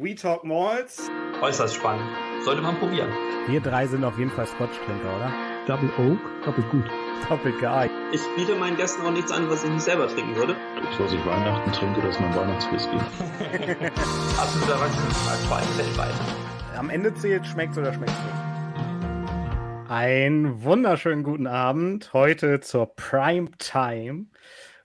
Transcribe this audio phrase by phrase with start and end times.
[0.00, 1.10] We Talk Malls.
[1.42, 2.08] Äußerst spannend.
[2.44, 3.08] Sollte man probieren.
[3.48, 5.32] Wir drei sind auf jeden Fall Scotch-Trinker, oder?
[5.66, 6.84] Double Oak, doppelt gut.
[7.28, 7.98] Doppelt geeignet.
[8.12, 10.54] Ich biete meinen Gästen auch nichts an, was ich nicht selber trinken würde.
[10.76, 12.96] Das, was ich Weihnachten trinke, das ist mein Weihnachtswhisky.
[14.38, 16.14] Absoluter Erwachsenenschlag, vor allem weltweit.
[16.76, 19.90] Am Ende zählt, schmeckt's oder schmeckt's nicht.
[19.90, 22.12] Einen wunderschönen guten Abend.
[22.12, 24.26] Heute zur Prime Time.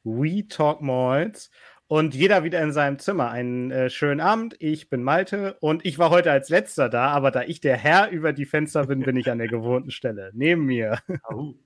[0.03, 1.51] We Talk Malls.
[1.87, 3.29] Und jeder wieder in seinem Zimmer.
[3.29, 4.55] Einen äh, schönen Abend.
[4.59, 8.09] Ich bin Malte und ich war heute als letzter da, aber da ich der Herr
[8.09, 10.31] über die Fenster bin, bin ich an der gewohnten Stelle.
[10.33, 10.99] Neben mir.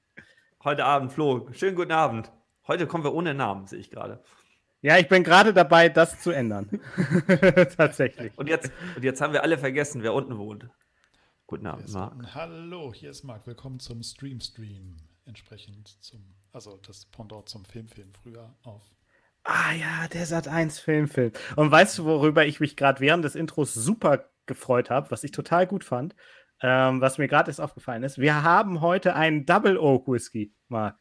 [0.64, 1.48] Heute Abend, Flo.
[1.54, 2.32] Schönen guten Abend.
[2.68, 4.22] Heute kommen wir ohne Namen, sehe ich gerade.
[4.82, 6.82] Ja, ich bin gerade dabei, das zu ändern.
[7.78, 8.38] Tatsächlich.
[8.38, 10.68] Und jetzt, und jetzt haben wir alle vergessen, wer unten wohnt.
[11.46, 12.12] Guten Abend, Marc.
[12.12, 12.36] unten.
[12.36, 13.48] Hallo, hier ist Marc.
[13.48, 14.98] Willkommen zum Stream Stream.
[15.26, 16.22] Entsprechend zum,
[16.52, 18.84] also das Pendant zum Filmfilm früher auf.
[19.50, 21.32] Ah ja, der Sat 1 Filmfilm.
[21.56, 25.32] Und weißt du, worüber ich mich gerade während des Intros super gefreut habe, was ich
[25.32, 26.16] total gut fand,
[26.62, 28.18] ähm, was mir gerade erst aufgefallen ist?
[28.18, 30.98] Wir haben heute einen Double Oak Whisky, Marc.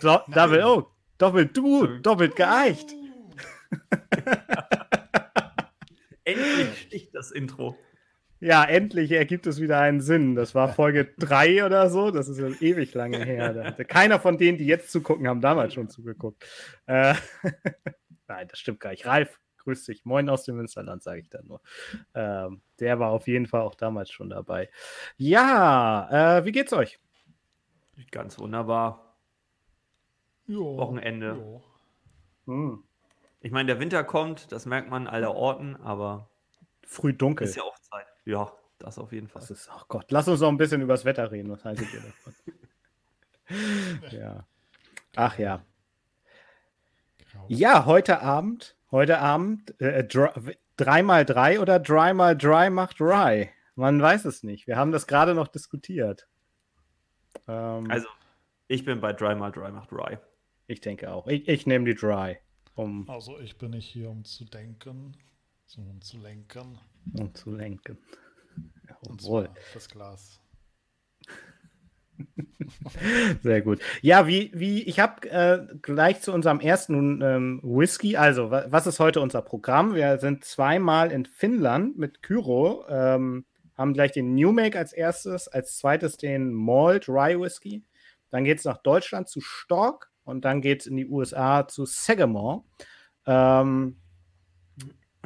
[0.00, 0.94] Do Double Oak.
[1.16, 2.90] Doppelt du, doppelt geeicht.
[6.24, 7.78] Endlich sticht das Intro.
[8.44, 10.34] Ja, endlich ergibt es wieder einen Sinn.
[10.34, 12.10] Das war Folge 3 oder so.
[12.10, 13.52] Das ist ja ewig lange her.
[13.54, 16.44] Da hatte keiner von denen, die jetzt zugucken, haben damals schon zugeguckt.
[16.86, 17.14] Äh,
[18.26, 19.06] Nein, das stimmt gar nicht.
[19.06, 20.04] Ralf, grüß dich.
[20.04, 21.60] Moin aus dem Münsterland, sage ich dann nur.
[22.14, 24.68] Ähm, der war auf jeden Fall auch damals schon dabei.
[25.16, 26.98] Ja, äh, wie geht's euch?
[28.10, 29.14] Ganz wunderbar.
[30.48, 31.36] Jo, Wochenende.
[31.38, 31.62] jo.
[32.46, 32.82] Hm.
[33.40, 36.28] Ich meine, der Winter kommt, das merkt man aller Orten, aber
[36.84, 37.46] Früh dunkel.
[37.46, 38.06] ist ja auch Zeit.
[38.24, 39.40] Ja, das auf jeden Fall.
[39.40, 41.50] Das ist, ach Gott, lass uns noch ein bisschen übers Wetter reden.
[41.50, 42.34] Was haltet ihr davon?
[44.18, 44.46] ja.
[45.16, 45.64] Ach ja.
[47.32, 47.44] Grau.
[47.48, 50.02] Ja, heute Abend, heute Abend, äh,
[50.78, 53.50] 3x3 oder 3x3 macht Rye.
[53.74, 54.66] Man weiß es nicht.
[54.66, 56.28] Wir haben das gerade noch diskutiert.
[57.48, 58.06] Ähm, Also,
[58.68, 60.18] ich bin bei Dry mal Dry macht Rye.
[60.66, 61.26] ich denke auch.
[61.26, 62.38] Ich, ich nehme die Dry,
[62.74, 65.16] um, Also ich bin nicht hier, um zu denken,
[65.66, 66.78] sondern um zu lenken.
[67.18, 67.98] um zu lenken.
[69.02, 69.48] Jawohl.
[69.74, 70.40] das Glas.
[73.42, 73.80] Sehr gut.
[74.00, 78.86] Ja, wie, wie ich habe äh, gleich zu unserem ersten ähm, Whisky, also wa was
[78.86, 79.94] ist heute unser Programm?
[79.94, 83.44] Wir sind zweimal in Finnland mit Kyro, ähm,
[83.76, 87.84] haben gleich den New Make als erstes, als zweites den Malt Rye Whisky.
[88.30, 91.84] Dann geht es nach Deutschland zu Stork und dann geht es in die USA zu
[91.84, 92.62] Sagamore.
[93.26, 93.96] Ähm,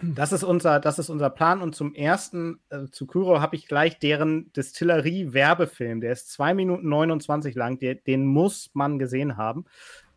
[0.02, 1.62] das ist, unser, das ist unser Plan.
[1.62, 6.00] Und zum ersten, äh, zu Kyro, habe ich gleich deren Distillerie-Werbefilm.
[6.00, 7.78] Der ist 2 Minuten 29 lang.
[7.78, 9.64] Der, den muss man gesehen haben.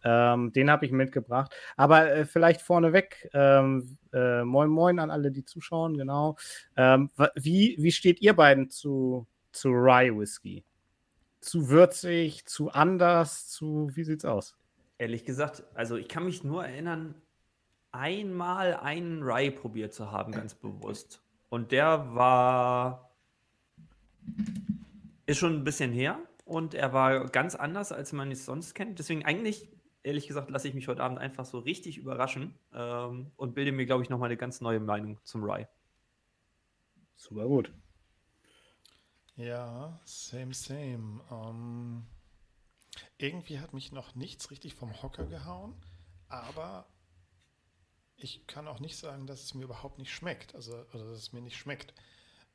[0.03, 1.53] Ähm, den habe ich mitgebracht.
[1.77, 6.37] Aber äh, vielleicht vorneweg, ähm, äh, moin moin an alle, die zuschauen, genau.
[6.75, 10.63] Ähm, wie, wie steht ihr beiden zu, zu Rye Whisky?
[11.41, 14.55] Zu würzig, zu anders, zu, wie sieht's aus?
[14.97, 17.15] Ehrlich gesagt, also ich kann mich nur erinnern,
[17.91, 21.21] einmal einen Rye probiert zu haben, ganz bewusst.
[21.49, 23.11] Und der war.
[25.25, 28.97] Ist schon ein bisschen her und er war ganz anders, als man es sonst kennt.
[28.97, 29.69] Deswegen eigentlich,
[30.01, 33.85] ehrlich gesagt, lasse ich mich heute Abend einfach so richtig überraschen ähm, und bilde mir,
[33.85, 35.67] glaube ich, nochmal eine ganz neue Meinung zum Rye.
[37.15, 37.71] Super gut.
[39.35, 41.21] Ja, same, same.
[41.31, 42.07] Ähm,
[43.19, 45.75] irgendwie hat mich noch nichts richtig vom Hocker gehauen,
[46.27, 46.87] aber
[48.19, 50.55] ich kann auch nicht sagen, dass es mir überhaupt nicht schmeckt.
[50.55, 51.93] Also, oder dass es mir nicht schmeckt.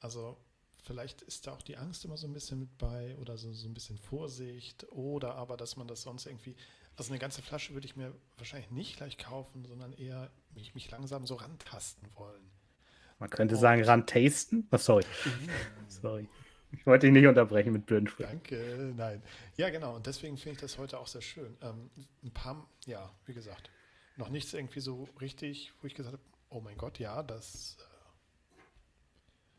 [0.00, 0.36] Also,
[0.82, 3.68] vielleicht ist da auch die Angst immer so ein bisschen mit bei oder so, so
[3.68, 6.56] ein bisschen Vorsicht oder aber, dass man das sonst irgendwie.
[6.96, 10.90] Also, eine ganze Flasche würde ich mir wahrscheinlich nicht gleich kaufen, sondern eher mich, mich
[10.90, 12.50] langsam so rantasten wollen.
[13.18, 14.68] Man könnte sagen, ran tasten.
[14.70, 15.04] Oh, sorry.
[15.88, 16.28] sorry.
[16.72, 18.30] Ich wollte dich nicht unterbrechen mit blöden Sprüchen.
[18.30, 19.22] Danke, nein.
[19.56, 19.94] Ja, genau.
[19.94, 21.56] Und deswegen finde ich das heute auch sehr schön.
[21.62, 21.90] Ähm,
[22.22, 23.70] ein paar, ja, wie gesagt,
[24.16, 28.62] noch nichts irgendwie so richtig, wo ich gesagt habe, oh mein Gott, ja, das, äh,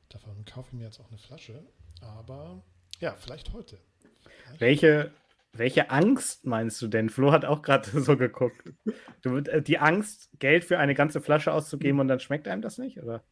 [0.10, 1.64] davon kaufe ich mir jetzt auch eine Flasche.
[2.02, 2.64] Aber
[3.00, 3.80] ja, vielleicht heute.
[4.22, 4.62] Vielleicht.
[4.62, 5.12] Welche,
[5.54, 7.10] welche Angst meinst du denn?
[7.10, 8.74] Flo hat auch gerade so geguckt.
[9.22, 12.78] Du, äh, die Angst, Geld für eine ganze Flasche auszugeben und dann schmeckt einem das
[12.78, 13.02] nicht?
[13.02, 13.24] Oder?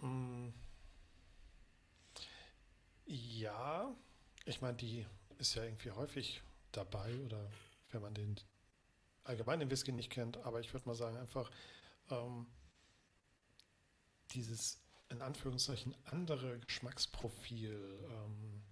[0.00, 0.48] Mm.
[3.06, 3.94] Ja,
[4.44, 5.06] ich meine, die
[5.38, 6.42] ist ja irgendwie häufig
[6.72, 7.50] dabei oder
[7.90, 8.36] wenn man den
[9.24, 11.50] allgemein den Whisky nicht kennt, aber ich würde mal sagen, einfach
[12.10, 12.46] ähm,
[14.32, 14.80] dieses
[15.10, 18.08] in Anführungszeichen andere Geschmacksprofil.
[18.10, 18.62] Ähm,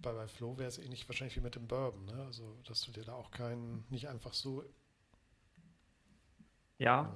[0.00, 2.24] bei, bei Flo wäre es ähnlich wahrscheinlich wie mit dem Bourbon, ne?
[2.24, 4.64] Also, dass du dir da auch keinen, nicht einfach so.
[6.78, 7.12] Ja,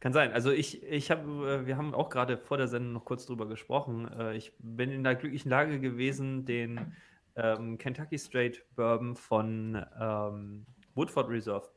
[0.00, 0.32] Kann sein.
[0.32, 4.10] Also ich, ich habe, wir haben auch gerade vor der Sendung noch kurz drüber gesprochen.
[4.12, 6.94] Äh, ich bin in der glücklichen Lage gewesen, den
[7.34, 10.66] ähm, Kentucky Straight Bourbon von ähm,
[10.96, 11.68] Woodford Reserve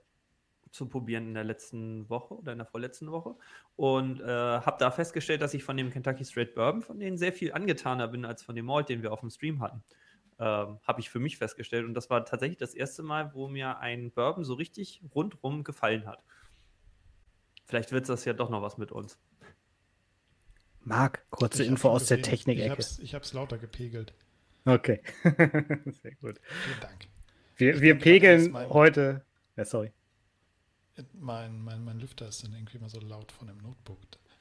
[0.72, 3.36] zu probieren in der letzten Woche oder in der vorletzten Woche
[3.76, 7.34] und äh, habe da festgestellt, dass ich von dem Kentucky Straight Bourbon von denen sehr
[7.34, 9.84] viel angetaner bin als von dem Malt, den wir auf dem Stream hatten.
[10.38, 13.80] Ähm, habe ich für mich festgestellt und das war tatsächlich das erste Mal, wo mir
[13.80, 16.24] ein Bourbon so richtig rundrum gefallen hat.
[17.66, 19.20] Vielleicht wird das ja doch noch was mit uns.
[20.82, 22.22] Marc, kurze ich Info aus gesehen.
[22.22, 22.84] der Technik-Ecke.
[23.02, 24.14] Ich habe es lauter gepegelt.
[24.66, 25.02] Okay.
[25.24, 26.40] Sehr gut.
[26.42, 27.19] Vielen Dank.
[27.60, 29.22] Wir, wir pegeln heute.
[29.58, 29.92] Ja, sorry.
[31.14, 34.00] Mein, mein, mein Lüfter ist dann irgendwie immer so laut von dem Notebook.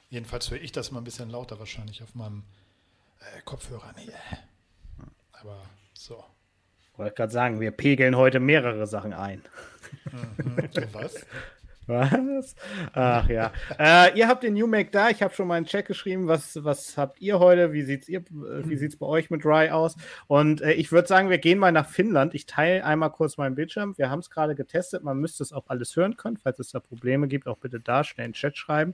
[0.09, 2.43] Jedenfalls höre ich das mal ein bisschen lauter wahrscheinlich auf meinem
[3.19, 3.93] äh, Kopfhörer.
[3.97, 4.11] Nee.
[5.33, 5.61] Aber
[5.93, 6.23] so.
[6.93, 9.43] Ich wollte gerade sagen, wir pegeln heute mehrere Sachen ein.
[10.11, 10.69] Mhm.
[10.71, 11.25] So was?
[11.89, 12.55] Was?
[12.93, 13.51] Ach ja.
[13.79, 15.09] äh, ihr habt den New Mac da.
[15.09, 16.27] Ich habe schon mal einen Check geschrieben.
[16.27, 17.73] Was, was habt ihr heute?
[17.73, 19.95] Wie sieht's ihr, wie sieht's bei euch mit Rye aus?
[20.27, 22.35] Und äh, ich würde sagen, wir gehen mal nach Finnland.
[22.35, 23.97] Ich teile einmal kurz meinen Bildschirm.
[23.97, 25.03] Wir haben es gerade getestet.
[25.03, 26.37] Man müsste es auch alles hören können.
[26.37, 28.93] Falls es da Probleme gibt, auch bitte da schnell in den Chat schreiben.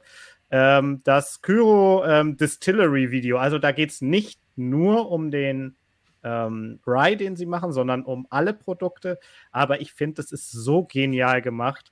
[0.49, 3.37] Ähm, das Kyro ähm, Distillery Video.
[3.39, 5.75] Also da geht es nicht nur um den
[6.23, 9.19] ähm, Rye, den sie machen, sondern um alle Produkte.
[9.51, 11.91] Aber ich finde, das ist so genial gemacht.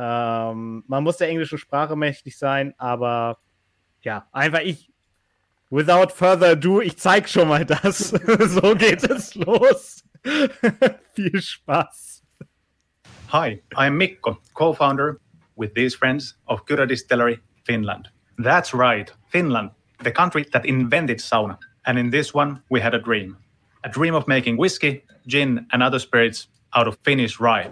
[0.00, 3.38] Ähm, man muss der englischen Sprache mächtig sein, aber
[4.02, 4.92] ja, einfach ich.
[5.70, 8.08] Without further ado, ich zeig schon mal das.
[8.38, 10.04] so geht es los.
[11.14, 12.22] Viel Spaß.
[13.32, 15.18] Hi, I'm Mikko, co-founder
[15.56, 18.08] with these friends of Kura Distillery, Finland.
[18.38, 19.72] That's right, Finland,
[20.04, 21.58] the country that invented sauna.
[21.86, 23.36] And in this one, we had a dream.
[23.82, 27.64] A dream of making whiskey, gin, and other spirits out of Finnish rye.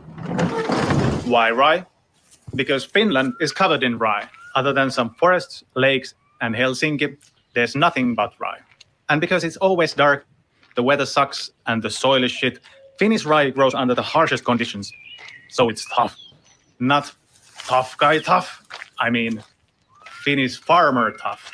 [1.25, 1.87] Why rye?
[2.57, 4.29] Because Finland is covered in rye.
[4.55, 7.17] Other than some forests, lakes, and Helsinki,
[7.55, 8.61] there's nothing but rye.
[9.09, 10.27] And because it's always dark,
[10.75, 12.61] the weather sucks, and the soil is shit,
[12.99, 14.93] Finnish rye grows under the harshest conditions.
[15.51, 16.17] So it's tough.
[16.81, 17.13] Not
[17.67, 18.63] tough guy tough.
[18.99, 19.43] I mean,
[20.07, 21.53] Finnish farmer tough.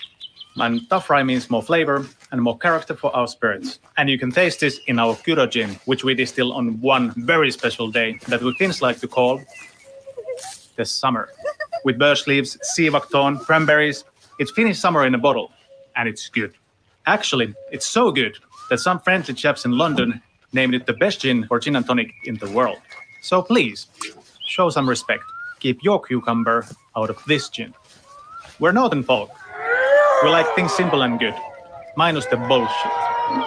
[0.56, 3.78] And tough rye means more flavor and more character for our spirits.
[3.96, 7.50] And you can taste this in our Kuro gin, which we distill on one very
[7.50, 9.40] special day that we Finns like to call
[10.76, 11.28] the summer.
[11.84, 14.04] With birch leaves, siivakton, cranberries,
[14.38, 15.50] it's Finnish summer in a bottle,
[15.96, 16.54] and it's good.
[17.06, 18.38] Actually, it's so good
[18.70, 20.22] that some friendly chaps in London
[20.52, 22.78] named it the best gin or gin and tonic in the world.
[23.22, 23.86] So please,
[24.46, 25.24] show some respect.
[25.60, 26.66] Keep your cucumber
[26.96, 27.74] out of this gin.
[28.58, 29.30] We're northern folk.
[30.22, 31.34] We like things simple and good,
[31.96, 32.92] minus the bullshit.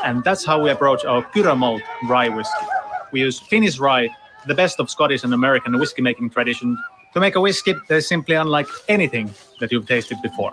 [0.04, 2.66] And that's how we approach our Kura malt rye whiskey.
[3.12, 4.10] We use Finnish rye,
[4.48, 6.78] the best of Scottish and American whiskey making tradition,
[7.16, 10.52] to make a whiskey that is simply unlike anything that you've tasted before.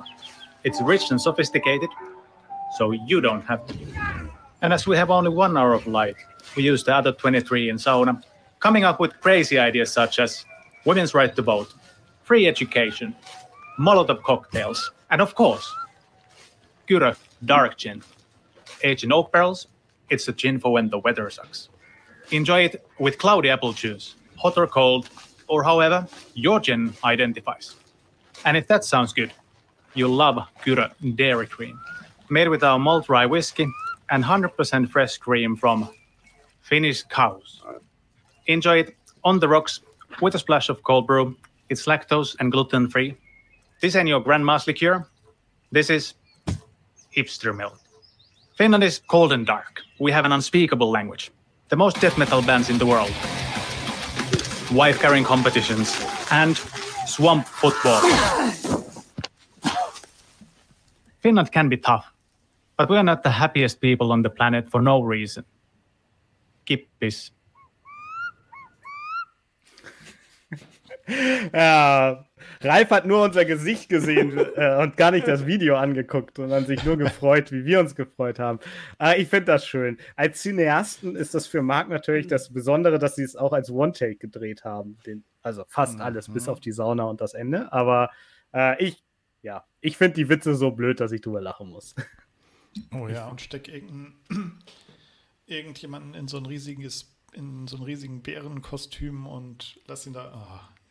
[0.63, 1.91] It's rich and sophisticated,
[2.79, 3.75] so you don't have to.
[4.63, 6.15] And as we have only one hour of light,
[6.57, 8.23] we use the other 23 in sauna,
[8.61, 10.45] coming up with crazy ideas such as
[10.85, 11.75] women's right to vote,
[12.23, 13.13] free education,
[13.77, 15.69] Molotov cocktails, and of course,
[16.87, 18.05] Gura Dark Gin.
[18.85, 19.67] Aged in oak barrels,
[20.11, 21.71] it's a gin for when the weather sucks.
[22.31, 25.11] Enjoy it with cloudy apple juice, hot or cold,
[25.53, 27.77] or however your gen identifies.
[28.47, 29.33] And if that sounds good,
[29.93, 31.79] you'll love Kura Dairy Cream,
[32.31, 33.67] made with our malt rye whiskey
[34.09, 35.91] and 100% fresh cream from
[36.63, 37.63] Finnish cows.
[38.47, 39.81] Enjoy it on the rocks
[40.23, 41.37] with a splash of cold brew.
[41.69, 43.15] It's lactose and gluten free.
[43.83, 45.07] This ain't your grandma's liqueur.
[45.71, 46.15] This is
[47.15, 47.79] hipster milk.
[48.57, 49.83] Finland is cold and dark.
[50.01, 51.31] We have an unspeakable language.
[51.69, 53.13] The most death metal bands in the world
[54.75, 55.95] wife carrying competitions,
[56.31, 56.57] and
[57.07, 58.01] swamp football.
[61.21, 62.13] Finland can be tough,
[62.77, 65.45] but we are not the happiest people on the planet for no reason.
[66.67, 67.31] Kippis.
[71.53, 72.25] ja,
[72.61, 76.85] Ralf hat nur unser Gesicht gesehen äh, und gar nicht das Video angeguckt, sondern sich
[76.85, 78.61] nur gefreut, wie wir uns gefreut haben.
[79.01, 79.99] Äh, ich finde das schön.
[80.17, 84.17] Als Cineasten ist das für Marc natürlich das Besondere, dass sie es auch als One-Take
[84.17, 84.99] gedreht haben.
[85.07, 86.03] Den, also fast mhm.
[86.03, 87.73] alles, bis auf die Sauna und das Ende.
[87.73, 88.11] Aber
[88.55, 89.03] äh, ich,
[89.43, 91.95] ja, ich finde die Witze so blöd, dass ich drüber lachen muss.
[92.95, 94.15] Oh ja, und steck irgendein,
[95.45, 100.33] irgendjemanden in so ein riesiges in so einem riesigen Bärenkostüm und lass ihn da.
[100.35, 100.82] Oh,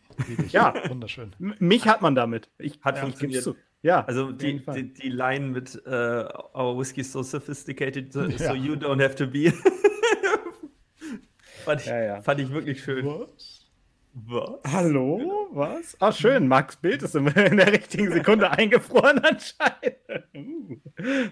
[0.50, 1.36] ja, wunderschön.
[1.40, 2.50] Mich hat man damit.
[2.58, 3.56] Ich, hat ja, funktioniert.
[3.84, 8.38] Ja, also die, die, die, Line mit uh, Our whiskey is so sophisticated, so, ja.
[8.38, 9.52] so you don't have to be.
[11.66, 12.22] fand, ich, ja, ja.
[12.22, 13.08] fand ich wirklich schön.
[13.08, 13.66] Was?
[14.14, 14.60] Was?
[14.72, 15.48] Hallo?
[15.52, 15.98] Was?
[16.00, 16.48] Ah, schön.
[16.48, 19.96] Max Bild ist in der richtigen Sekunde eingefroren anscheinend.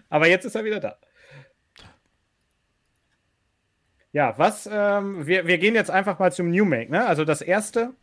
[0.10, 0.98] Aber jetzt ist er wieder da.
[4.12, 7.06] Ja, was, ähm, wir, wir gehen jetzt einfach mal zum New Make, ne?
[7.06, 7.94] Also das erste,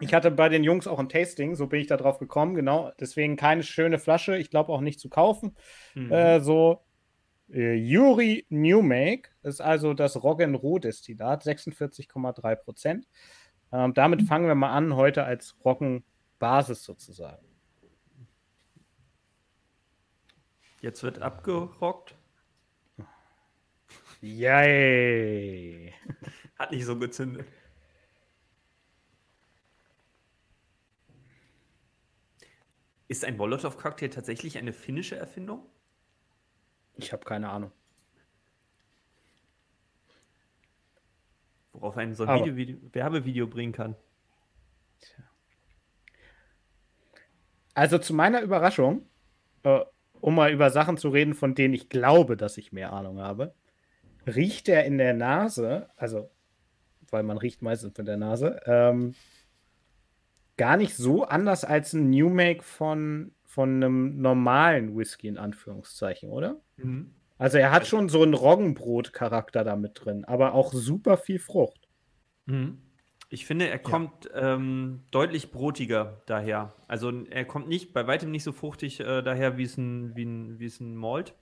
[0.00, 2.92] ich hatte bei den Jungs auch ein Tasting, so bin ich da drauf gekommen, genau.
[3.00, 5.56] Deswegen keine schöne Flasche, ich glaube auch nicht zu kaufen.
[5.94, 6.12] Mhm.
[6.12, 6.84] Äh, so
[7.50, 13.08] äh, Yuri New Make ist also das Roggenroh-Destillat, 46,3 Prozent.
[13.72, 17.44] Ähm, damit fangen wir mal an, heute als Roggenbasis sozusagen.
[20.80, 22.14] Jetzt wird abgerockt.
[24.20, 25.92] Yay!
[26.58, 27.46] Hat nicht so gezündet.
[33.08, 35.64] Ist ein Molotow-Cocktail tatsächlich eine finnische Erfindung?
[36.94, 37.72] Ich habe keine Ahnung.
[41.72, 43.96] Worauf ein so ein Video, Video, Werbevideo bringen kann.
[47.72, 49.06] Also zu meiner Überraschung,
[49.62, 49.80] äh,
[50.20, 53.54] um mal über Sachen zu reden, von denen ich glaube, dass ich mehr Ahnung habe,
[54.26, 56.28] riecht er in der Nase, also,
[57.10, 59.14] weil man riecht meistens mit der Nase, ähm,
[60.58, 66.28] gar nicht so anders als ein New Make von, von einem normalen Whisky, in Anführungszeichen,
[66.28, 66.60] oder?
[67.38, 71.88] Also er hat schon so einen Roggenbrot-Charakter da mit drin, aber auch super viel Frucht.
[72.46, 72.82] Mhm.
[73.30, 76.74] Ich finde, er kommt ähm, deutlich brotiger daher.
[76.88, 80.24] Also er kommt nicht, bei weitem nicht so fruchtig äh, daher, wie es ein, wie
[80.24, 81.34] ein, wie es ein Malt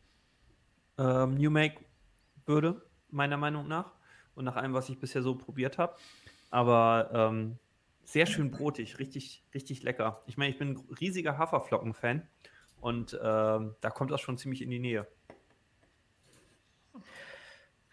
[0.98, 1.84] ähm, New Make
[2.44, 3.92] würde, meiner Meinung nach.
[4.34, 5.96] Und nach allem, was ich bisher so probiert habe.
[6.50, 7.58] Aber ähm,
[8.06, 10.22] sehr schön brotig, richtig, richtig lecker.
[10.26, 12.26] Ich meine, ich bin ein riesiger Haferflocken-Fan
[12.80, 15.06] und ähm, da kommt das schon ziemlich in die Nähe.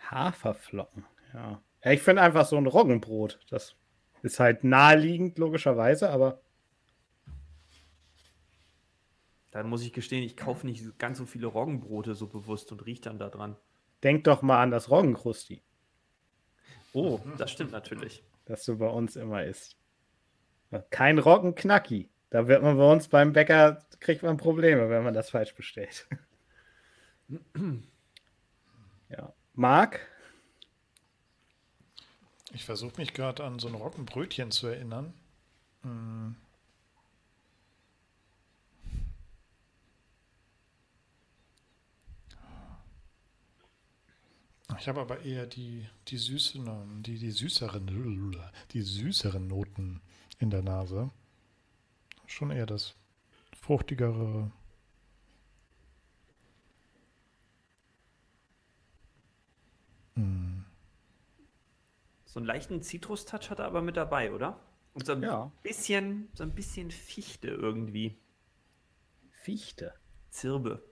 [0.10, 1.62] Haferflocken, ja.
[1.84, 3.40] ja ich finde einfach so ein Roggenbrot.
[3.50, 3.76] Das
[4.22, 6.42] ist halt naheliegend, logischerweise, aber
[9.50, 13.04] Da muss ich gestehen, ich kaufe nicht ganz so viele Roggenbrote so bewusst und rieche
[13.04, 13.56] dann da dran.
[14.04, 15.62] denk doch mal an das Roggenkrusti,
[16.94, 18.24] Oh, das stimmt natürlich.
[18.46, 19.78] das du bei uns immer isst.
[20.90, 22.10] Kein Roggenknacki.
[22.30, 26.08] Da wird man bei uns beim Bäcker, kriegt man Probleme, wenn man das falsch bestellt.
[29.10, 29.34] ja.
[29.54, 30.00] Marc?
[32.54, 35.14] Ich versuche mich gerade an so ein Roggenbrötchen zu erinnern.
[35.82, 36.36] Hm.
[44.80, 48.36] Ich habe aber eher die, die süßen, die, die süßeren,
[48.72, 50.02] die süßeren Noten
[50.44, 51.10] in der Nase.
[52.28, 52.96] Schon eher das
[53.60, 54.52] fruchtigere.
[60.16, 60.66] Hm.
[62.26, 64.60] So einen leichten Zitrus-Touch hat er aber mit dabei, oder?
[64.94, 65.52] Und so ein Ja.
[65.64, 68.18] bisschen, so ein bisschen Fichte irgendwie.
[69.32, 69.94] Fichte.
[70.30, 70.84] Zirbe.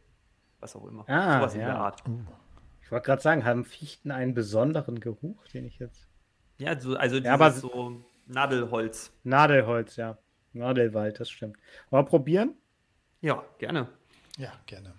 [0.59, 1.07] Was auch immer.
[1.09, 1.67] Ah, Sowas in ja.
[1.67, 2.03] der Art.
[2.83, 6.07] Ich wollte gerade sagen, haben Fichten einen besonderen Geruch, den ich jetzt.
[6.57, 9.11] Ja, so, also Ja, aber- dieses so Nadelholz.
[9.23, 10.17] Nadelholz, ja.
[10.53, 11.57] Nadelwald, das stimmt.
[11.89, 12.55] Mal probieren?
[13.21, 13.87] Ja, gerne.
[14.37, 14.93] Ja, gerne.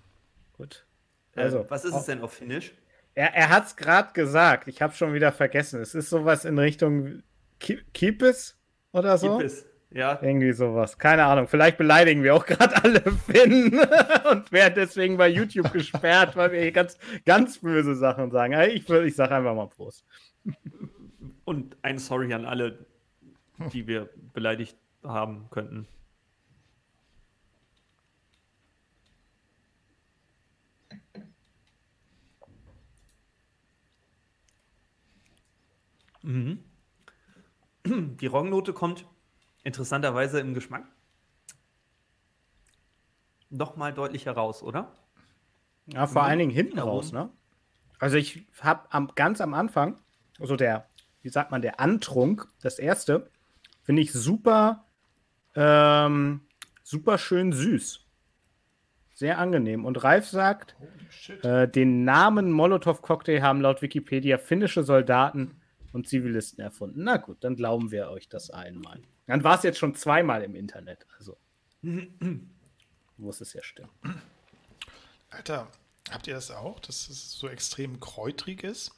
[0.52, 0.86] Gut.
[1.34, 2.72] Also, Also, was ist auch- es denn auf Finnisch?
[3.14, 4.68] Er, er hat es gerade gesagt.
[4.68, 5.80] Ich habe schon wieder vergessen.
[5.80, 7.22] Es ist sowas in Richtung
[7.60, 8.56] Ki- Kipis
[8.92, 9.36] oder so.
[9.38, 9.66] Kippis.
[9.90, 10.96] Ja, Irgendwie sowas.
[10.98, 11.46] Keine Ahnung.
[11.48, 13.78] Vielleicht beleidigen wir auch gerade alle Finnen
[14.30, 16.96] und werden deswegen bei YouTube gesperrt, weil wir hier ganz,
[17.26, 18.54] ganz böse Sachen sagen.
[18.70, 20.06] Ich, ich sage einfach mal Prost.
[21.44, 22.86] und ein Sorry an alle,
[23.70, 25.86] die wir beleidigt haben könnten.
[36.22, 36.64] Mhm.
[37.84, 39.06] Die Roggennote kommt
[39.64, 40.86] interessanterweise im Geschmack
[43.50, 44.94] noch mal deutlich heraus, oder?
[45.86, 46.28] Ja, vor Mhm.
[46.28, 47.30] allen Dingen hinten raus, ne?
[47.98, 50.00] Also ich habe am, ganz am Anfang,
[50.40, 50.88] so der,
[51.20, 53.30] wie sagt man, der Antrunk, das erste,
[53.82, 54.86] finde ich super,
[55.54, 56.42] ähm,
[56.82, 58.00] super schön süß.
[59.14, 59.84] Sehr angenehm.
[59.84, 60.74] Und Ralf sagt,
[61.10, 61.44] shit.
[61.44, 65.60] äh, den Namen Molotow-Cocktail haben laut Wikipedia finnische Soldaten
[65.92, 67.04] und Zivilisten erfunden.
[67.04, 69.00] Na gut, dann glauben wir euch das einmal.
[69.26, 71.06] Dann war es jetzt schon zweimal im Internet.
[71.18, 71.36] Also
[73.16, 73.90] muss es ja stimmen.
[75.30, 75.68] Alter,
[76.10, 78.92] habt ihr das auch, dass es so extrem kräutrig ist?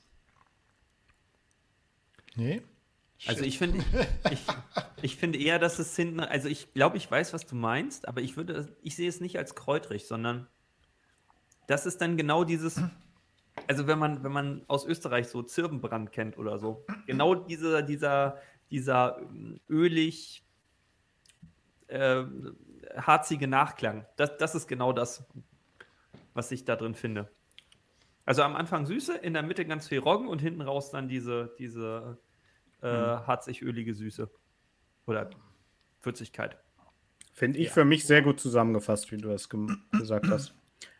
[2.36, 2.62] Nee?
[3.26, 3.84] Also ich finde,
[4.30, 4.40] ich,
[5.02, 8.20] ich finde eher, dass es hinten, also ich glaube, ich weiß, was du meinst, aber
[8.20, 10.46] ich würde, ich sehe es nicht als kräutrig, sondern
[11.66, 12.80] das ist dann genau dieses,
[13.66, 18.38] also wenn man, wenn man aus Österreich so Zirbenbrand kennt oder so, genau dieser, dieser,
[18.70, 20.44] dieser ähm, ölig
[21.88, 22.24] äh,
[22.96, 24.06] harzige Nachklang.
[24.16, 25.24] Das, das ist genau das,
[26.34, 27.30] was ich da drin finde.
[28.26, 31.54] Also am Anfang Süße, in der Mitte ganz viel Roggen und hinten raus dann diese,
[31.58, 32.18] diese
[32.84, 33.26] äh, Mhm.
[33.26, 34.30] harzig-ölige Süße.
[35.06, 35.30] Oder
[36.02, 36.56] Würzigkeit.
[37.32, 37.72] Finde ich Ja.
[37.72, 40.54] für mich sehr gut zusammengefasst, wie du das gem- gesagt hast.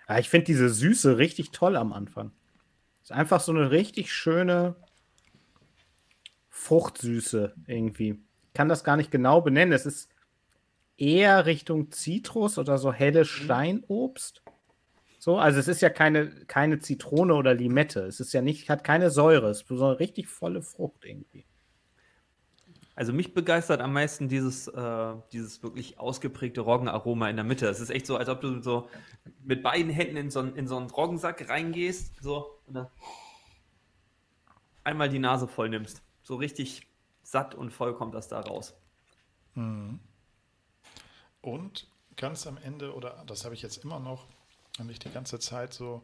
[0.08, 2.32] Ja, ich finde diese Süße richtig toll am Anfang.
[3.02, 4.74] Ist einfach so eine richtig schöne
[6.48, 8.22] Fruchtsüße irgendwie.
[8.48, 9.72] Ich kann das gar nicht genau benennen.
[9.72, 10.10] Es ist
[10.96, 14.42] eher Richtung Zitrus oder so helle Steinobst.
[15.18, 18.00] So, also es ist ja keine, keine Zitrone oder Limette.
[18.00, 19.48] Es ist ja nicht, hat keine Säure.
[19.50, 21.46] Es ist so eine richtig volle Frucht irgendwie.
[22.96, 27.66] Also mich begeistert am meisten dieses, äh, dieses wirklich ausgeprägte Roggenaroma in der Mitte.
[27.68, 28.88] Es ist echt so, als ob du so
[29.42, 32.86] mit beiden Händen in so, in so einen Roggensack reingehst, so und dann
[34.84, 36.02] einmal die Nase voll nimmst.
[36.22, 36.86] So richtig
[37.22, 38.74] satt und voll kommt das da raus.
[39.54, 39.98] Mhm.
[41.40, 44.26] Und ganz am Ende, oder das habe ich jetzt immer noch,
[44.82, 46.02] nicht die ganze Zeit so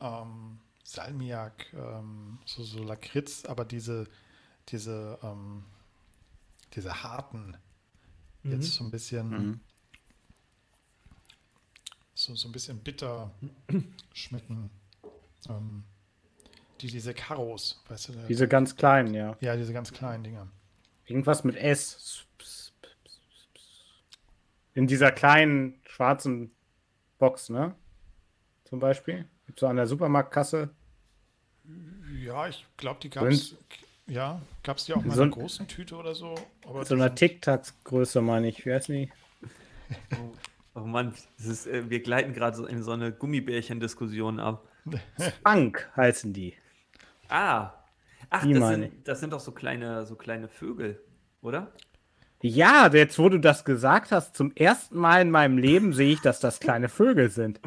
[0.00, 4.06] ähm, Salmiak, ähm, so, so Lakritz, aber diese,
[4.68, 5.64] diese, ähm,
[6.74, 7.56] diese harten,
[8.42, 9.60] jetzt so ein bisschen,
[12.14, 13.30] so, so ein bisschen bitter
[14.12, 14.70] schmecken.
[15.48, 15.84] Ähm,
[16.80, 18.12] die, diese Karos, weißt du?
[18.28, 19.36] Diese ganz kleinen, ja.
[19.40, 20.48] ja, diese ganz kleinen Dinger.
[21.06, 22.26] Irgendwas mit S.
[24.72, 26.52] In dieser kleinen schwarzen
[27.18, 27.74] Box, ne?
[28.64, 29.28] Zum Beispiel.
[29.46, 30.70] Gibt so an der Supermarktkasse.
[32.22, 33.56] Ja, ich glaube, die gab es.
[34.10, 36.34] Ja, gab es die auch mal So in ein- einer großen Tüte oder so?
[36.66, 38.66] Aber So einer Tic-Tacs-Größe, meine ich.
[38.66, 39.10] Wie heißt die?
[40.72, 44.68] Oh Mann, das ist, äh, wir gleiten gerade so in so eine Gummibärchen-Diskussion ab.
[45.44, 46.54] Funk heißen die.
[47.28, 47.72] Ah,
[48.30, 51.00] ach, Die das meine sind, das sind doch so kleine, so kleine Vögel,
[51.42, 51.72] oder?
[52.40, 56.20] Ja, jetzt wo du das gesagt hast, zum ersten Mal in meinem Leben sehe ich,
[56.20, 57.60] dass das kleine Vögel sind.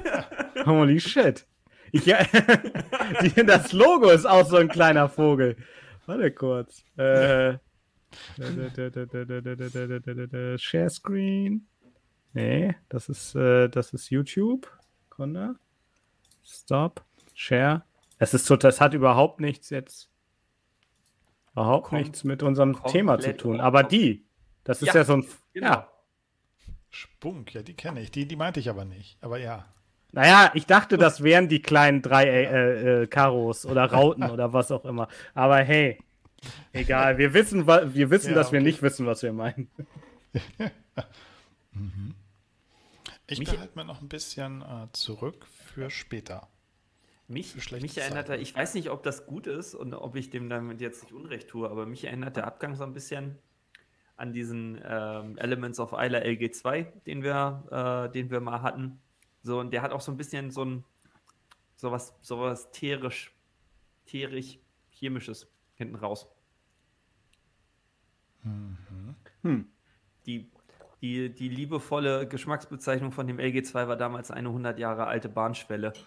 [0.64, 1.46] Holy shit.
[1.92, 2.04] Ich,
[3.46, 5.56] das Logo ist auch so ein kleiner Vogel.
[6.06, 6.84] Warte kurz.
[6.96, 7.58] Äh,
[10.58, 11.66] Share Screen.
[12.32, 14.70] Nee, das ist, äh, das ist YouTube.
[15.10, 15.56] Kunde.
[16.44, 17.04] Stop.
[17.34, 17.82] Share.
[18.18, 20.10] Es ist total, es hat überhaupt nichts jetzt.
[21.52, 23.60] Überhaupt Kom- nichts mit unserem Thema zu tun.
[23.60, 24.24] Aber die,
[24.64, 25.26] das ist ja, Ja, so ein.
[25.52, 25.66] genau.
[25.68, 25.88] Ja.
[26.90, 28.10] Spunk, ja, die kenne ich.
[28.10, 29.18] Die, die meinte ich aber nicht.
[29.20, 29.66] Aber ja.
[30.18, 34.72] Naja, ich dachte, das wären die kleinen drei äh, äh, Karos oder Rauten oder was
[34.72, 35.06] auch immer.
[35.32, 35.96] Aber hey,
[36.72, 37.18] egal.
[37.18, 38.66] Wir wissen, wir wissen Ja, dass wir okay.
[38.66, 39.70] nicht wissen, was wir meinen.
[43.28, 46.48] Ich Mich- behalte mir noch ein bisschen äh, zurück für später.
[47.28, 50.30] Mich, Für mich erinnert er, ich weiß nicht, ob das gut ist und ob ich
[50.30, 53.38] dem damit jetzt nicht Unrecht tue, aber mich erinnert der Abgang so ein bisschen
[54.16, 58.98] an diesen ähm, Elements of Isla LG2, den wir, äh, den wir mal hatten.
[59.48, 60.84] So, und der hat auch so ein bisschen so ein
[61.74, 63.34] sowas, sowas terisch,
[64.04, 64.58] terisch,
[64.90, 66.28] chemisches hinten raus.
[68.42, 69.66] Hm.
[70.26, 70.50] Die,
[71.00, 75.94] die, die liebevolle Geschmacksbezeichnung von dem LG2 war damals eine 100 Jahre alte Bahnschwelle.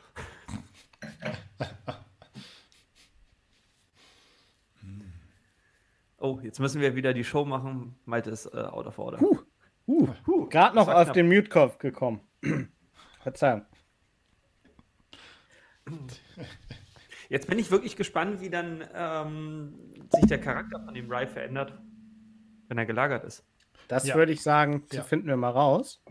[6.24, 7.96] Oh, jetzt müssen wir wieder die Show machen.
[8.06, 9.20] Malte ist äh, out of order.
[9.88, 10.08] Uh,
[10.50, 11.14] Gerade noch auf knapp.
[11.16, 12.22] den Mute-Kopf gekommen.
[13.22, 13.66] Verzeihung.
[17.30, 19.74] Jetzt bin ich wirklich gespannt, wie dann ähm,
[20.10, 21.74] sich der Charakter von dem Rye verändert,
[22.68, 23.46] wenn er gelagert ist.
[23.88, 24.16] Das Ja.
[24.16, 25.04] würde ich sagen, Ja.
[25.04, 26.04] finden wir mal raus.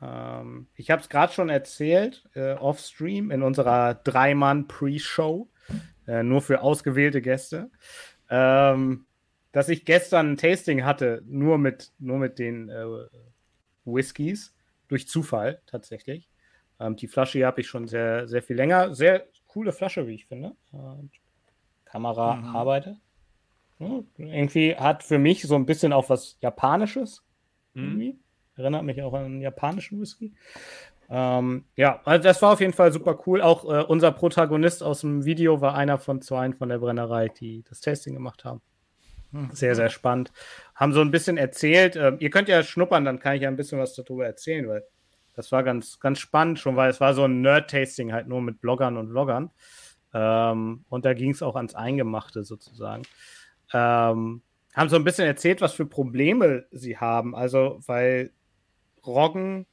[0.00, 5.48] Ähm, ich habe es gerade schon erzählt, äh, off-stream in unserer Dreimann-Pre-Show,
[6.06, 7.70] äh, nur für ausgewählte Gäste,
[8.30, 9.06] ähm,
[9.52, 12.84] dass ich gestern ein Tasting hatte, nur mit, nur mit den äh,
[13.84, 14.54] Whiskys,
[14.88, 16.28] durch Zufall tatsächlich.
[16.80, 18.94] Ähm, die Flasche hier habe ich schon sehr, sehr viel länger.
[18.94, 20.52] Sehr coole Flasche, wie ich finde.
[20.72, 21.10] Und
[21.84, 22.56] Kamera Mhm.
[22.56, 22.96] arbeitet.
[23.78, 27.22] Ja, irgendwie hat für mich so ein bisschen auch was Japanisches.
[27.74, 27.84] Hm?
[27.84, 28.18] Irgendwie.
[28.56, 30.32] Erinnert mich auch an einen japanischen Whisky.
[31.08, 33.40] Ähm, ja, also das war auf jeden Fall super cool.
[33.40, 37.62] Auch äh, unser Protagonist aus dem Video war einer von zwei von der Brennerei, die
[37.68, 38.60] das Tasting gemacht haben.
[39.52, 40.32] Sehr, sehr spannend.
[40.74, 41.96] Haben so ein bisschen erzählt.
[41.96, 44.84] Ähm, ihr könnt ja schnuppern, dann kann ich ja ein bisschen was darüber erzählen, weil
[45.34, 48.60] das war ganz, ganz spannend schon, weil es war so ein Nerd-Tasting halt nur mit
[48.60, 49.50] Bloggern und Vloggern.
[50.14, 53.02] Ähm, und da ging es auch ans Eingemachte sozusagen.
[53.72, 54.42] Ähm,
[54.74, 57.34] haben so ein bisschen erzählt, was für Probleme sie haben.
[57.36, 58.32] Also, weil
[59.06, 59.66] Roggen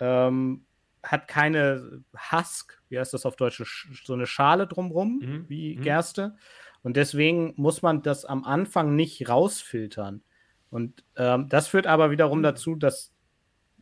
[0.00, 0.64] ähm,
[1.02, 5.76] hat keine Husk, wie heißt das auf Deutsch, Sch- so eine Schale drumrum, Mhm, wie
[5.76, 5.82] mhm.
[5.82, 6.36] Gerste.
[6.84, 10.22] Und deswegen muss man das am Anfang nicht rausfiltern.
[10.70, 13.12] Und ähm, das führt aber wiederum dazu, dass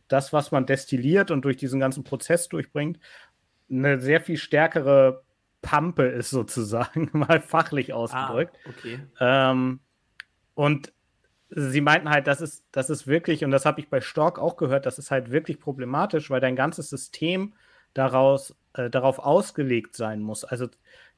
[0.07, 2.99] das, was man destilliert und durch diesen ganzen Prozess durchbringt,
[3.69, 5.23] eine sehr viel stärkere
[5.61, 8.57] Pampe ist sozusagen, mal fachlich ausgedrückt.
[8.63, 8.99] Ah, okay.
[9.19, 9.79] Ähm,
[10.55, 10.93] und
[11.49, 14.55] sie meinten halt, das ist, das ist wirklich, und das habe ich bei Stork auch
[14.55, 17.53] gehört, das ist halt wirklich problematisch, weil dein ganzes System
[17.93, 20.45] daraus, äh, darauf ausgelegt sein muss.
[20.45, 20.67] Also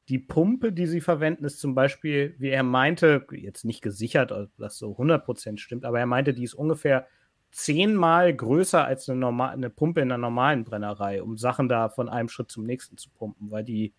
[0.10, 4.50] die Pumpe, die sie verwenden, ist zum Beispiel, wie er meinte, jetzt nicht gesichert, dass
[4.58, 7.08] das so 100% stimmt, aber er meinte, die ist ungefähr
[7.52, 12.10] zehnmal größer als eine, normal, eine Pumpe in einer normalen Brennerei, um Sachen da von
[12.10, 13.94] einem Schritt zum nächsten zu pumpen, weil die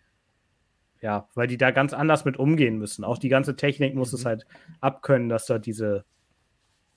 [1.03, 3.05] ja, weil die da ganz anders mit umgehen müssen.
[3.05, 4.19] Auch die ganze Technik muss mhm.
[4.19, 4.47] es halt
[4.81, 6.05] abkönnen, dass da diese,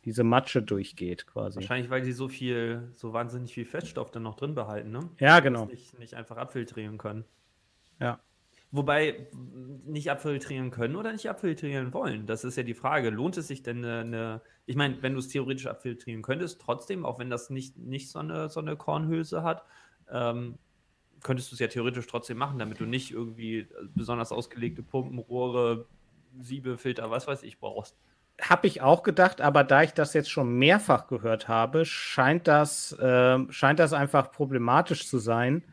[0.06, 1.58] diese Matsche durchgeht, quasi.
[1.58, 5.10] Wahrscheinlich, weil sie so viel, so wahnsinnig viel Feststoff dann noch drin behalten, ne?
[5.20, 5.66] Ja, genau.
[5.66, 7.26] Nicht, nicht einfach abfiltrieren können.
[8.00, 8.20] Ja.
[8.72, 9.28] Wobei
[9.86, 12.28] nicht abfiltrieren können oder nicht abfiltrieren wollen.
[12.28, 13.10] Das ist ja die Frage.
[13.10, 17.04] Lohnt es sich denn eine, eine ich meine, wenn du es theoretisch abfiltrieren könntest, trotzdem,
[17.04, 19.64] auch wenn das nicht, nicht so, eine, so eine Kornhülse hat,
[20.12, 20.60] ähm,
[21.24, 25.88] könntest du es ja theoretisch trotzdem machen, damit du nicht irgendwie besonders ausgelegte Pumpen, Rohre,
[26.40, 27.98] Siebe, Filter, was weiß ich, brauchst.
[28.40, 32.94] Habe ich auch gedacht, aber da ich das jetzt schon mehrfach gehört habe, scheint das,
[32.94, 35.64] äh, scheint das einfach problematisch zu sein.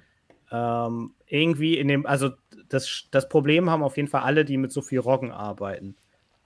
[0.50, 2.30] Ähm, irgendwie in dem, also
[2.68, 5.96] das, das Problem haben auf jeden Fall alle, die mit so viel Roggen arbeiten.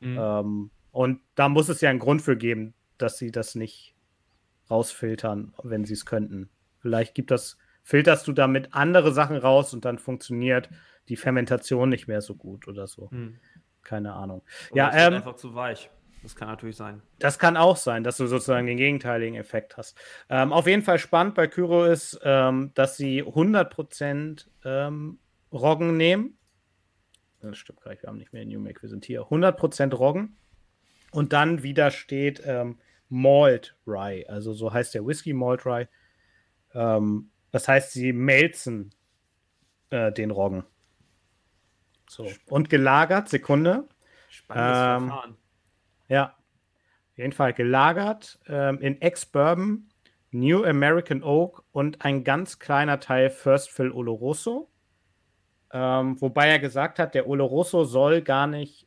[0.01, 0.19] Mhm.
[0.19, 3.95] Ähm, und da muss es ja einen Grund für geben, dass sie das nicht
[4.71, 6.49] rausfiltern, wenn sie es könnten.
[6.81, 10.69] Vielleicht gibt das, filterst du damit andere Sachen raus und dann funktioniert
[11.09, 13.09] die Fermentation nicht mehr so gut oder so.
[13.11, 13.39] Mhm.
[13.83, 14.43] Keine Ahnung.
[14.71, 15.91] Oder ja, ähm, einfach zu weich.
[16.23, 17.01] Das kann natürlich sein.
[17.19, 19.99] Das kann auch sein, dass du sozusagen den gegenteiligen Effekt hast.
[20.29, 25.19] Ähm, auf jeden Fall spannend bei Kyro ist, ähm, dass sie 100% ähm,
[25.53, 26.37] Roggen nehmen.
[27.41, 29.23] Das stimmt gar nicht, wir haben nicht mehr New Make, wir sind hier.
[29.23, 30.37] 100% Roggen.
[31.11, 35.89] Und dann wieder steht ähm, Malt Rye, also so heißt der Whisky Malt Rye.
[36.75, 38.95] Ähm, das heißt, sie melzen
[39.91, 40.65] äh, den Roggen.
[42.09, 42.31] So.
[42.47, 43.89] Und gelagert, Sekunde.
[44.29, 45.37] Spannendes ähm, Verfahren.
[46.09, 46.37] Ja.
[47.13, 49.91] Auf jeden Fall gelagert ähm, in Ex-Bourbon,
[50.31, 54.70] New American Oak und ein ganz kleiner Teil First Fill Oloroso.
[55.73, 58.87] Ähm, wobei er gesagt hat, der Oloroso soll gar nicht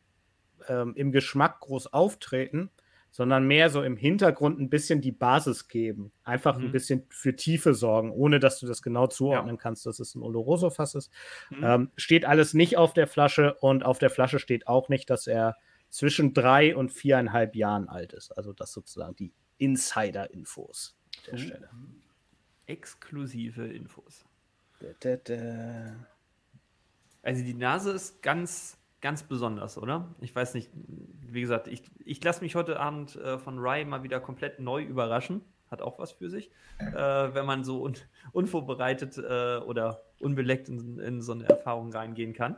[0.67, 2.69] ähm, im Geschmack groß auftreten,
[3.11, 6.11] sondern mehr so im Hintergrund ein bisschen die Basis geben.
[6.23, 6.65] Einfach mhm.
[6.65, 9.61] ein bisschen für Tiefe sorgen, ohne dass du das genau zuordnen ja.
[9.61, 11.11] kannst, dass es ein Oloroso-Fass ist.
[11.51, 11.63] Mhm.
[11.63, 15.27] Ähm, steht alles nicht auf der Flasche und auf der Flasche steht auch nicht, dass
[15.27, 15.55] er
[15.89, 18.31] zwischen drei und viereinhalb Jahren alt ist.
[18.35, 21.37] Also das sozusagen die Insider-Infos der mhm.
[21.37, 21.69] Stelle.
[22.65, 24.25] Exklusive Infos.
[24.79, 26.07] Da, da, da.
[27.23, 30.15] Also die Nase ist ganz ganz besonders, oder?
[30.21, 34.01] Ich weiß nicht, wie gesagt, ich, ich lasse mich heute Abend äh, von Rye mal
[34.01, 35.41] wieder komplett neu überraschen.
[35.69, 37.95] Hat auch was für sich, äh, wenn man so un,
[38.31, 42.55] unvorbereitet äh, oder unbeleckt in, in, so eine Erfahrung reingehen kann.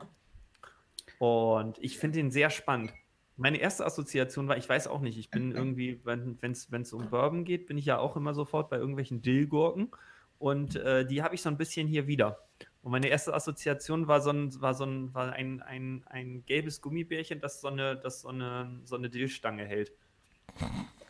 [1.17, 2.93] Und ich finde ihn sehr spannend.
[3.37, 7.43] Meine erste Assoziation war, ich weiß auch nicht, ich bin irgendwie, wenn es um Bourbon
[7.43, 9.89] geht, bin ich ja auch immer sofort bei irgendwelchen Dillgurken.
[10.37, 12.44] Und äh, die habe ich so ein bisschen hier wieder.
[12.85, 16.81] Und meine erste Assoziation war so ein, war so ein, war ein, ein, ein gelbes
[16.81, 19.91] Gummibärchen, das so eine, das so eine, so eine Dillstange hält.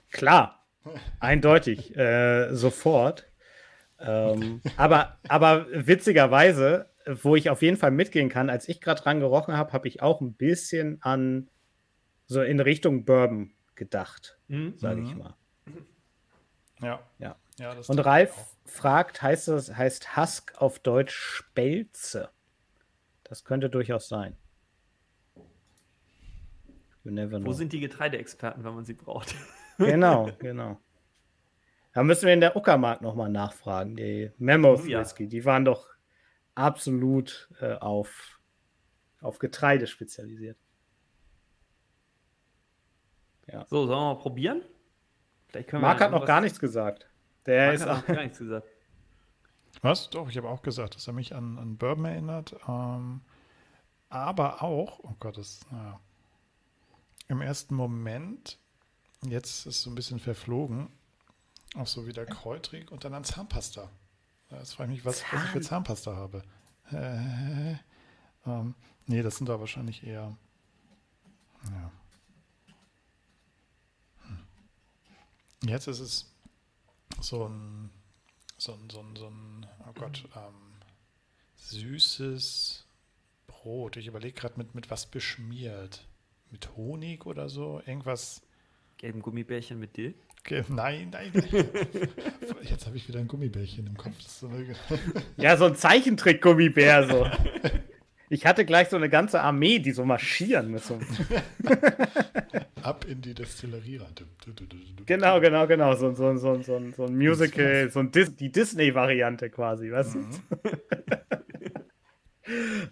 [0.10, 0.66] Klar,
[1.20, 3.28] eindeutig, äh, sofort.
[4.00, 6.90] Ähm, aber, aber witzigerweise,
[7.22, 10.02] wo ich auf jeden Fall mitgehen kann, als ich gerade dran gerochen habe, habe ich
[10.02, 11.50] auch ein bisschen an
[12.26, 14.78] so in Richtung Bourbon gedacht, mhm.
[14.78, 15.18] sage ich mhm.
[15.18, 15.34] mal.
[16.82, 17.02] Ja.
[17.20, 17.36] Ja.
[17.58, 22.30] Ja, und Ralf fragt, heißt das, heißt Husk auf Deutsch Spelze?
[23.24, 24.36] Das könnte durchaus sein.
[27.04, 29.36] Wo sind die Getreideexperten, wenn man sie braucht?
[29.78, 30.80] genau, genau.
[31.94, 33.96] Da müssen wir in der Uckermark nochmal nachfragen.
[33.96, 35.00] Die Mammoth oh, ja.
[35.00, 35.88] Whisky, die waren doch
[36.56, 38.42] absolut äh, auf,
[39.22, 40.58] auf Getreide spezialisiert.
[43.48, 43.66] Ja.
[43.66, 44.62] So, sollen wir mal probieren?
[45.72, 47.08] Marc hat noch gar nichts gesagt.
[47.46, 48.68] Der Marc ist auch gar nichts gesagt.
[49.82, 50.10] Was?
[50.10, 52.56] Doch, ich habe auch gesagt, dass er mich an, an Bourbon erinnert.
[52.68, 53.22] Ähm,
[54.10, 56.00] aber auch, oh Gott, das, naja,
[57.28, 58.60] im ersten Moment,
[59.24, 60.90] jetzt ist es so ein bisschen verflogen,
[61.76, 63.90] auch so wieder kräutrig und dann an Zahnpasta.
[64.52, 66.44] Jetzt frage ich mich, was, was ich für Zahnpasta habe.
[66.92, 67.74] Äh,
[68.46, 68.76] ähm,
[69.08, 70.38] nee, das sind da wahrscheinlich eher.
[71.64, 71.92] Ja.
[74.22, 75.70] Hm.
[75.70, 76.35] Jetzt ist es
[77.26, 77.90] so ein,
[78.58, 80.82] so ein, so ein, so ein oh Gott, ähm,
[81.56, 82.86] süßes,
[83.66, 83.98] rot.
[83.98, 86.08] Ich überlege gerade, mit, mit was beschmiert.
[86.52, 87.82] Mit Honig oder so?
[87.86, 88.42] Irgendwas.
[88.98, 90.14] Gelben Gummibärchen mit Dill?
[90.40, 91.70] Okay, nein, nein, nein.
[92.62, 94.22] Jetzt habe ich wieder ein Gummibärchen im Kopf.
[94.22, 94.50] So
[95.38, 97.08] ja, so ein Zeichentrick-Gummibär.
[97.10, 97.28] So.
[98.30, 101.06] Ich hatte gleich so eine ganze Armee, die so marschieren müssen.
[102.86, 104.14] Ab in die Destillerie rein.
[105.08, 105.96] Genau, genau, genau.
[105.96, 110.30] So, so, so, so, so ein Musical, so ein Dis die Disney-Variante quasi, weißt mhm.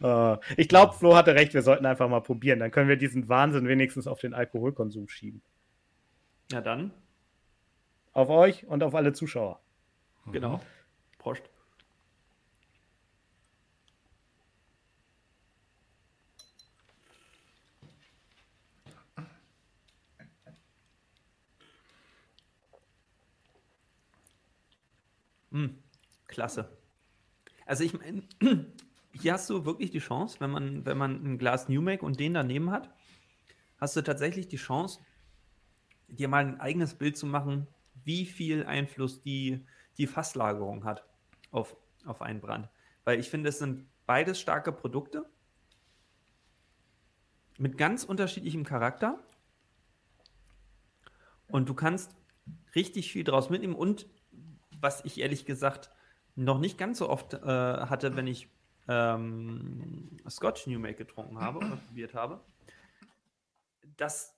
[0.01, 0.03] du?
[0.07, 2.57] uh, ich glaube, Flo hatte recht, wir sollten einfach mal probieren.
[2.57, 5.43] Dann können wir diesen Wahnsinn wenigstens auf den Alkoholkonsum schieben.
[6.51, 6.91] Ja, dann
[8.13, 9.59] auf euch und auf alle Zuschauer.
[10.31, 10.59] Genau.
[11.19, 11.43] Prost.
[25.53, 25.77] Mm,
[26.27, 26.75] klasse.
[27.65, 28.23] Also ich meine,
[29.13, 32.19] hier hast du wirklich die Chance, wenn man, wenn man ein Glas New Make und
[32.19, 32.93] den daneben hat,
[33.77, 34.99] hast du tatsächlich die Chance,
[36.07, 37.67] dir mal ein eigenes Bild zu machen,
[38.03, 39.65] wie viel Einfluss die,
[39.97, 41.05] die Fasslagerung hat
[41.51, 42.69] auf, auf einen Brand.
[43.03, 45.29] Weil ich finde, es sind beides starke Produkte
[47.59, 49.19] mit ganz unterschiedlichem Charakter.
[51.47, 52.15] Und du kannst
[52.73, 53.75] richtig viel draus mitnehmen.
[53.75, 54.07] Und
[54.83, 55.89] was ich ehrlich gesagt
[56.35, 58.49] noch nicht ganz so oft äh, hatte, wenn ich
[58.87, 62.41] ähm, Scotch New Make getrunken habe oder probiert habe,
[63.97, 64.35] dass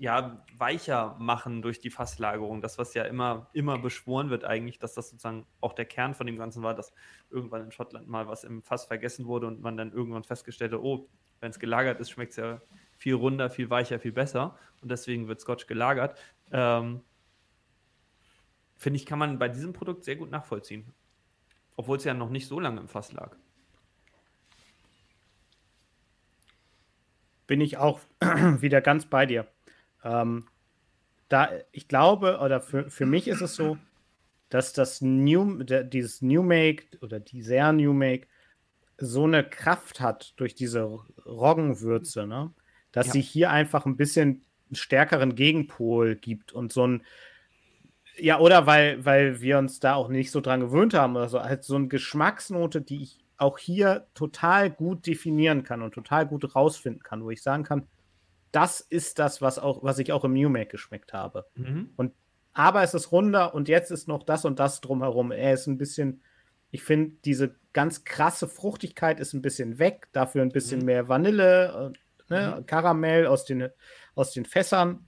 [0.03, 2.61] ja, weicher machen durch die Fasslagerung.
[2.61, 6.27] Das, was ja immer, immer beschworen wird, eigentlich, dass das sozusagen auch der Kern von
[6.27, 6.93] dem Ganzen war, dass
[7.31, 10.81] irgendwann in Schottland mal was im Fass vergessen wurde und man dann irgendwann festgestellt hat,
[10.81, 11.09] oh,
[11.43, 12.63] wenn es gelagert ist, schmeckt es ja
[12.97, 14.57] viel runder, viel weicher, viel besser.
[14.81, 16.19] Und deswegen wird Scotch gelagert.
[16.53, 17.03] Ähm,
[18.77, 20.93] Finde ich, kann man bei diesem Produkt sehr gut nachvollziehen.
[21.77, 23.37] Obwohl es ja noch nicht so lange im Fass lag.
[27.49, 29.49] Bin ich auch wieder ganz bei dir.
[30.05, 30.47] Ähm,
[31.29, 33.79] da, ich glaube, oder für, für mich ist es so,
[34.49, 38.29] dass das New, dieses New Make oder dieser New Make
[39.05, 40.83] so eine Kraft hat durch diese
[41.27, 42.53] Roggenwürze, ne?
[42.93, 43.13] dass ja.
[43.15, 47.03] sie hier einfach ein bisschen einen stärkeren Gegenpol gibt und so ein,
[48.17, 51.43] ja, oder weil, weil wir uns da auch nicht so dran gewöhnt haben oder so.
[51.43, 56.55] Halt so eine Geschmacksnote, die ich auch hier total gut definieren kann und total gut
[56.55, 57.89] rausfinden kann, wo ich sagen kann,
[58.53, 61.47] das ist das, was, auch, was ich auch im New Make geschmeckt habe.
[61.57, 61.91] Mhm.
[61.97, 62.13] Und,
[62.53, 65.33] aber es ist runder und jetzt ist noch das und das drumherum.
[65.33, 66.23] Er ist ein bisschen,
[66.73, 70.87] ich finde, diese ganz krasse Fruchtigkeit ist ein bisschen weg, dafür ein bisschen mhm.
[70.87, 71.93] mehr Vanille,
[72.29, 72.67] äh, ne, mhm.
[72.67, 73.69] Karamell aus den,
[74.15, 75.07] aus den Fässern.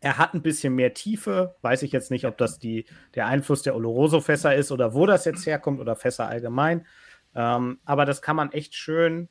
[0.00, 1.54] Er hat ein bisschen mehr Tiefe.
[1.60, 5.26] Weiß ich jetzt nicht, ob das die, der Einfluss der Oloroso-Fässer ist oder wo das
[5.26, 6.86] jetzt herkommt oder Fässer allgemein.
[7.34, 9.28] Ähm, aber das kann man echt schön,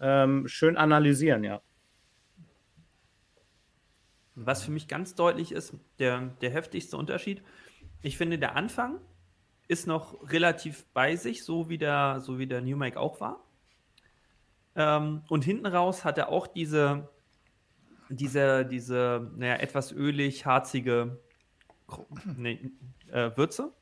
[0.00, 1.60] ähm, schön analysieren, ja.
[4.34, 7.42] Was für mich ganz deutlich ist, der, der heftigste Unterschied.
[8.00, 9.00] Ich finde, der Anfang
[9.72, 13.42] ist noch relativ bei sich, so wie der, so wie der New Make auch war.
[14.76, 17.08] Ähm, und hinten raus hat er auch diese,
[18.10, 21.18] diese, diese naja, etwas ölig, harzige
[22.36, 22.70] nee,
[23.10, 23.72] äh, Würze.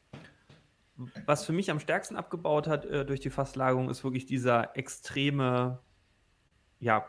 [1.26, 5.80] Was für mich am stärksten abgebaut hat äh, durch die Fasslagerung, ist wirklich dieser extreme
[6.78, 7.04] ja,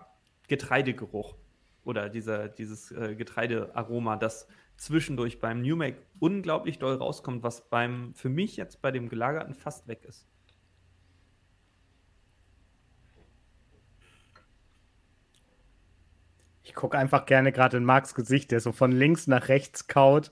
[0.48, 1.36] Getreidegeruch
[1.84, 4.48] oder dieser, dieses äh, Getreidearoma, das
[4.82, 9.54] zwischendurch beim New Make unglaublich doll rauskommt, was beim für mich jetzt bei dem gelagerten
[9.54, 10.28] fast weg ist.
[16.64, 20.32] Ich gucke einfach gerne gerade in Marks Gesicht, der so von links nach rechts kaut.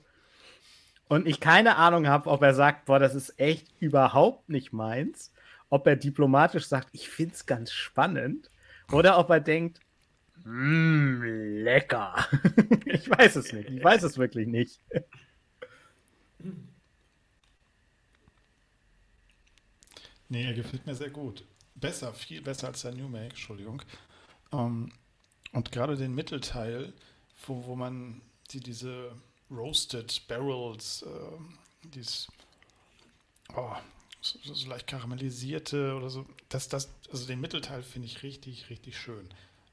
[1.06, 5.32] Und ich keine Ahnung habe, ob er sagt, boah, das ist echt überhaupt nicht meins.
[5.68, 8.50] Ob er diplomatisch sagt, ich finde es ganz spannend.
[8.90, 9.80] Oder ob er denkt,
[10.44, 11.22] mmm,
[11.64, 12.26] lecker.
[12.86, 13.70] ich weiß es nicht.
[13.70, 14.80] Ich weiß es wirklich nicht.
[20.28, 21.44] Nee, er gefällt mir sehr gut.
[21.74, 23.82] Besser, viel besser als der New Make, Entschuldigung.
[24.52, 24.92] Ähm,
[25.52, 26.92] und gerade den Mittelteil,
[27.46, 29.12] wo, wo man die, diese
[29.50, 32.28] Roasted Barrels, äh, dieses
[33.56, 33.74] oh,
[34.20, 38.98] so, so, leicht karamellisierte oder so, das, das, also den Mittelteil finde ich richtig, richtig
[38.98, 39.28] schön.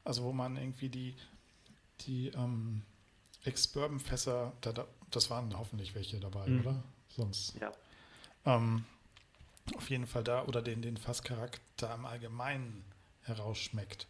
[0.08, 1.16] Also wo man irgendwie die,
[2.02, 2.82] die ähm,
[3.44, 6.62] Ex-Bourbon-Fässer, da, da, das waren hoffentlich welche dabei, mhm.
[6.62, 6.84] oder?
[7.10, 7.56] Sonst.
[7.60, 7.74] Ja.
[8.46, 8.86] Ähm,
[9.76, 12.86] auf jeden Fall da oder den, den Fasscharakter im Allgemeinen
[13.24, 14.08] herausschmeckt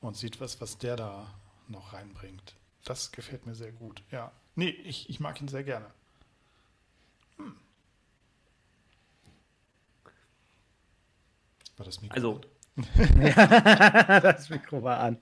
[0.00, 1.34] und sieht was, was der da
[1.66, 2.54] noch reinbringt.
[2.84, 4.30] Das gefällt mir sehr gut, ja.
[4.54, 5.90] Nee, ich, ich mag ihn sehr gerne.
[7.38, 7.56] Hm.
[11.78, 12.14] War das Mikro?
[12.14, 12.40] Also,
[14.22, 15.18] das Mikro war an.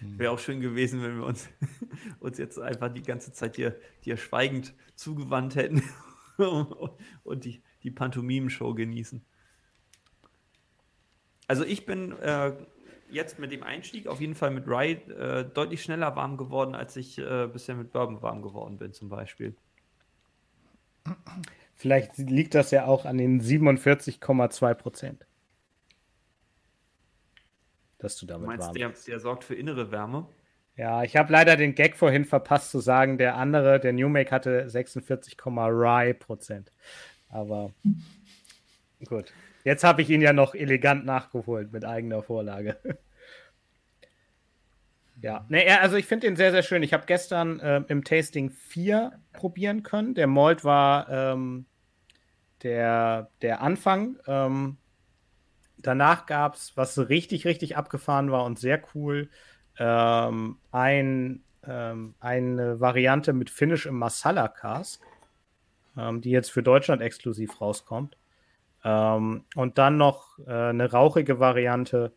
[0.00, 1.48] Wäre auch schön gewesen, wenn wir uns,
[2.20, 5.82] uns jetzt einfach die ganze Zeit dir, dir schweigend zugewandt hätten
[7.24, 9.24] und die, die Pantomimen-Show genießen.
[11.46, 12.54] Also ich bin äh,
[13.10, 16.96] jetzt mit dem Einstieg auf jeden Fall mit Rye äh, deutlich schneller warm geworden, als
[16.96, 19.54] ich äh, bisher mit Bourbon warm geworden bin, zum Beispiel.
[21.74, 25.26] Vielleicht liegt das ja auch an den 47,2 Prozent.
[27.98, 30.28] Dass du damit du meinst, warm der, der sorgt für innere Wärme?
[30.76, 34.30] Ja, ich habe leider den Gag vorhin verpasst zu sagen, der andere, der New Make
[34.30, 36.72] hatte 46, Rye Prozent.
[37.28, 37.72] Aber
[39.06, 39.32] gut.
[39.64, 42.76] Jetzt habe ich ihn ja noch elegant nachgeholt mit eigener Vorlage.
[45.24, 46.82] ja, nee, also ich finde ihn sehr, sehr schön.
[46.82, 50.14] Ich habe gestern äh, im Tasting 4 probieren können.
[50.14, 51.64] Der Malt war ähm,
[52.62, 54.18] der, der Anfang.
[54.26, 54.76] Ähm,
[55.78, 59.30] danach gab es, was richtig, richtig abgefahren war und sehr cool,
[59.78, 65.02] ähm, ein, ähm, eine Variante mit Finish im Masala Cask,
[65.96, 68.18] ähm, die jetzt für Deutschland exklusiv rauskommt.
[68.84, 72.12] Ähm, und dann noch äh, eine rauchige Variante.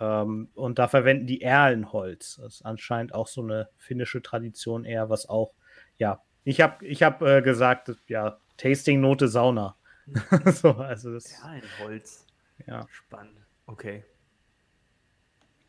[0.00, 2.36] Ähm, und da verwenden die Erlenholz.
[2.36, 5.52] Das ist anscheinend auch so eine finnische Tradition eher, was auch,
[5.98, 9.76] ja, ich habe ich hab, äh, gesagt, ja, Tasting-Note Sauna.
[10.46, 12.26] so, also das, Erlenholz.
[12.66, 12.86] Ja.
[12.90, 13.40] Spannend.
[13.66, 14.04] Okay.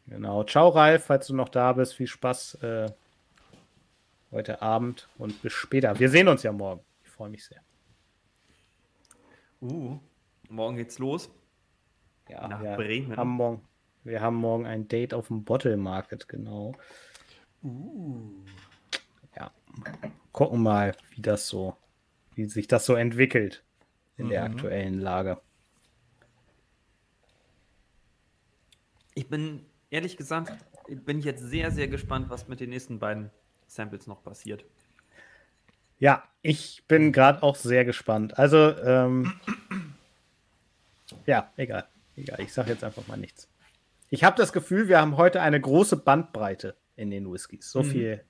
[0.07, 0.43] Genau.
[0.43, 1.95] Ciao, Ralf, falls du noch da bist.
[1.95, 2.91] Viel Spaß äh,
[4.31, 5.99] heute Abend und bis später.
[5.99, 6.81] Wir sehen uns ja morgen.
[7.03, 7.61] Ich freue mich sehr.
[9.61, 9.99] Uh,
[10.49, 11.29] morgen geht's los.
[12.29, 13.17] Ja, Nach wir Bremen.
[13.17, 13.61] Haben morgen,
[14.07, 16.73] wir haben morgen ein Date auf dem Bottle Market, genau.
[17.63, 18.31] Uh.
[19.35, 19.51] Ja.
[20.31, 21.75] Gucken mal, wie das so,
[22.35, 23.63] wie sich das so entwickelt
[24.17, 24.55] in der Mhm.
[24.55, 25.39] aktuellen Lage.
[29.13, 30.53] Ich bin, ehrlich gesagt,
[30.87, 33.31] bin ich jetzt sehr, sehr gespannt, was mit den nächsten beiden
[33.67, 34.63] Samples noch passiert.
[35.99, 38.37] Ja, ich bin gerade auch sehr gespannt.
[38.37, 39.33] Also, ähm,
[41.25, 41.87] ja, egal.
[42.15, 43.49] Egal, ich sage jetzt einfach mal nichts.
[44.09, 47.71] Ich habe das Gefühl, wir haben heute eine große Bandbreite in den Whiskys.
[47.71, 47.85] So Mhm.
[47.85, 48.23] viel,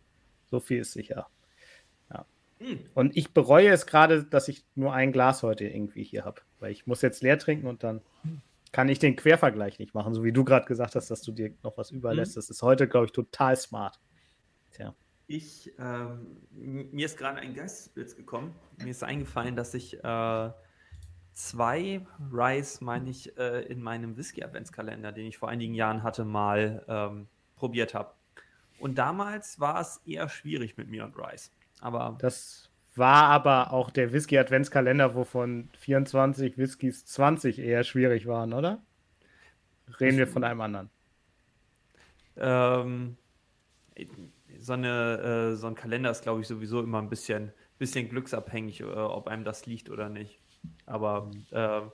[0.50, 1.28] so viel ist sicher.
[2.12, 2.26] Ja.
[2.60, 2.80] Hm.
[2.96, 6.42] Und ich bereue es gerade, dass ich nur ein Glas heute irgendwie hier habe.
[6.60, 8.02] Weil ich muss jetzt leer trinken und dann
[8.72, 11.54] kann ich den Quervergleich nicht machen, so wie du gerade gesagt hast, dass du dir
[11.64, 12.36] noch was überlässt.
[12.36, 14.00] Das ist heute, glaube ich, total smart.
[14.72, 14.94] Tja.
[15.28, 18.56] Ich, ähm, mir ist gerade ein Geistesblitz gekommen.
[18.84, 20.50] Mir ist eingefallen, dass ich äh,
[21.38, 26.84] zwei Rice, meine ich, äh, in meinem Whisky-Adventskalender, den ich vor einigen Jahren hatte, mal
[26.88, 28.14] ähm, probiert habe.
[28.80, 31.52] Und damals war es eher schwierig mit mir und Rice.
[31.80, 38.84] Aber Das war aber auch der Whisky-Adventskalender, wovon 24 Whiskys 20 eher schwierig waren, oder?
[40.00, 40.90] Reden wir von einem anderen.
[42.38, 43.18] ähm,
[44.60, 48.82] so, eine, äh, so ein Kalender ist, glaube ich, sowieso immer ein bisschen, bisschen glücksabhängig,
[48.82, 50.40] äh, ob einem das liegt oder nicht.
[50.86, 51.92] Aber ähm,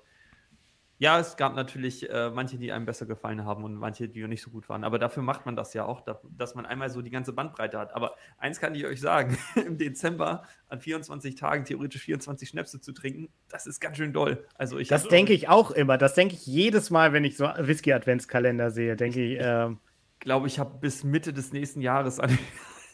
[0.99, 4.41] ja, es gab natürlich äh, manche, die einem besser gefallen haben und manche, die nicht
[4.41, 4.85] so gut waren.
[4.85, 7.77] Aber dafür macht man das ja auch, da, dass man einmal so die ganze Bandbreite
[7.77, 7.93] hat.
[7.93, 12.93] Aber eins kann ich euch sagen: im Dezember an 24 Tagen theoretisch 24 Schnäpse zu
[12.93, 14.45] trinken, das ist ganz schön doll.
[14.55, 15.97] Also ich Das denke ich auch immer.
[15.97, 18.95] Das denke ich jedes Mal, wenn ich so Whisky-Adventskalender sehe.
[18.95, 19.79] Denke ich, ähm,
[20.19, 22.37] glaube, ich habe bis Mitte des nächsten Jahres an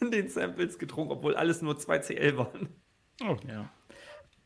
[0.00, 2.68] den Samples getrunken, obwohl alles nur 2 CL waren.
[3.22, 3.70] Oh, ja.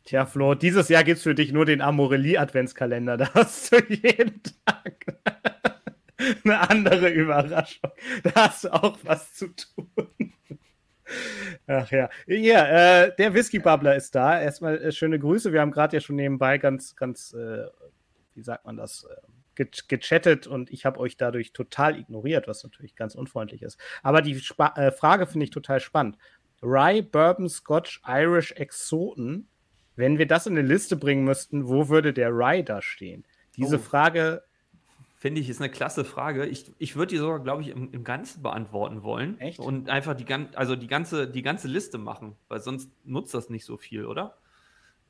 [0.04, 3.16] Tja, Flo, dieses Jahr gibt es für dich nur den Amorelie-Adventskalender.
[3.24, 5.06] Da hast du jeden Tag
[6.44, 7.90] eine andere Überraschung.
[8.22, 10.32] Da hast du auch was zu tun.
[11.66, 12.10] Ach ja.
[12.26, 14.40] Ja, äh, der Whisky-Bubbler ist da.
[14.40, 15.52] Erstmal äh, schöne Grüße.
[15.52, 17.66] Wir haben gerade ja schon nebenbei ganz, ganz, äh,
[18.34, 19.14] wie sagt man das, äh,
[19.54, 23.78] ge gechattet und ich habe euch dadurch total ignoriert, was natürlich ganz unfreundlich ist.
[24.02, 26.18] Aber die Spa äh, Frage finde ich total spannend.
[26.62, 29.48] Rye, Bourbon, Scotch, Irish, Exoten.
[29.96, 32.32] Wenn wir das in eine Liste bringen müssten, wo würde der
[32.62, 33.24] da stehen?
[33.56, 33.80] Diese Oh.
[33.80, 34.42] Frage,
[35.16, 36.44] Finde ich, ist eine klasse Frage.
[36.44, 39.40] Ich, ich würde die sogar, glaube ich, im, im Ganzen beantworten wollen.
[39.40, 39.58] Echt?
[39.58, 43.48] Und einfach die, gan also die, ganze, die ganze Liste machen, weil sonst nutzt das
[43.48, 44.36] nicht so viel, oder?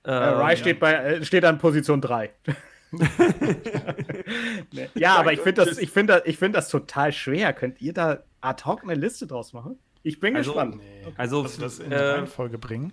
[0.04, 2.30] äh, Rye steht, bei, äh, steht an Position 3.
[2.30, 2.48] Nee.
[4.94, 7.52] ja, aber ich finde das, ich find das, ich find das total schwer.
[7.52, 9.78] Könnt ihr da ad hoc eine Liste draus machen?
[10.04, 10.76] Ich bin Also, gespannt.
[10.76, 11.12] nee.
[11.16, 12.92] Also, Also das in die äh, Reihenfolge bringen.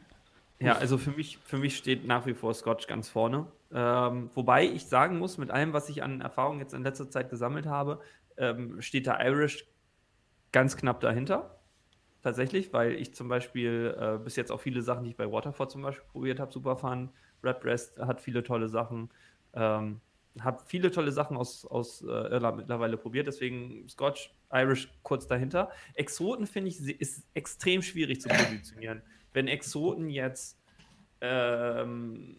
[0.62, 3.48] Ja, also für mich, für mich steht nach wie vor Scotch ganz vorne.
[3.74, 7.30] Ähm, wobei ich sagen muss, mit allem, was ich an Erfahrung jetzt in letzter Zeit
[7.30, 8.02] gesammelt habe,
[8.38, 9.68] ähm, steht da Irish
[10.52, 11.60] ganz knapp dahinter.
[12.22, 15.72] Tatsächlich, weil ich zum Beispiel äh, bis jetzt auch viele Sachen, die ich bei Waterford
[15.72, 17.12] zum Beispiel probiert habe, super fand.
[17.44, 19.10] Redbreast hat viele tolle Sachen.
[19.54, 20.02] Ähm,
[20.40, 25.72] habe viele tolle Sachen aus, aus äh, Irland mittlerweile probiert, deswegen Scotch, Irish kurz dahinter.
[25.96, 29.02] Exoten finde ich ist extrem schwierig zu positionieren.
[29.34, 30.60] Wenn Exoten jetzt
[31.22, 32.36] ähm,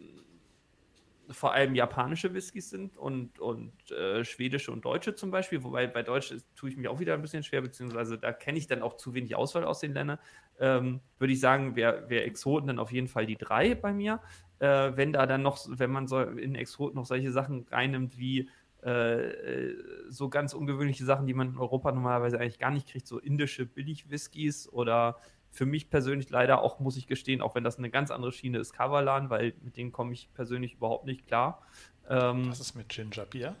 [1.29, 6.03] vor allem japanische Whiskys sind und, und äh, schwedische und deutsche zum Beispiel, wobei bei
[6.03, 8.97] Deutsch tue ich mich auch wieder ein bisschen schwer, beziehungsweise da kenne ich dann auch
[8.97, 10.19] zu wenig Auswahl aus den Ländern.
[10.59, 14.21] Ähm, Würde ich sagen, wäre wär Exoten dann auf jeden Fall die drei bei mir.
[14.59, 18.49] Äh, wenn da dann noch, wenn man so in Exoten noch solche Sachen reinnimmt wie
[18.81, 19.75] äh,
[20.09, 23.65] so ganz ungewöhnliche Sachen, die man in Europa normalerweise eigentlich gar nicht kriegt, so indische
[23.65, 25.17] Billig-Whiskys oder
[25.53, 28.57] für mich persönlich leider auch, muss ich gestehen, auch wenn das eine ganz andere Schiene
[28.57, 31.61] ist, Kavalan, weil mit denen komme ich persönlich überhaupt nicht klar.
[32.09, 33.55] Ähm, Was ist mit Ginger Beer?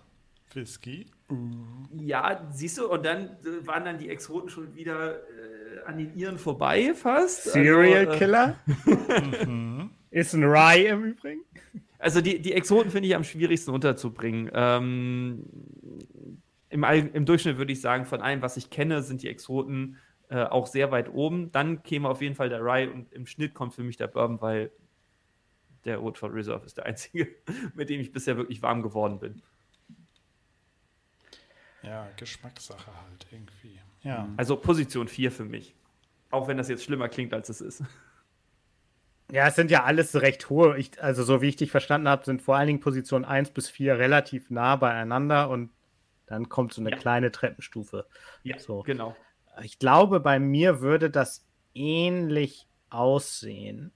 [0.53, 1.05] Whisky?
[1.95, 6.15] Ja, siehst du, und dann äh, waren dann die Exoten schon wieder äh, an den
[6.15, 7.43] Iren vorbei fast.
[7.43, 8.55] Serial also, Killer?
[9.45, 9.91] Mhm.
[10.09, 11.41] ist ein Rye im Übrigen.
[11.99, 14.49] Also die, die Exoten finde ich am schwierigsten unterzubringen.
[14.53, 15.45] Ähm,
[16.69, 19.97] im, Im Durchschnitt würde ich sagen, von allem, was ich kenne, sind die Exoten
[20.33, 21.51] äh, auch sehr weit oben.
[21.51, 24.41] Dann käme auf jeden Fall der Rye und im Schnitt kommt für mich der Bourbon,
[24.41, 24.71] weil
[25.85, 27.27] der Woodford Reserve ist der einzige,
[27.75, 29.43] mit dem ich bisher wirklich warm geworden bin.
[31.83, 33.79] Ja, Geschmackssache halt irgendwie.
[34.01, 34.27] Ja.
[34.35, 35.75] Also Position 4 für mich.
[36.31, 37.83] Auch wenn das jetzt schlimmer klingt, als es ist.
[39.31, 40.77] Ja, es sind ja alles recht hohe.
[40.77, 43.69] Ich, also, so wie ich dich verstanden habe, sind vor allen Dingen Position 1 bis
[43.69, 45.69] 4 relativ nah beieinander und
[46.25, 46.97] dann kommt so eine ja.
[46.97, 48.07] kleine Treppenstufe.
[48.41, 48.81] Ja, so.
[48.81, 49.15] genau.
[49.61, 53.91] Ich glaube, bei mir würde das ähnlich aussehen.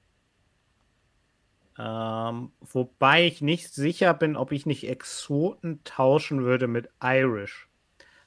[1.80, 7.70] Ähm, wobei ich nicht sicher bin, ob ich nicht Exoten tauschen würde mit Irish.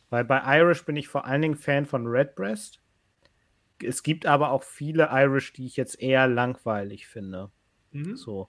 [0.09, 2.81] Weil bei Irish bin ich vor allen Dingen Fan von Redbreast.
[3.83, 7.51] Es gibt aber auch viele Irish, die ich jetzt eher langweilig finde.
[7.93, 8.17] Mhm.
[8.17, 8.49] So.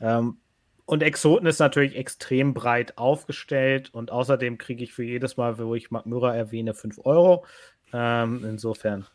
[0.00, 0.38] Ähm,
[0.86, 5.76] und Exoten ist natürlich extrem breit aufgestellt und außerdem kriege ich für jedes Mal, wo
[5.76, 7.44] ich Magmyra erwähne, 5 Euro.
[7.92, 9.06] Ähm, insofern.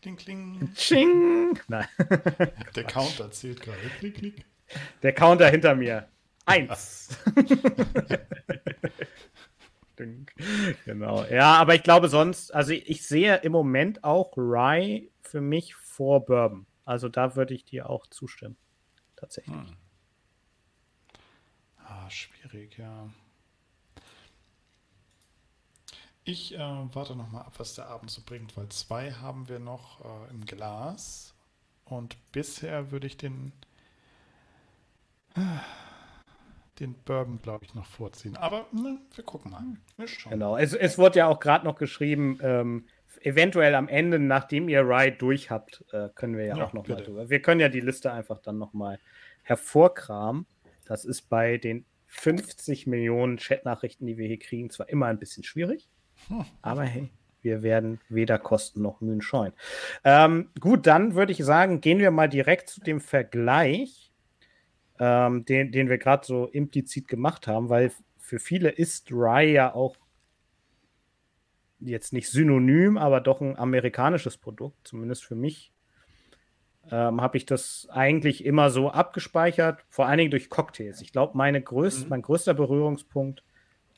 [0.00, 0.74] Kling, kling.
[0.74, 1.58] Ching!
[1.68, 1.86] Nein.
[2.76, 3.78] Der Counter zählt gerade.
[3.98, 4.44] Klick, klick.
[5.02, 6.08] Der Counter hinter mir.
[6.46, 7.16] Eins.
[10.84, 11.24] genau.
[11.24, 16.24] Ja, aber ich glaube sonst, also ich sehe im Moment auch Rye für mich vor
[16.24, 16.66] Bourbon.
[16.84, 18.56] Also da würde ich dir auch zustimmen.
[19.16, 19.56] Tatsächlich.
[19.56, 19.76] Hm.
[21.78, 23.08] Ah, schwierig, ja.
[26.26, 29.58] Ich äh, warte noch mal ab, was der Abend so bringt, weil zwei haben wir
[29.58, 31.34] noch äh, im Glas.
[31.84, 33.52] Und bisher würde ich den,
[35.36, 35.40] äh,
[36.80, 38.38] den Bourbon, glaube ich, noch vorziehen.
[38.38, 39.62] Aber ne, wir gucken mal.
[39.98, 42.86] Wir genau, es, es wurde ja auch gerade noch geschrieben, ähm,
[43.20, 46.84] eventuell am Ende, nachdem ihr Ride durch habt, äh, können wir ja, ja auch noch
[46.84, 47.00] bitte.
[47.00, 47.28] mal drüber.
[47.28, 48.98] Wir können ja die Liste einfach dann noch mal
[49.42, 50.46] hervorkramen.
[50.86, 55.44] Das ist bei den 50 Millionen Chatnachrichten, die wir hier kriegen, zwar immer ein bisschen
[55.44, 55.90] schwierig.
[56.62, 57.10] Aber hey,
[57.44, 59.52] wir werden weder Kosten noch Mühen scheuen.
[60.02, 64.12] Ähm, gut, dann würde ich sagen, gehen wir mal direkt zu dem Vergleich,
[64.98, 69.74] ähm, den, den wir gerade so implizit gemacht haben, weil für viele ist Rye ja
[69.74, 69.96] auch
[71.80, 75.72] jetzt nicht synonym, aber doch ein amerikanisches Produkt, zumindest für mich.
[76.90, 81.00] Ähm, habe ich das eigentlich immer so abgespeichert, vor allen Dingen durch Cocktails.
[81.00, 82.08] Ich glaube, größt, mhm.
[82.10, 83.42] mein größter Berührungspunkt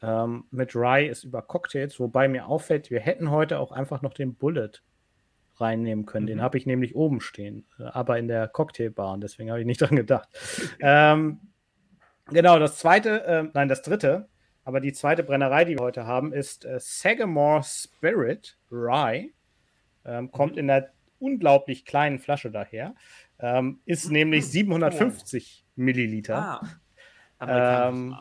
[0.03, 4.15] ähm, mit Rye ist über Cocktails, wobei mir auffällt, wir hätten heute auch einfach noch
[4.15, 4.73] den Bullet
[5.57, 6.25] reinnehmen können.
[6.25, 6.29] Mhm.
[6.29, 9.67] Den habe ich nämlich oben stehen, äh, aber in der Cocktailbar und deswegen habe ich
[9.67, 10.29] nicht dran gedacht.
[10.81, 11.41] ähm,
[12.27, 14.29] genau, das zweite, äh, nein, das dritte,
[14.65, 19.33] aber die zweite Brennerei, die wir heute haben, ist äh, Sagamore Spirit Rye.
[20.05, 20.59] Ähm, kommt mhm.
[20.59, 20.89] in einer
[21.19, 22.95] unglaublich kleinen Flasche daher.
[23.39, 24.13] Ähm, ist mhm.
[24.13, 25.73] nämlich 750 oh.
[25.77, 26.61] Milliliter.
[27.39, 28.17] Ah, ähm,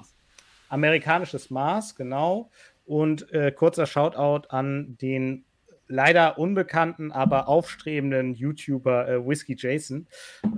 [0.70, 2.50] Amerikanisches Maß, genau.
[2.86, 5.46] Und äh, kurzer Shoutout an den
[5.88, 10.08] leider unbekannten, aber aufstrebenden YouTuber äh, Whiskey Jason,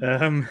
[0.02, 0.48] ähm,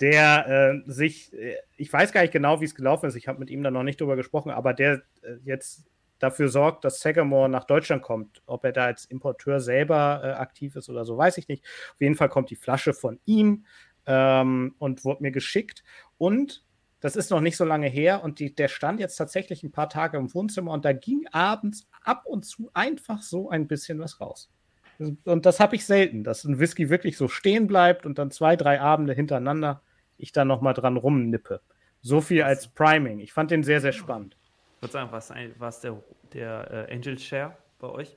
[0.00, 3.38] der äh, sich, äh, ich weiß gar nicht genau, wie es gelaufen ist, ich habe
[3.38, 5.86] mit ihm da noch nicht drüber gesprochen, aber der äh, jetzt
[6.18, 8.42] dafür sorgt, dass Sagamore nach Deutschland kommt.
[8.46, 11.64] Ob er da als Importeur selber äh, aktiv ist oder so, weiß ich nicht.
[11.94, 13.64] Auf jeden Fall kommt die Flasche von ihm
[14.06, 15.82] ähm, und wurde mir geschickt.
[16.18, 16.64] Und
[17.02, 19.88] das ist noch nicht so lange her und die, der stand jetzt tatsächlich ein paar
[19.88, 24.20] Tage im Wohnzimmer und da ging abends ab und zu einfach so ein bisschen was
[24.20, 24.50] raus.
[24.98, 28.54] Und das habe ich selten, dass ein Whisky wirklich so stehen bleibt und dann zwei,
[28.54, 29.82] drei Abende hintereinander
[30.16, 31.60] ich da nochmal dran rumnippe.
[32.02, 33.18] So viel als Priming.
[33.18, 34.36] Ich fand den sehr, sehr spannend.
[34.76, 35.10] Ich würde sagen,
[35.58, 36.00] war es der,
[36.32, 38.16] der äh, Angel Share bei euch?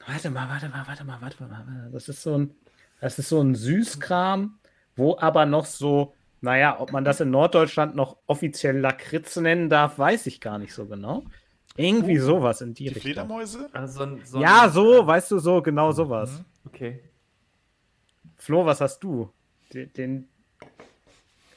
[0.07, 1.49] Warte mal, warte mal, warte mal, warte mal.
[1.51, 1.89] warte mal.
[1.91, 2.55] Das ist so ein,
[2.99, 4.57] das ist so ein Süßkram,
[4.95, 9.97] wo aber noch so, naja, ob man das in Norddeutschland noch offiziell Lakritz nennen darf,
[9.99, 11.23] weiß ich gar nicht so genau.
[11.75, 13.01] Irgendwie Oh, sowas in die, Die Richtung.
[13.01, 13.69] Fledermäuse?
[13.73, 16.43] Also so ein, so Ja, ein, so, äh, weißt du, so, genau sowas.
[16.65, 17.01] Okay.
[18.37, 19.31] Flo, was hast du?
[19.73, 20.29] Den, den,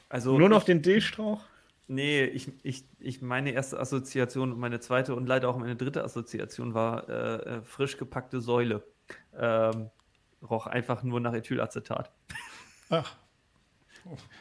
[0.09, 1.41] Also nur noch ich, den Dillstrauch?
[1.87, 6.03] Nee, ich, ich, ich meine erste Assoziation und meine zweite und leider auch meine dritte
[6.03, 8.83] Assoziation war äh, äh, frisch gepackte Säule.
[9.37, 9.89] Ähm,
[10.41, 12.11] roch einfach nur nach Ethylacetat.
[12.89, 13.17] Ach,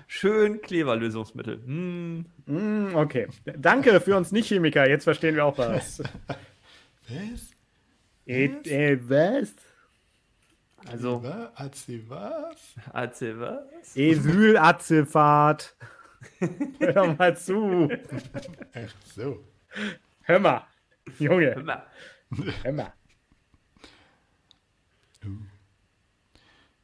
[0.06, 1.62] Schön Kleberlösungsmittel.
[1.64, 2.26] Hm.
[2.46, 3.28] Mm, okay.
[3.56, 4.88] Danke für uns Nicht-Chemiker.
[4.88, 6.02] Jetzt verstehen wir auch was.
[7.08, 7.50] was?
[8.26, 9.54] äh, äh, was?
[10.88, 11.50] Also, Was?
[11.54, 12.56] Als sie was?
[12.92, 13.96] erzähl was?
[13.96, 15.76] Esylazelfahrt.
[16.80, 17.88] Hör doch mal zu.
[18.74, 19.44] Ach so.
[20.22, 20.66] Hör mal.
[21.18, 21.86] Junge, Immer.
[22.62, 22.92] hör mal.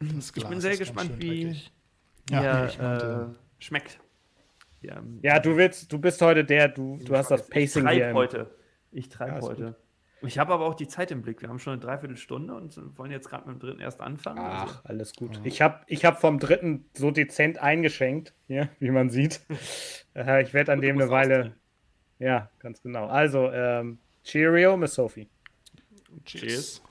[0.01, 1.73] Das Ich bin sehr ist ganz gespannt, schön wie dreckig.
[2.31, 4.01] Ja, nee, meinte- äh, schmeckt.
[4.81, 8.13] Ja, Ja, du willst, du bist heute der, du, du hast das Pacing ich hier.
[8.15, 8.51] heute.
[8.93, 9.77] Ich treibe Ja, heute.
[10.23, 11.43] Ich habe aber auch die Zeit im Blick.
[11.43, 14.39] Wir haben schon eine Dreiviertelstunde und wollen jetzt gerade mit dem dritten erst anfangen.
[14.41, 15.41] Also, Ach, alles gut.
[15.45, 19.41] Ich habe ich hab vom dritten so dezent eingeschenkt, ja, wie man sieht.
[20.15, 21.39] Äh, ich werde an Gut, dem eine Weile.
[21.39, 21.55] ausziehen.
[22.19, 23.07] Ja, ganz genau.
[23.07, 25.29] Also, ähm, Cheerio, Miss Sophie.
[26.25, 26.83] Cheers.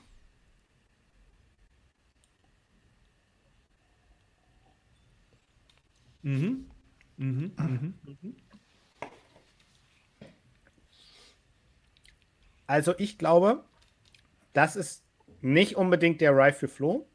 [6.28, 6.66] Mhm.
[7.16, 7.52] Mhm.
[7.56, 7.94] Mhm.
[12.66, 13.64] Also, ich glaube,
[14.52, 15.04] das ist
[15.40, 17.08] nicht unbedingt der Rye für Flo,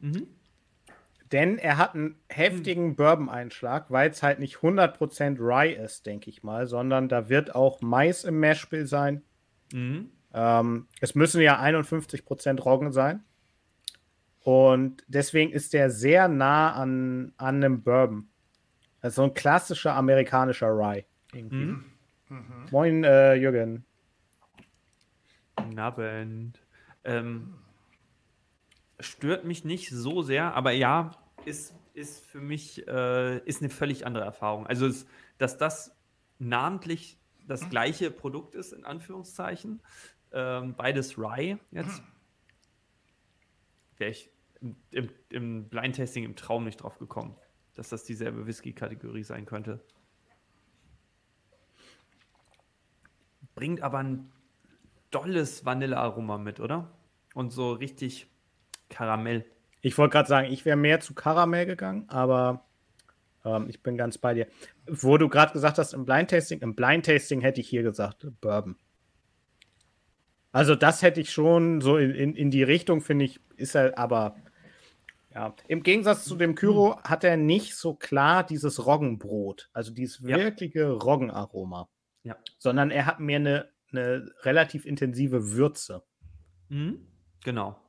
[0.00, 0.26] Mhm.
[1.30, 6.42] denn er hat einen heftigen Bourbon-Einschlag, weil es halt nicht 100% Rye ist, denke ich
[6.42, 9.22] mal, sondern da wird auch Mais im Mashbill sein.
[9.72, 10.10] Mhm.
[10.32, 13.22] Ähm, es müssen ja 51% Roggen sein.
[14.44, 18.28] Und deswegen ist der sehr nah an, an einem Bourbon.
[19.00, 21.06] Also so ein klassischer amerikanischer Rye.
[21.32, 21.76] Irgendwie.
[22.28, 22.66] Mhm.
[22.70, 23.86] Moin, äh, Jürgen.
[25.56, 26.60] Guten Abend.
[27.04, 27.54] Ähm,
[29.00, 31.12] stört mich nicht so sehr, aber ja,
[31.46, 34.66] ist, ist für mich äh, ist eine völlig andere Erfahrung.
[34.66, 35.06] Also, es,
[35.38, 35.96] dass das
[36.38, 39.80] namentlich das gleiche Produkt ist, in Anführungszeichen,
[40.32, 42.02] ähm, beides Rye jetzt,
[43.96, 44.33] wäre ich
[44.90, 47.36] im, im, Blind-Tasting im Traum nicht drauf gekommen,
[47.74, 49.84] dass das dieselbe Whisky-Kategorie sein könnte.
[53.54, 54.32] Bringt aber ein
[55.10, 56.90] dolles Vanillearoma mit, oder?
[57.34, 58.28] Und so richtig
[58.88, 59.44] Karamell.
[59.80, 62.64] Ich wollte gerade sagen, ich wäre mehr zu Karamell gegangen, aber
[63.44, 64.46] ähm, ich bin ganz bei dir.
[64.86, 68.26] Wo du gerade gesagt hast, im Blind Tasting, im Blind Tasting hätte ich hier gesagt,
[68.40, 68.76] Bourbon.
[70.52, 73.98] Also das hätte ich schon so in, in, in die Richtung, finde ich, ist er
[73.98, 74.36] aber,
[75.34, 80.20] ja, im Gegensatz zu dem Kyro hat er nicht so klar dieses Roggenbrot, also dieses
[80.20, 80.36] Ja.
[80.36, 81.88] wirkliche Roggenaroma.
[82.22, 82.36] Ja.
[82.58, 86.04] Sondern er hat mehr eine, eine relativ intensive Würze.
[86.68, 87.06] Mhm.
[87.44, 87.80] Genau.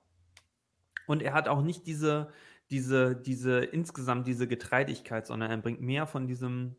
[1.07, 2.31] Und er hat auch nicht diese,
[2.71, 6.75] diese, diese insgesamt diese Getreidigkeit, sondern er bringt mehr von diesem,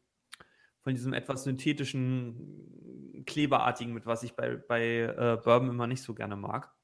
[0.81, 6.15] von diesem etwas synthetischen, kleberartigen mit, was ich bei, bei äh, Bourbon immer nicht so
[6.15, 6.76] gerne mag.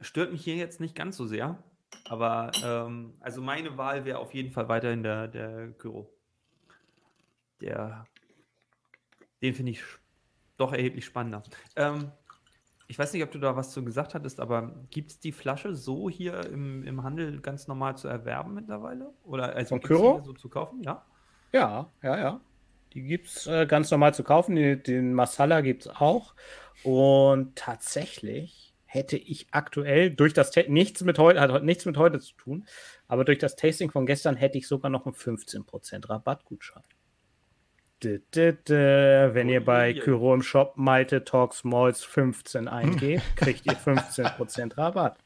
[0.00, 1.62] Stört mich hier jetzt nicht ganz so sehr,
[2.08, 6.10] aber ähm, also meine Wahl wäre auf jeden Fall weiterhin der, der Kyro.
[7.60, 8.06] Der,
[9.42, 9.82] den finde ich
[10.56, 11.42] doch erheblich spannender.
[11.76, 12.12] Ähm,
[12.88, 15.76] ich weiß nicht, ob du da was zu gesagt hattest, aber gibt es die Flasche
[15.76, 19.12] so hier im, im Handel ganz normal zu erwerben mittlerweile?
[19.24, 20.22] Oder also Von Kyro?
[20.24, 20.82] so zu kaufen?
[20.82, 21.04] Ja.
[21.52, 22.40] Ja, ja, ja.
[22.92, 24.56] Die gibt es äh, ganz normal zu kaufen.
[24.56, 26.34] Den, den Masala gibt es auch.
[26.82, 32.34] Und tatsächlich hätte ich aktuell durch das nichts mit heute, hat nichts mit heute zu
[32.34, 32.66] tun,
[33.06, 36.82] aber durch das Tasting von gestern hätte ich sogar noch einen 15% Rabattgutschein.
[38.02, 39.34] Dä, dä, dä.
[39.34, 39.92] Wenn ihr bei.
[39.92, 45.18] Kyro im Shop Malte Talk Smalls 15 eingebt, kriegt ihr 15% Rabatt.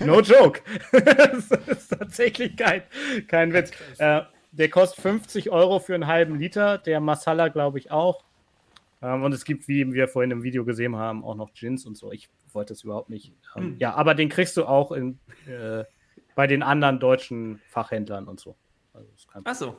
[0.00, 0.60] No joke.
[0.92, 2.82] das ist tatsächlich kein,
[3.26, 3.72] kein Witz.
[3.98, 6.78] Äh, der kostet 50 Euro für einen halben Liter.
[6.78, 8.24] Der Masala, glaube ich, auch.
[9.02, 11.96] Ähm, und es gibt, wie wir vorhin im Video gesehen haben, auch noch Gins und
[11.96, 12.12] so.
[12.12, 13.34] Ich wollte das überhaupt nicht.
[13.56, 13.78] Ähm, Hm.
[13.78, 15.84] Ja, aber den kriegst du auch in, äh,
[16.34, 18.56] bei den anderen deutschen Fachhändlern und so.
[18.92, 19.76] Also, ist kein Achso.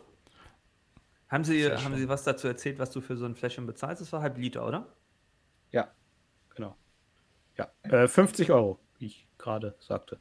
[1.30, 1.96] Haben Sie, haben schön.
[1.96, 4.02] Sie was dazu erzählt, was du für so ein Fläschchen bezahlst?
[4.02, 4.94] Das war halb Liter, oder?
[5.72, 5.92] Ja,
[6.54, 6.76] genau.
[7.58, 10.20] Ja, äh, 50 Euro, wie ich gerade sagte.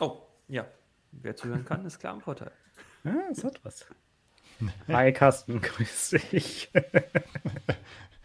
[0.00, 0.66] Oh, ja.
[1.12, 2.50] Wer zuhören kann, ist klar im Vorteil.
[3.04, 3.86] Ja, das hat was.
[4.88, 6.70] Hi, Carsten, grüß dich.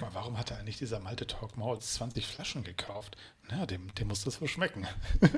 [0.00, 3.16] Aber warum hat er eigentlich dieser Malte Talk Malls 20 Flaschen gekauft?
[3.50, 4.86] Na, dem, dem muss das wohl schmecken.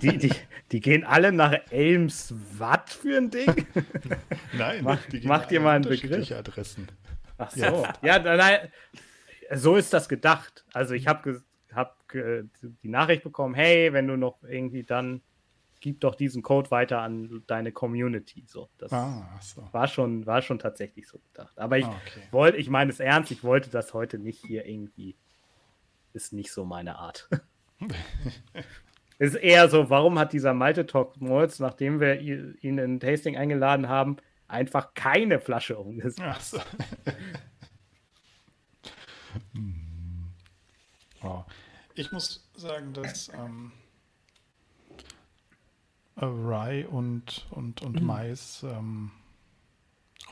[0.00, 0.32] Die, die,
[0.70, 3.66] die gehen alle nach Elmswatt für ein Ding.
[4.52, 6.88] Nein, Mach- die gehen mach dir alle mal einen unterschiedliche Adressen.
[7.38, 7.86] Ach so.
[8.02, 8.68] Ja, nein, nein,
[9.52, 10.64] so ist das gedacht.
[10.72, 11.42] Also ich habe
[11.74, 15.22] hab die Nachricht bekommen, hey, wenn du noch irgendwie dann
[15.82, 18.44] gib doch diesen Code weiter an deine Community.
[18.46, 19.68] So, das Ah, so.
[19.72, 21.58] war schon war schon tatsächlich so gedacht.
[21.58, 22.22] Aber ich Ah, okay.
[22.30, 25.16] wollte, ich meine es ernst, ich wollte das heute nicht hier irgendwie.
[26.14, 27.28] Ist nicht so meine Art.
[29.18, 33.88] ist eher so, warum hat dieser Malte Talk Molz, nachdem wir ihn in Tasting eingeladen
[33.88, 36.50] haben, einfach keine Flasche umgesetzt?
[36.52, 36.60] So.
[39.54, 40.30] Hm.
[41.22, 41.44] wow.
[41.94, 43.81] Ich muss sagen, dass ähm, äh,
[46.16, 49.10] Rye und, und, und Mais, ähm,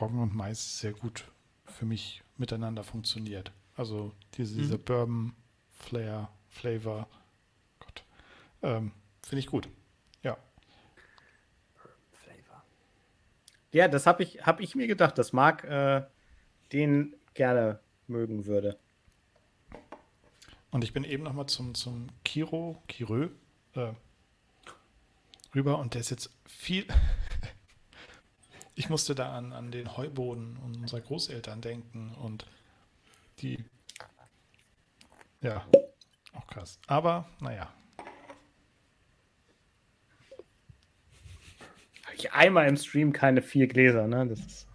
[0.00, 1.24] Roggen und Mais sehr gut
[1.66, 3.52] für mich miteinander funktioniert.
[3.76, 5.32] Also diese, dieser Bourbon
[5.70, 7.08] Flair, Flavor,
[7.78, 8.04] Gott,
[8.62, 9.68] ähm, finde ich gut.
[10.22, 10.36] Ja.
[12.12, 12.62] Flavor.
[13.72, 16.02] Ja, das habe ich, hab ich mir gedacht, dass Marc äh,
[16.72, 18.78] den gerne mögen würde.
[20.70, 23.30] Und ich bin eben nochmal zum, zum Kiro, Kirö,
[23.74, 23.92] äh,
[25.54, 26.86] rüber und der ist jetzt viel.
[28.74, 32.46] ich musste da an, an den Heuboden unserer Großeltern denken und
[33.40, 33.64] die.
[35.40, 35.66] Ja,
[36.32, 36.78] auch krass.
[36.86, 37.72] Aber, naja.
[42.04, 44.26] Hab ich einmal im Stream keine vier Gläser, ne?
[44.26, 44.66] Das ist.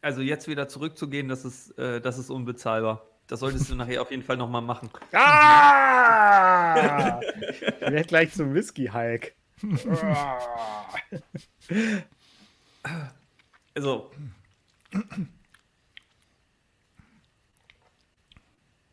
[0.00, 3.08] Also jetzt wieder zurückzugehen, das ist, äh, das ist unbezahlbar.
[3.26, 4.90] Das solltest du nachher auf jeden Fall nochmal machen.
[5.12, 6.74] Ah!
[7.20, 9.34] ich werde gleich zum Whisky-Hulk.
[13.74, 14.10] Also.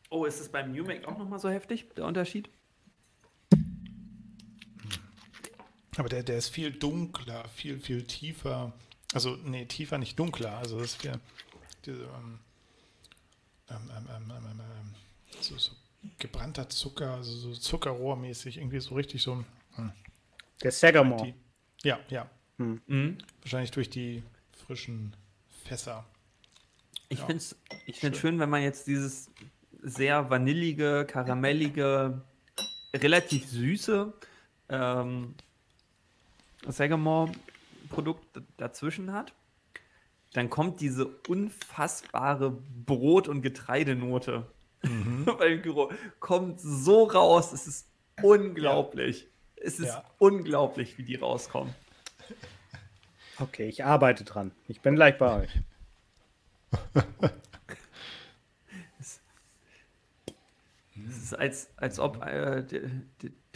[0.10, 2.50] Oh, ist es beim New Make auch nochmal so heftig, der Unterschied?
[5.98, 8.74] Aber der, der ist viel dunkler, viel, viel tiefer.
[9.14, 10.58] Also, nee, tiefer, nicht dunkler.
[10.58, 11.20] Also, das ist viel.
[11.86, 12.40] Diese, ähm,
[13.72, 14.96] ähm, ähm, ähm, ähm, ähm,
[15.42, 15.72] so, so
[16.18, 19.44] gebrannter Zucker, also so Zuckerrohrmäßig, irgendwie so richtig so.
[19.76, 19.92] Hm,
[20.64, 21.34] Der Sagamore.
[21.84, 22.30] ja, ja.
[22.58, 23.18] Mhm.
[23.42, 24.24] Wahrscheinlich durch die
[24.66, 25.16] frischen
[25.66, 26.06] Fässer.
[27.10, 27.26] Ich Ja.
[27.26, 27.56] finde es
[27.86, 29.30] ich find's schön, wenn man jetzt dieses
[29.82, 32.22] sehr vanillige, karamellige,
[32.94, 34.14] relativ süße
[34.70, 35.34] ähm,
[36.68, 39.34] Sagamore-Produkt dazwischen hat.
[40.34, 42.52] Dann kommt diese unfassbare
[42.86, 44.46] Brot- und Getreidenote
[44.82, 45.92] beim Gyro.
[46.20, 47.88] Kommt so raus, es ist
[48.22, 49.28] unglaublich.
[49.58, 50.04] Es ist Ja.
[50.18, 51.74] unglaublich, wie die rauskommen.
[53.40, 54.52] Okay, ich arbeite dran.
[54.68, 55.60] Ich bin gleich bei euch.
[61.10, 62.82] Es ist als, als ob äh, der,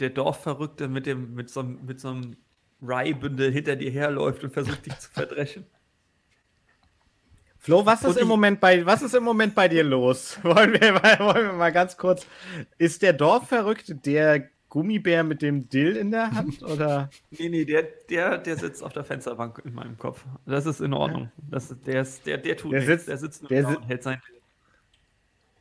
[0.00, 2.36] der- Dorfverrückte mit, dem, mit, so, einem- mit so einem
[2.82, 5.64] Rye-Bündel hinter dir herläuft und versucht dich zu verdreschen.
[7.66, 10.38] Flo, was ist, Und im Moment bei, was ist im Moment bei dir los?
[10.44, 12.24] Wollen wir, mal, wollen wir mal ganz kurz.
[12.78, 16.62] Ist der Dorfverrückte der Gummibär mit dem Dill in der Hand?
[16.62, 17.10] Oder?
[17.32, 20.24] Nee, nee, der, der, der sitzt auf der Fensterbank in meinem Kopf.
[20.46, 21.32] Das ist in Ordnung.
[21.50, 22.92] Das, der, ist, der, der tut Der nichts.
[22.92, 24.22] sitzt- der sitzt nur der da si- und hält sein.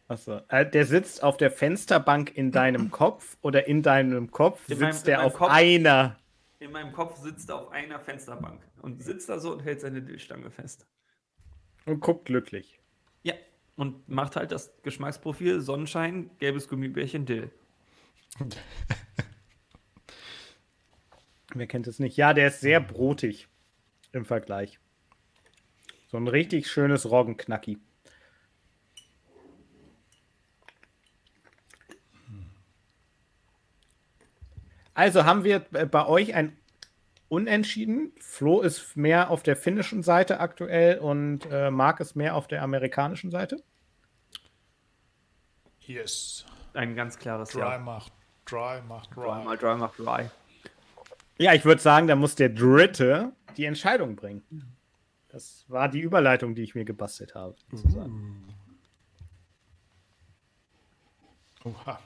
[0.08, 0.42] Achso.
[0.50, 4.82] Äh, der sitzt auf der Fensterbank in deinem Kopf oder in deinem Kopf In sitzt
[4.82, 5.50] meinem- in der auf Kopf.
[5.50, 6.18] einer.
[6.60, 10.04] In meinem Kopf sitzt er auf einer Fensterbank und sitzt da so und hält seine
[10.04, 10.86] Dillstange fest.
[11.86, 12.80] Und guckt glücklich.
[13.24, 13.34] Ja.
[13.76, 17.52] Und macht halt das Geschmacksprofil Sonnenschein, gelbes Gummibärchen, Dill.
[21.54, 22.18] Wer kennt es nicht?
[22.18, 23.48] Ja, der ist sehr brotig
[24.12, 24.80] im Vergleich.
[26.08, 27.80] So ein richtig schönes Roggenknacki.
[34.94, 36.58] Also haben wir äh, bei euch ein
[37.28, 38.12] Unentschieden.
[38.20, 42.62] Flo ist mehr auf der finnischen Seite aktuell und äh, Marc ist mehr auf der
[42.62, 43.64] amerikanischen Seite.
[45.82, 46.46] Yes.
[46.74, 47.78] Ein ganz klares Dry Ja.
[47.80, 48.12] macht
[48.46, 49.58] Dry macht Dry Dry.
[49.58, 50.30] Dry macht Dry.
[51.38, 54.44] Ja, ich würde sagen, da muss der Dritte die Entscheidung bringen.
[55.30, 57.56] Das war die Überleitung, die ich mir gebastelt habe.
[57.72, 58.48] sozusagen.
[61.64, 62.00] Oha.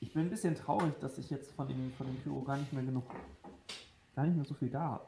[0.00, 2.72] Ich bin ein bisschen traurig, dass ich jetzt von dem, von dem Pyro gar nicht
[2.72, 3.04] mehr genug,
[4.14, 5.00] gar nicht mehr so viel da.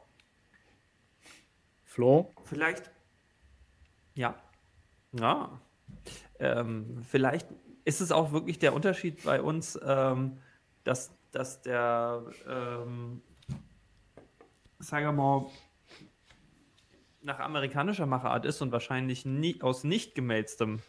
[1.85, 2.89] Flo, Vielleicht,
[4.15, 4.35] ja,
[5.11, 5.61] ja,
[6.39, 7.47] ähm, vielleicht
[7.85, 10.39] ist es auch wirklich der Unterschied bei uns, ähm,
[10.83, 13.21] dass, dass der, ähm,
[14.79, 15.45] sagen wir mal,
[17.21, 20.81] nach amerikanischer Machart ist und wahrscheinlich nie, aus nicht gemälztem.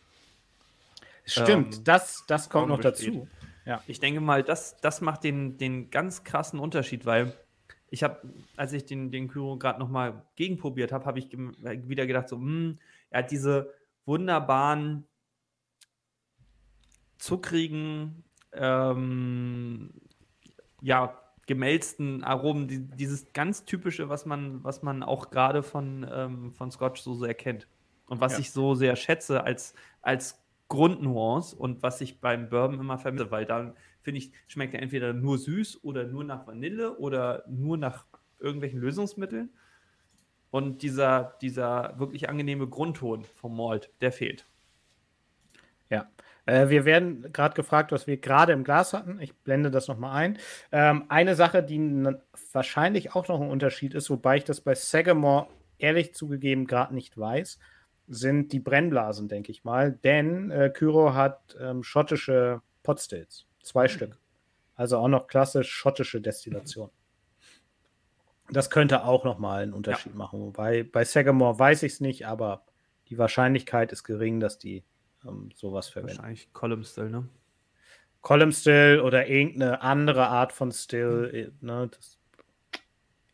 [1.24, 3.14] stimmt, Ähm, das, das kommt noch besteht.
[3.14, 3.28] dazu.
[3.66, 3.82] Ja.
[3.86, 7.38] Ich denke mal, das, das macht den, den ganz krassen Unterschied, weil
[7.94, 12.28] ich habe, als ich den, den Kyro gerade nochmal gegenprobiert habe, habe ich wieder gedacht,
[12.28, 12.78] so, hm,
[13.10, 13.72] er hat diese
[14.04, 15.06] wunderbaren,
[17.18, 19.92] zuckrigen, ähm,
[20.82, 26.52] ja, gemälzten Aromen, die, dieses ganz typische, was man, was man auch gerade von, ähm,
[26.52, 27.68] von Scotch so sehr kennt.
[28.06, 28.38] Und was Ja.
[28.40, 33.46] ich so sehr schätze als, als Grundnuance und was ich beim Bourbon immer vermisse, weil
[33.46, 38.06] dann finde ich, schmeckt er entweder nur süß oder nur nach Vanille oder nur nach
[38.38, 39.50] irgendwelchen Lösungsmitteln.
[40.50, 44.46] Und dieser, dieser wirklich angenehme Grundton vom Malt, der fehlt.
[45.90, 46.08] Ja.
[46.46, 49.18] Äh, wir werden gerade gefragt, was wir gerade im Glas hatten.
[49.20, 50.38] Ich blende das nochmal ein.
[50.70, 52.06] Ähm, eine Sache, die
[52.52, 55.48] wahrscheinlich auch noch ein Unterschied ist, wobei ich das bei Sagamore
[55.78, 57.58] ehrlich zugegeben gerade nicht weiß,
[58.06, 59.92] sind die Brennblasen, denke ich mal.
[60.04, 63.46] Denn äh, Kyro hat ähm, schottische Potstills.
[63.64, 64.16] Zwei Stück.
[64.76, 66.90] Also auch noch klassisch schottische Destillation.
[68.50, 70.40] Das könnte auch nochmal einen Unterschied machen.
[70.40, 72.64] Wobei bei Sagamore weiß ich es nicht, aber
[73.08, 74.84] die Wahrscheinlichkeit ist gering, dass die
[75.26, 76.18] ähm, sowas verwenden.
[76.18, 77.28] Wahrscheinlich Column Still, ne?
[78.20, 82.18] Column Still oder irgendeine andere Art von Still, äh, ne, das,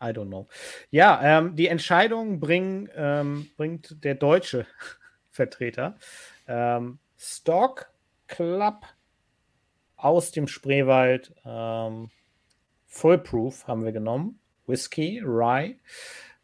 [0.02, 0.48] I don't know.
[0.90, 4.66] Ja, ähm, die Entscheidung bring, ähm, bringt der deutsche
[5.30, 5.96] Vertreter.
[6.46, 7.90] Ähm, Stock
[8.26, 8.86] Club
[10.04, 11.34] aus dem Spreewald.
[11.44, 12.10] Ähm,
[12.86, 14.40] Full-Proof haben wir genommen.
[14.66, 15.76] Whisky, Rye.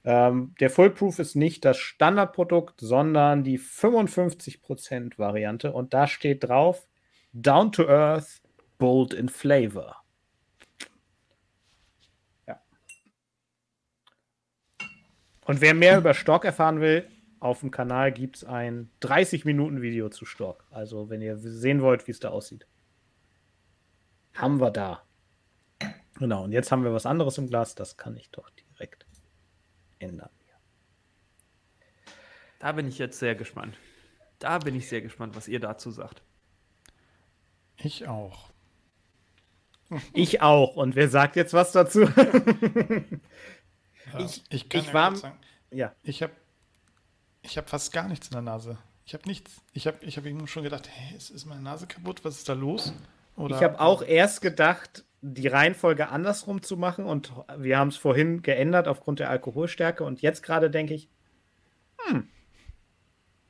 [0.05, 5.73] Ähm, der Full-Proof ist nicht das Standardprodukt, sondern die 55% Variante.
[5.73, 6.87] Und da steht drauf,
[7.33, 8.41] Down to Earth,
[8.79, 9.97] Bold in Flavor.
[12.47, 12.61] Ja.
[15.45, 17.09] Und wer mehr über Stock erfahren will,
[17.41, 20.65] auf dem Kanal gibt es ein 30-Minuten-Video zu Stock.
[20.71, 22.67] Also, wenn ihr sehen wollt, wie es da aussieht.
[24.37, 25.03] Haben wir da.
[26.19, 27.75] Genau, und jetzt haben wir was anderes im Glas.
[27.75, 29.07] Das kann ich doch direkt
[29.99, 30.31] ändern.
[32.59, 33.77] Da bin ich jetzt sehr gespannt.
[34.39, 36.23] Da bin ich sehr gespannt, was ihr dazu sagt.
[37.77, 38.51] Ich auch.
[40.15, 40.77] Ich auch.
[40.77, 42.09] Und wer sagt jetzt was dazu?
[44.13, 45.39] Ja, Ich- ich, kann ich ja war- sagen,
[45.73, 45.93] ja.
[46.05, 46.33] ich habe
[47.43, 48.79] ich hab fast gar nichts in der Nase.
[49.05, 49.61] Ich habe nichts.
[49.73, 52.25] Ich habe ich hab eben schon gedacht, hey, ist, ist meine Nase kaputt?
[52.25, 52.93] Was ist da los?
[53.37, 57.97] Oder, Ich habe auch erst gedacht, die Reihenfolge andersrum zu machen und wir haben es
[57.97, 61.09] vorhin geändert aufgrund der Alkoholstärke und jetzt gerade denke ich,
[62.07, 62.29] hm,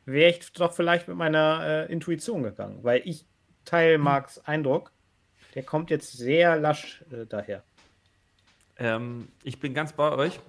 [0.05, 3.27] wäre ich doch vielleicht mit meiner äh, Intuition gegangen, weil ich
[3.65, 4.93] teile Marks Eindruck,
[5.55, 7.63] der kommt jetzt sehr lasch äh, daher.
[8.79, 10.41] Ähm, ich bin ganz bei euch.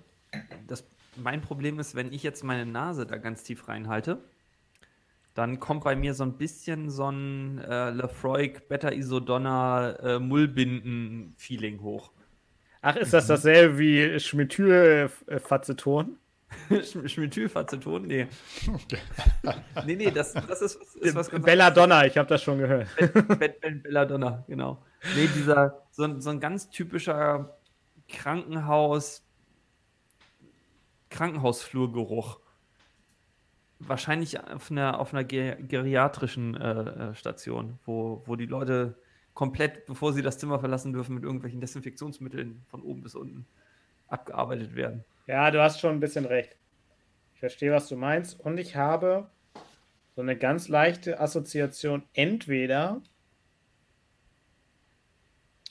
[0.67, 0.85] Das,
[1.15, 4.19] mein Problem ist, wenn ich jetzt meine Nase da ganz tief reinhalte,
[5.37, 11.81] dann kommt bei mir so ein bisschen so ein äh, Lefroy Beta Isodonna äh, Mullbinden-Feeling
[11.81, 12.11] hoch.
[12.81, 16.17] Ach, ist das dasselbe wie Schmethylfaceton?
[17.05, 18.07] Schmethylfaceton?
[18.07, 18.27] Nee.
[19.85, 22.87] nee, nee, das, das ist, ist was ganz Belladonna, ich habe das schon gehört.
[23.83, 24.83] Belladonna, genau.
[25.15, 27.59] Nee, dieser, so, so ein ganz typischer
[28.07, 29.23] Krankenhaus,
[31.11, 32.39] Krankenhausflurgeruch.
[33.79, 38.95] Wahrscheinlich auf einer, auf einer geriatrischen äh, äh, Station, wo, wo die Leute
[39.33, 43.45] komplett, bevor sie das Zimmer verlassen dürfen, mit irgendwelchen Desinfektionsmitteln von oben bis unten
[44.07, 45.03] abgearbeitet werden.
[45.27, 46.55] Ja, du hast schon ein bisschen recht.
[47.33, 48.39] Ich verstehe, was du meinst.
[48.39, 49.29] Und ich habe
[50.15, 53.03] so eine ganz leichte Assoziation entweder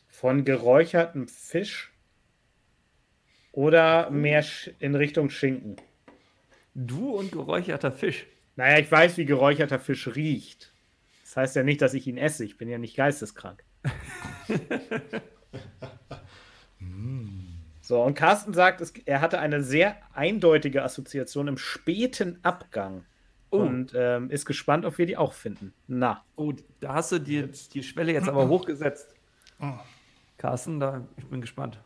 [0.07, 1.93] von geräuchertem Fisch
[3.51, 4.45] oder mehr
[4.79, 5.77] in Richtung Schinken.
[6.79, 8.27] Du und geräucherter Fisch.
[8.55, 10.75] Naja, ich weiß, wie geräucherter Fisch riecht.
[11.25, 12.45] Das heißt ja nicht, dass ich ihn esse.
[12.45, 13.65] Ich bin ja nicht geisteskrank.
[17.81, 23.07] so, und Carsten sagt, es, er hatte eine sehr eindeutige Assoziation im späten Abgang.
[23.51, 23.61] Oh.
[23.61, 25.73] Und ähm, ist gespannt, ob wir die auch finden.
[25.87, 26.27] Na.
[26.37, 29.15] Oh, da hast du die, die Schwelle jetzt aber hochgesetzt.
[29.61, 29.73] Oh.
[30.37, 31.79] Carsten, da, ich bin gespannt.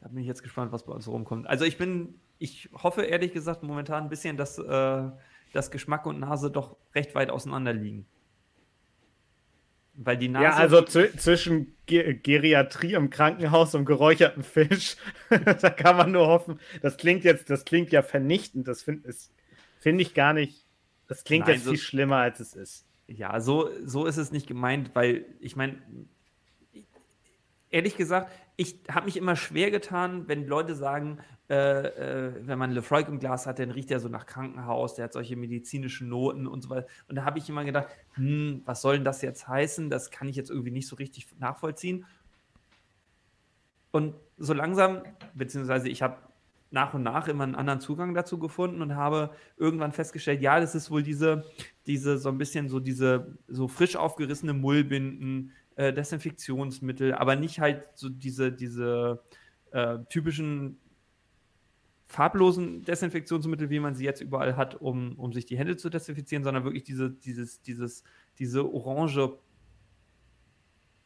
[0.00, 1.48] Da bin ich jetzt gespannt, was bei uns rumkommt.
[1.48, 5.02] Also ich bin, ich hoffe ehrlich gesagt momentan ein bisschen, dass, äh,
[5.52, 8.06] dass Geschmack und Nase doch recht weit auseinander liegen.
[9.94, 10.44] Weil die Nase.
[10.44, 14.96] Ja, also zwischen Ge Geriatrie im Krankenhaus und geräucherten Fisch,
[15.30, 16.60] da kann man nur hoffen.
[16.82, 18.68] Das klingt jetzt, das klingt ja vernichtend.
[18.68, 19.10] Das finde
[19.78, 20.66] find ich gar nicht.
[21.08, 22.84] Das klingt Nein, jetzt so, viel schlimmer, als es ist.
[23.06, 25.76] Ja, so, so ist es nicht gemeint, weil ich meine,
[27.76, 31.18] ehrlich gesagt, ich habe mich immer schwer getan, wenn Leute sagen,
[31.50, 35.04] äh, äh, wenn man Lefroy im Glas hat, dann riecht er so nach Krankenhaus, der
[35.04, 36.86] hat solche medizinischen Noten und so weiter.
[37.06, 39.90] Und da habe ich immer gedacht, hm, was soll denn das jetzt heißen?
[39.90, 42.06] Das kann ich jetzt irgendwie nicht so richtig nachvollziehen.
[43.90, 45.02] Und so langsam,
[45.34, 46.16] beziehungsweise ich habe
[46.70, 50.74] nach und nach immer einen anderen Zugang dazu gefunden und habe irgendwann festgestellt, ja, das
[50.74, 51.44] ist wohl diese,
[51.86, 57.84] diese so ein bisschen so diese so frisch aufgerissene Mullbinden, äh, Desinfektionsmittel, aber nicht halt
[57.94, 59.22] so diese, diese
[59.70, 60.78] äh, typischen
[62.06, 66.44] farblosen Desinfektionsmittel, wie man sie jetzt überall hat, um, um sich die Hände zu desinfizieren,
[66.44, 68.04] sondern wirklich diese, dieses, dieses,
[68.38, 69.38] diese orange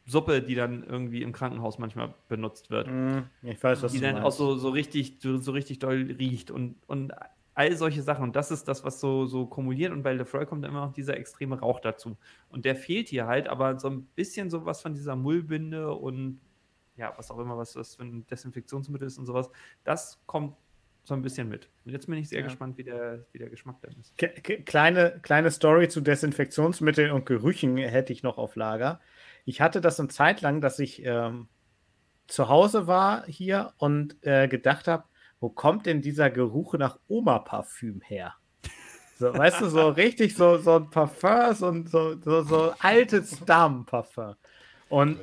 [0.05, 2.87] Suppe, die dann irgendwie im Krankenhaus manchmal benutzt wird.
[2.87, 4.27] Mm, ich weiß, was die dann meinst.
[4.27, 7.13] auch so, so richtig, so, so, richtig doll riecht und, und
[7.53, 8.23] all solche Sachen.
[8.23, 9.91] Und das ist das, was so, so kumuliert.
[9.91, 12.17] Und bei Lefroy kommt immer noch dieser extreme Rauch dazu.
[12.49, 16.39] Und der fehlt hier halt, aber so ein bisschen sowas von dieser Mullbinde und
[16.97, 19.49] ja, was auch immer, was das für ein Desinfektionsmittel ist und sowas,
[19.83, 20.55] das kommt
[21.03, 21.69] so ein bisschen mit.
[21.85, 22.45] Und jetzt bin ich sehr ja.
[22.45, 24.15] gespannt, wie der, wie der Geschmack dann ist.
[24.65, 28.99] Kleine, kleine Story zu Desinfektionsmitteln und Gerüchen hätte ich noch auf Lager.
[29.45, 31.47] Ich hatte das eine Zeit lang, dass ich ähm,
[32.27, 35.05] zu Hause war hier und äh, gedacht habe,
[35.41, 38.35] wo kommt denn dieser Geruch nach Oma-Parfüm her?
[39.19, 44.35] So, weißt du, so richtig so, so ein Parfum, so, so, so, so altes Damenparfum.
[44.89, 45.19] Und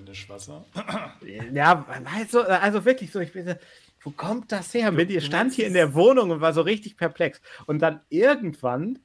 [1.53, 3.55] ja, weißt du, also wirklich so, ich bin,
[4.01, 4.93] wo kommt das her?
[4.93, 7.41] Mit ihr stand hier in der Wohnung und war so richtig perplex.
[7.67, 9.01] Und dann irgendwann,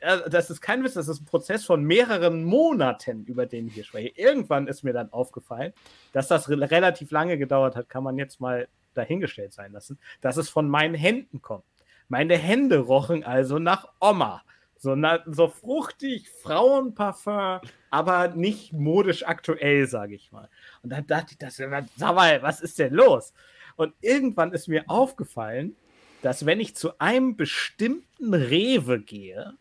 [0.00, 3.74] äh, das ist kein Witz, das ist ein Prozess von mehreren Monaten, über den ich
[3.74, 4.12] hier spreche.
[4.16, 5.72] Irgendwann ist mir dann aufgefallen,
[6.12, 10.36] dass das re relativ lange gedauert hat, kann man jetzt mal dahingestellt sein lassen, dass
[10.36, 11.64] es von meinen Händen kommt.
[12.08, 14.42] Meine Hände rochen also nach Oma.
[14.76, 20.48] So, na, so fruchtig, Frauenparfum, aber nicht modisch aktuell, sage ich mal.
[20.82, 23.32] Und dann dachte ich, das, sag mal, was ist denn los?
[23.76, 25.76] Und irgendwann ist mir aufgefallen,
[26.22, 29.54] dass wenn ich zu einem bestimmten Rewe gehe,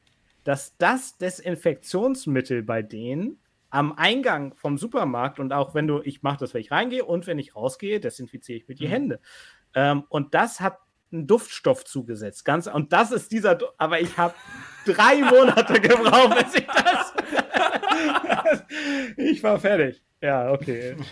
[0.44, 3.40] dass das Desinfektionsmittel bei denen
[3.72, 7.26] am Eingang vom Supermarkt und auch wenn du, ich mache das, wenn ich reingehe und
[7.26, 8.92] wenn ich rausgehe, desinfiziere ich mir die mhm.
[8.92, 9.20] Hände.
[9.74, 10.78] Ähm, und das hat
[11.12, 12.46] einen Duftstoff zugesetzt.
[12.46, 14.36] Ganz, und das ist dieser, aber ich habe
[14.86, 17.14] drei Monate gebraucht, bis ich das.
[19.18, 20.04] ich war fertig.
[20.22, 20.96] Ja, okay.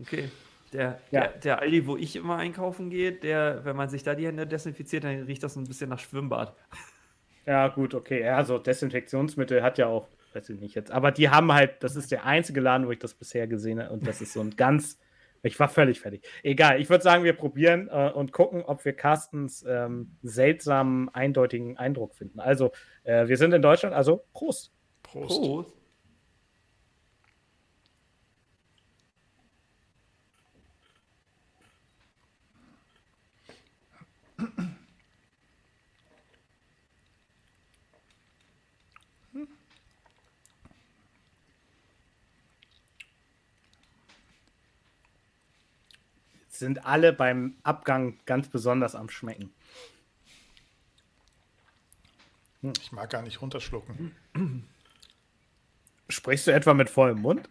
[0.00, 0.30] Okay.
[0.72, 1.22] Der, ja.
[1.22, 4.46] der, der, Aldi, wo ich immer einkaufen gehe, der, wenn man sich da die Hände
[4.46, 6.54] desinfiziert, dann riecht das ein bisschen nach Schwimmbad.
[7.44, 8.22] Ja, gut, okay.
[8.22, 10.06] Ja, so Desinfektionsmittel hat ja auch
[10.38, 10.90] weiß ich nicht jetzt.
[10.90, 13.92] Aber die haben halt, das ist der einzige Laden, wo ich das bisher gesehen habe.
[13.92, 14.98] Und das ist so ein ganz,
[15.42, 16.26] ich war völlig fertig.
[16.42, 21.76] Egal, ich würde sagen, wir probieren äh, und gucken, ob wir Carstens ähm, seltsamen, eindeutigen
[21.76, 22.40] Eindruck finden.
[22.40, 22.72] Also,
[23.04, 24.72] äh, wir sind in Deutschland, also Prost.
[25.02, 25.40] Prost.
[25.40, 25.74] Prost.
[46.58, 49.52] Sind alle beim Abgang ganz besonders am Schmecken.
[52.80, 54.14] Ich mag gar nicht runterschlucken.
[56.08, 57.48] Sprichst du etwa mit vollem Mund?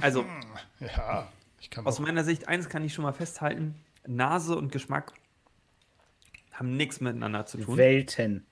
[0.00, 0.24] Also,
[0.80, 2.00] Ja, ich kann aus auch.
[2.00, 3.74] meiner Sicht, eins kann ich schon mal festhalten:
[4.06, 5.12] Nase und Geschmack
[6.52, 7.76] haben nichts miteinander zu tun.
[7.76, 8.46] Welten.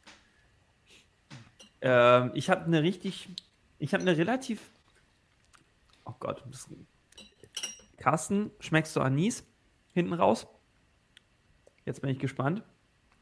[1.80, 3.28] Ähm, ich habe eine richtig,
[3.78, 4.60] ich habe eine relativ,
[6.04, 6.68] oh Gott, das,
[7.98, 9.44] Carsten, schmeckst du Anis
[9.98, 10.46] hinten raus?
[11.84, 12.62] Jetzt bin ich gespannt.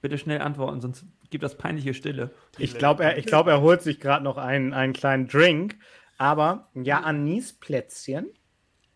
[0.03, 2.31] Bitte schnell antworten, sonst gibt das peinliche Stille.
[2.59, 5.77] Ich glaube, er, ich glaub, er holt sich gerade noch einen, einen kleinen Drink.
[6.19, 8.27] Aber ja, Anisplätzchen.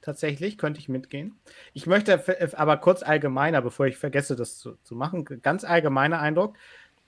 [0.02, 1.38] Tatsächlich, könnte ich mitgehen.
[1.74, 2.24] Ich möchte
[2.56, 6.56] aber kurz allgemeiner, bevor ich vergesse, das zu, zu machen, ganz allgemeiner Eindruck.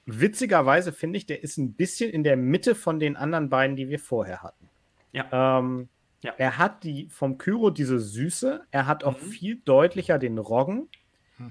[0.04, 3.88] Witzigerweise finde ich, der ist ein bisschen in der Mitte von den anderen beiden, die
[3.88, 4.68] wir vorher hatten.
[5.12, 5.58] Ja.
[5.58, 5.88] Ähm,
[6.22, 6.32] Ja.
[6.38, 9.26] Er hat die vom Kyro diese Süße, er hat auch Mhm.
[9.26, 10.88] viel deutlicher den Roggen.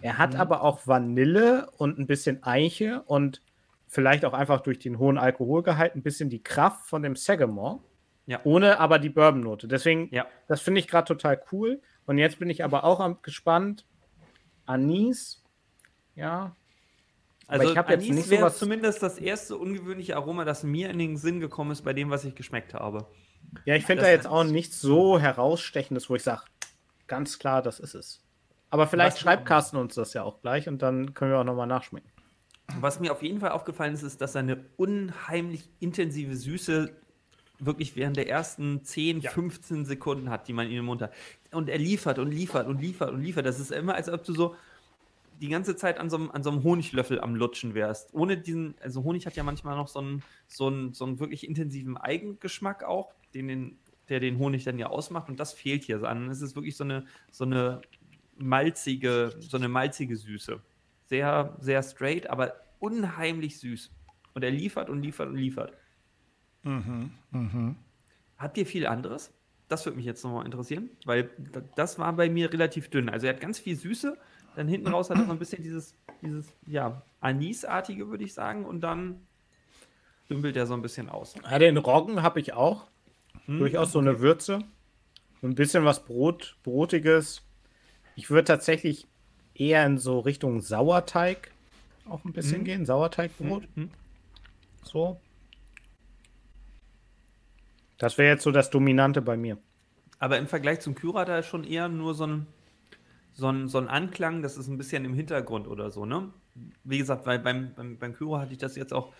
[0.02, 3.42] Er hat aber auch Vanille und ein bisschen Eiche und
[3.88, 7.80] vielleicht auch einfach durch den hohen Alkoholgehalt ein bisschen die Kraft von dem Sagamore.
[8.26, 8.40] Ja.
[8.46, 9.68] Ohne aber die Bourbon-Note.
[9.68, 10.26] Deswegen, Ja.
[10.48, 11.82] das finde ich gerade total cool.
[12.06, 13.86] Und jetzt bin ich aber auch am, gespannt.
[14.66, 15.44] Anis,
[16.16, 16.56] ja.
[17.48, 20.64] Aber Also ich hab jetzt Anis nicht wäre sowas- zumindest das erste ungewöhnliche Aroma, das
[20.64, 23.06] mir in den Sinn gekommen ist bei dem, was ich geschmeckt habe.
[23.66, 26.44] Ja, ich finde da jetzt auch nichts so herausstechendes, wo ich sage,
[27.08, 28.22] ganz klar, das ist es.
[28.70, 31.44] Aber vielleicht Was- schreibt Carsten uns das ja auch gleich und dann können wir auch
[31.44, 32.10] nochmal nachschmecken.
[32.80, 36.96] Was mir auf jeden Fall aufgefallen ist, ist, dass er eine unheimlich intensive Süße
[37.60, 41.14] wirklich während der ersten 10, 15 Sekunden hat, die man in den Mund hat.
[41.52, 43.46] Und er liefert und liefert und liefert und liefert.
[43.46, 44.56] Das ist immer, als ob du so
[45.42, 48.14] die ganze Zeit an so einem, an so einem Honiglöffel am Lutschen wärst.
[48.14, 51.48] Ohne diesen, also Honig hat ja manchmal noch so einen, so einen, so einen wirklich
[51.48, 53.80] intensiven Eigengeschmack auch, den, den,
[54.10, 55.30] der den Honig dann ja ausmacht.
[55.30, 56.04] Und das fehlt hier.
[56.04, 56.30] An.
[56.30, 57.82] Es ist wirklich so eine, so eine
[58.36, 60.60] malzige, so eine malzige Süße.
[61.06, 63.92] Sehr, sehr straight, aber unheimlich süß.
[64.34, 65.74] Und er liefert und liefert und liefert.
[66.64, 67.76] Mhm, mhm.
[68.38, 69.34] Habt ihr viel anderes?
[69.68, 71.30] Das würde mich jetzt nochmal interessieren, weil
[71.76, 73.08] das war bei mir relativ dünn.
[73.10, 74.18] Also er hat ganz viel Süße,
[74.56, 78.66] dann hinten raus hat er so ein bisschen dieses, dieses ja, Anisartige, würde ich sagen,
[78.66, 79.26] und dann
[80.30, 81.36] dümpelt er so ein bisschen aus.
[81.50, 82.91] Ja, den Roggen habe ich auch.
[83.52, 83.60] Hm?
[83.60, 84.60] Durchaus so eine Würze.
[85.44, 87.42] Ein bisschen was Brot, Brotiges.
[88.16, 89.08] Ich würde tatsächlich
[89.56, 91.52] eher in so Richtung Sauerteig
[92.08, 92.66] auch ein bisschen Mhm.
[92.66, 92.86] gehen.
[92.86, 93.64] Sauerteigbrot.
[93.76, 93.90] Hm?
[94.84, 95.20] So.
[97.98, 99.58] Das wäre jetzt so das Dominante bei mir.
[100.20, 102.48] Aber im Vergleich zum Kyra da ist schon eher nur so ein,
[103.34, 106.32] so ein, so ein Anklang, das ist ein bisschen im Hintergrund oder so, ne?
[106.84, 109.14] Wie gesagt, weil beim, beim, beim Kyra hatte ich das jetzt auch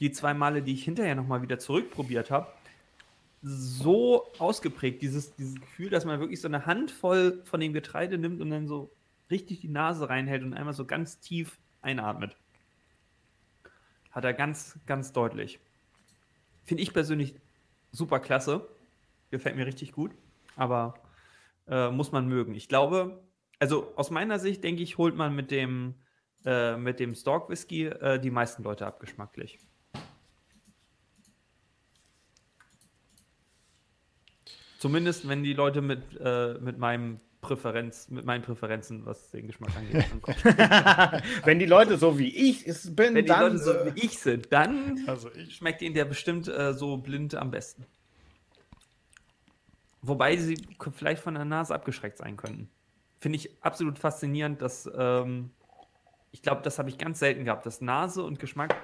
[0.00, 2.46] die zwei Male, die ich hinterher nochmal wieder zurückprobiert habe,
[3.42, 8.40] so ausgeprägt, dieses, dieses Gefühl, dass man wirklich so eine Handvoll von dem Getreide nimmt
[8.40, 8.90] und dann so
[9.30, 12.36] richtig die Nase reinhält und einmal so ganz tief einatmet.
[14.10, 15.60] Hat er ganz, ganz deutlich.
[16.64, 17.34] Finde ich persönlich
[17.92, 18.68] super klasse.
[19.30, 20.12] Gefällt mir richtig gut.
[20.56, 20.94] Aber
[21.68, 22.54] äh, muss man mögen.
[22.54, 23.22] Ich glaube,
[23.58, 25.94] also aus meiner Sicht denke ich, holt man mit dem,
[26.44, 29.58] äh, mit dem Stork Whisky äh, die meisten Leute abgeschmacklich.
[34.80, 39.76] Zumindest wenn die Leute mit, äh, mit meinem Präferenz, mit meinen Präferenzen, was den Geschmack
[39.76, 41.22] angeht, ankommen.
[41.44, 43.42] Wenn die Leute so wie ich bin, Wenn die dann.
[43.42, 45.54] Leute so äh, wie ich sind, dann Also ich.
[45.56, 47.84] schmeckt ihnen der bestimmt äh, so blind am besten.
[50.00, 50.56] Wobei sie
[50.92, 52.70] vielleicht von der Nase abgeschreckt sein könnten.
[53.18, 55.50] Finde ich absolut faszinierend, dass ähm,
[56.32, 58.74] ich glaube, das habe ich ganz selten gehabt, dass Nase und Geschmack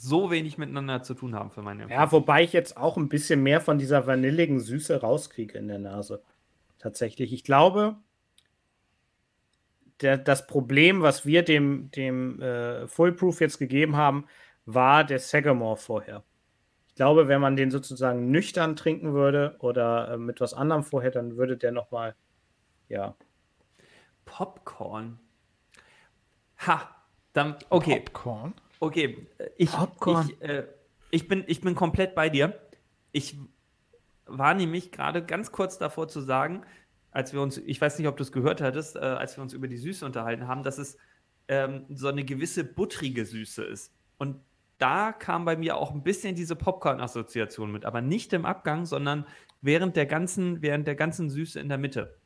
[0.00, 3.42] so wenig miteinander zu tun haben für meine Ja, wobei ich jetzt auch ein bisschen
[3.42, 6.22] mehr von dieser vanilligen Süße rauskriege in der Nase.
[6.78, 7.32] Tatsächlich.
[7.34, 7.96] Ich glaube,
[10.00, 14.24] der, das Problem, was wir dem, dem äh, Fullproof jetzt gegeben haben,
[14.64, 16.24] war der Sagamore vorher.
[16.88, 21.10] Ich glaube, wenn man den sozusagen nüchtern trinken würde oder äh, mit was anderem vorher,
[21.10, 22.14] dann würde der nochmal,
[22.88, 23.14] ja.
[24.24, 25.18] Popcorn.
[26.66, 26.88] Ha,
[27.32, 28.00] dann okay.
[28.00, 28.54] Popcorn.
[28.80, 30.66] Okay, äh, ich, ich, äh,
[31.10, 32.58] ich, bin, ich bin komplett bei dir.
[33.12, 33.36] Ich
[34.26, 36.62] war nämlich gerade ganz kurz davor zu sagen,
[37.12, 39.52] als wir uns, ich weiß nicht, ob du es gehört hattest, äh, als wir uns
[39.52, 40.96] über die Süße unterhalten haben, dass es
[41.48, 43.92] ähm, so eine gewisse buttrige Süße ist.
[44.18, 44.40] Und
[44.78, 49.26] da kam bei mir auch ein bisschen diese Popcorn-Assoziation mit, aber nicht im Abgang, sondern
[49.60, 52.19] während der ganzen, während der ganzen Süße in der Mitte.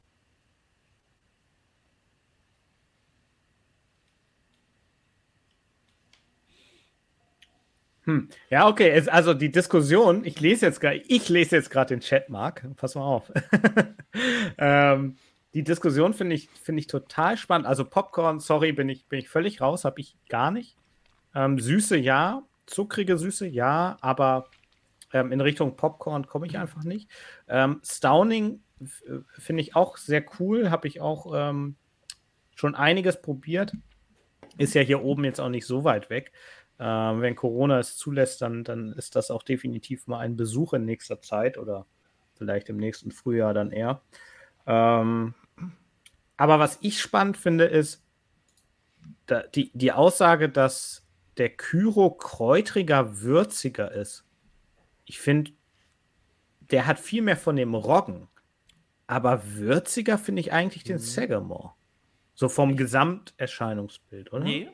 [8.04, 8.28] Hm.
[8.50, 9.06] Ja, okay.
[9.08, 12.64] Also die Diskussion, ich lese jetzt gerade, ich lese jetzt gerade den Chat, Marc.
[12.76, 13.32] Pass mal auf.
[14.58, 15.16] ähm,
[15.54, 17.66] die Diskussion finde ich, find ich total spannend.
[17.66, 20.76] Also Popcorn, sorry, bin ich, bin ich völlig raus, habe ich gar nicht.
[21.34, 24.48] Ähm, Süße ja, zuckrige Süße ja, aber
[25.12, 27.08] ähm, in Richtung Popcorn komme ich einfach nicht.
[27.48, 28.60] Ähm, Stowning
[29.38, 31.76] finde ich auch sehr cool, habe ich auch ähm,
[32.54, 33.72] schon einiges probiert.
[34.58, 36.32] Ist ja hier oben jetzt auch nicht so weit weg.
[36.78, 40.84] Ähm, wenn Corona es zulässt, dann, dann ist das auch definitiv mal ein Besuch in
[40.84, 41.86] nächster Zeit oder
[42.34, 44.00] vielleicht im nächsten Frühjahr dann eher.
[44.66, 45.34] Ähm,
[46.36, 48.02] aber was ich spannend finde, ist
[49.26, 51.06] da, die, die Aussage, dass
[51.36, 54.24] der Kyro kräutriger, würziger ist.
[55.04, 55.52] Ich finde,
[56.70, 58.28] der hat viel mehr von dem Roggen.
[59.06, 61.00] Aber würziger finde ich eigentlich den mhm.
[61.00, 61.72] Sagamore.
[62.34, 64.44] So vom Gesamterscheinungsbild, oder?
[64.44, 64.70] Nee.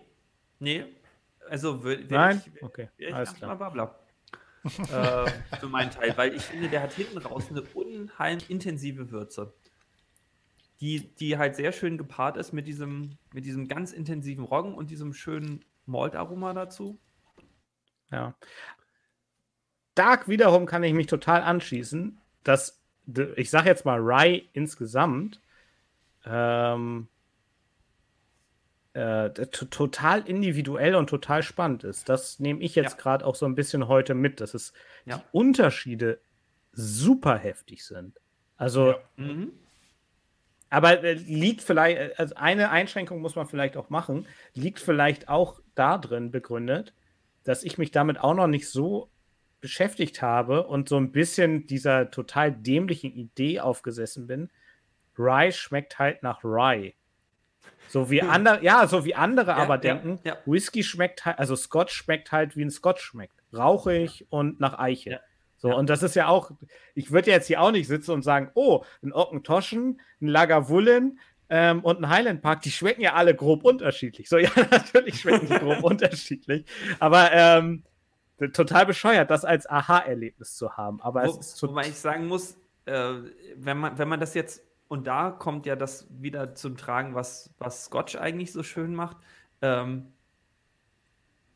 [0.61, 0.85] Nee.
[1.51, 2.41] Also, Nein?
[2.55, 2.89] Ich, okay.
[2.97, 3.57] Ich Alles klar.
[3.57, 3.97] Mal bla
[4.65, 9.53] äh, für meinen Teil, weil ich finde, der hat hinten raus eine unheimlich intensive Würze.
[10.81, 14.91] Die, die halt sehr schön gepaart ist mit diesem, mit diesem ganz intensiven Roggen und
[14.91, 16.99] diesem schönen Malt-Aroma dazu.
[18.11, 18.35] Ja.
[19.95, 22.81] Dark wiederum kann ich mich total anschließen, dass,
[23.37, 25.41] ich sage jetzt mal, Rye insgesamt
[26.25, 27.09] ähm,
[28.93, 32.09] äh, total individuell und total spannend ist.
[32.09, 33.03] Das nehme ich jetzt ja.
[33.03, 34.73] gerade auch so ein bisschen heute mit, dass es
[35.05, 35.19] ja.
[35.19, 36.21] die Unterschiede
[36.73, 38.21] super heftig sind.
[38.57, 38.99] Also, ja.
[39.17, 39.53] mhm.
[40.69, 45.29] aber äh, liegt vielleicht, äh, also eine Einschränkung muss man vielleicht auch machen, liegt vielleicht
[45.29, 46.93] auch da drin begründet,
[47.45, 49.11] dass ich mich damit auch noch nicht so
[49.61, 54.51] beschäftigt habe und so ein bisschen dieser total dämlichen Idee aufgesessen bin.
[55.19, 56.95] Rye schmeckt halt nach Rye.
[57.91, 58.31] So wie hm.
[58.31, 60.37] andere, ja, so wie andere ja, aber ja, denken, ja.
[60.47, 63.35] Whisky schmeckt halt, also Scotch schmeckt halt, wie ein Scotch schmeckt.
[63.53, 65.21] Rauchig und nach Eiche.
[65.57, 66.53] So, und das ist ja auch,
[66.95, 71.19] ich würde jetzt hier auch nicht sitzen und sagen, oh, ein Ockentoschen, ein Lagavulin
[71.49, 74.29] ähm, und ein Highland Park, die schmecken ja alle grob unterschiedlich.
[74.29, 76.65] So, ja, natürlich schmecken die grob unterschiedlich.
[77.01, 77.83] Aber ähm,
[78.53, 81.03] total bescheuert, das als Aha-Erlebnis zu haben.
[81.03, 83.15] Aber Wo, es ist Wobei ich sagen muss, äh,
[83.57, 87.55] wenn, man, wenn man das jetzt und da kommt ja das wieder zum Tragen, was,
[87.59, 89.19] was Scotch eigentlich so schön macht.
[89.63, 90.13] Ähm,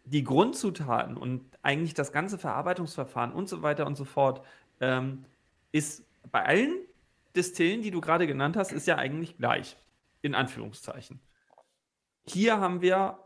[0.04, 4.46] die Grundzutaten und eigentlich das ganze Verarbeitungsverfahren und so weiter und so fort
[4.80, 5.24] ähm,
[5.72, 6.76] ist bei allen
[7.34, 9.76] Distillen, die du gerade genannt hast, ist ja eigentlich gleich.
[10.22, 11.18] In Anführungszeichen.
[12.28, 13.18] Hier haben wir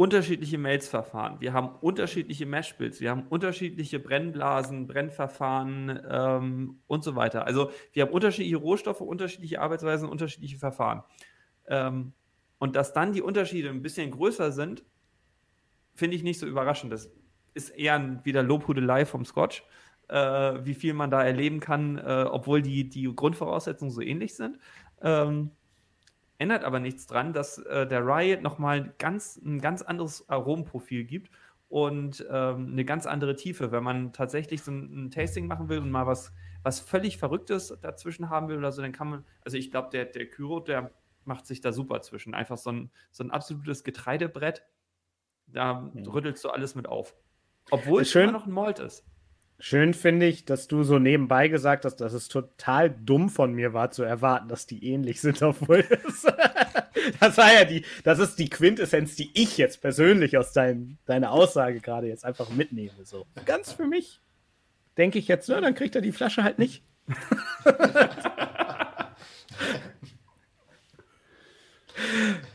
[0.00, 7.44] unterschiedliche Melzverfahren, wir haben unterschiedliche Mashbills, wir haben unterschiedliche Brennblasen, Brennverfahren ähm, und so weiter.
[7.44, 11.02] Also wir haben unterschiedliche Rohstoffe, unterschiedliche Arbeitsweisen, unterschiedliche Verfahren.
[11.66, 12.14] Ähm,
[12.56, 14.86] und dass dann die Unterschiede ein bisschen größer sind,
[15.94, 16.90] finde ich nicht so überraschend.
[16.90, 17.10] Das
[17.52, 19.64] ist eher wieder Lobhudelei vom Scotch,
[20.08, 24.60] äh, wie viel man da erleben kann, äh, obwohl die, die Grundvoraussetzungen so ähnlich sind.
[25.02, 25.50] Ähm,
[26.40, 31.30] Ändert aber nichts dran, dass äh, der Riot nochmal ganz, ein ganz anderes Aromenprofil gibt
[31.68, 33.72] und ähm, eine ganz andere Tiefe.
[33.72, 36.32] Wenn man tatsächlich so ein, ein, Tasting machen will und mal was,
[36.62, 40.06] was völlig Verrücktes dazwischen haben will oder so, dann kann man, also ich glaube, der,
[40.06, 40.90] der Kyro, der
[41.26, 42.32] macht sich da super zwischen.
[42.32, 44.62] Einfach so ein, so ein absolutes Getreidebrett.
[45.46, 46.06] Da mhm.
[46.06, 47.14] rüttelst du alles mit auf.
[47.70, 49.04] Obwohl es immer noch ein Malt ist.
[49.62, 53.74] Schön finde ich, dass du so nebenbei gesagt hast, dass es total dumm von mir
[53.74, 56.26] war zu erwarten, dass die ähnlich sind, obwohl das,
[57.20, 61.30] das war ja die, das ist die Quintessenz, die ich jetzt persönlich aus dein, deiner
[61.30, 63.04] Aussage gerade jetzt einfach mitnehme.
[63.04, 64.22] So ganz für mich
[64.96, 66.82] denke ich jetzt, na, dann kriegt er die Flasche halt nicht.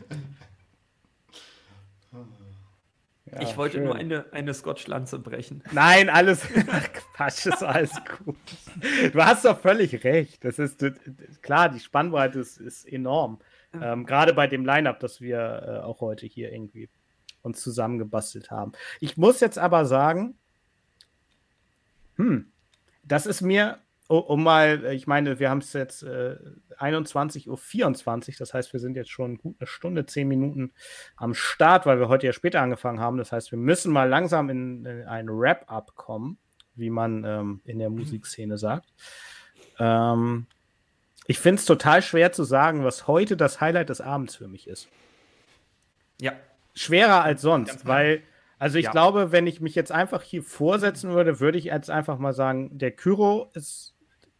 [3.36, 3.86] Ja, ich wollte schön.
[3.86, 5.64] nur eine, eine Scotch-Lanze brechen.
[5.72, 6.41] Nein, alles.
[7.14, 7.91] Quatsch, ist alles
[8.24, 8.38] gut.
[9.12, 10.44] Du hast doch völlig recht.
[10.44, 10.84] Das ist
[11.41, 13.40] klar, die Spannweite ist, ist enorm.
[13.74, 15.40] Ähm, Gerade bei dem Line-Up, das wir
[15.82, 16.90] äh, auch heute hier irgendwie
[17.41, 18.72] uns zusammengebastelt haben.
[18.99, 20.38] Ich muss jetzt aber sagen,
[23.03, 26.38] das ist mir um mal, ich meine, wir haben es jetzt äh,
[26.77, 30.73] 21.24 Uhr, das heißt, wir sind jetzt schon gut eine Stunde, zehn Minuten
[31.15, 33.18] am Start, weil wir heute ja später angefangen haben.
[33.18, 36.38] Das heißt, wir müssen mal langsam in, in ein Wrap-up kommen,
[36.76, 38.94] wie man ähm, in der Musikszene sagt.
[39.80, 40.45] Ähm,
[41.27, 44.68] ich finde es total schwer zu sagen, was heute das Highlight des Abends für mich
[44.68, 44.88] ist.
[46.22, 46.34] Ja.
[46.76, 48.22] Schwerer als sonst, weil
[48.57, 48.91] also ich ja.
[48.91, 52.77] glaube, wenn ich mich jetzt einfach hier vorsetzen würde, würde ich jetzt einfach mal sagen,
[52.77, 53.95] der Kyro ist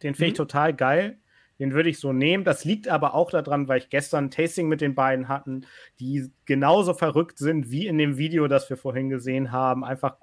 [0.06, 0.36] den finde ich mhm.
[0.36, 1.18] total geil.
[1.58, 2.44] Den würde ich so nehmen.
[2.44, 5.66] Das liegt aber auch daran, weil ich gestern ein Tasting mit den beiden hatten,
[5.98, 9.82] die genauso verrückt sind wie in dem Video, das wir vorhin gesehen haben.
[9.82, 10.16] Einfach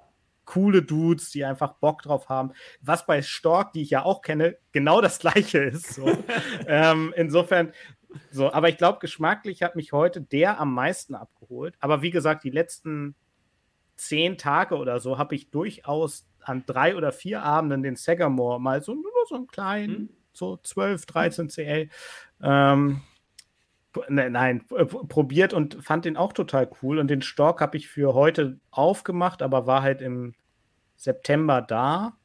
[0.46, 2.52] coole Dudes, die einfach Bock drauf haben.
[2.80, 5.94] Was bei Stork, die ich ja auch kenne, genau das gleiche ist.
[5.94, 6.06] So.
[6.66, 7.72] ähm, insofern
[8.30, 11.74] So, aber ich glaube, geschmacklich hat mich heute der am meisten abgeholt.
[11.80, 13.16] Aber wie gesagt, die letzten
[13.96, 18.82] zehn Tage oder so habe ich durchaus an drei oder vier Abenden den Sagamore mal
[18.82, 20.08] so nur so einen kleinen, hm?
[20.32, 21.88] so 12, 13 CL.
[22.42, 23.02] Ähm,
[24.08, 26.98] ne, nein, probiert und fand den auch total cool.
[26.98, 30.34] Und den Stork habe ich für heute aufgemacht, aber war halt im
[30.96, 32.16] September da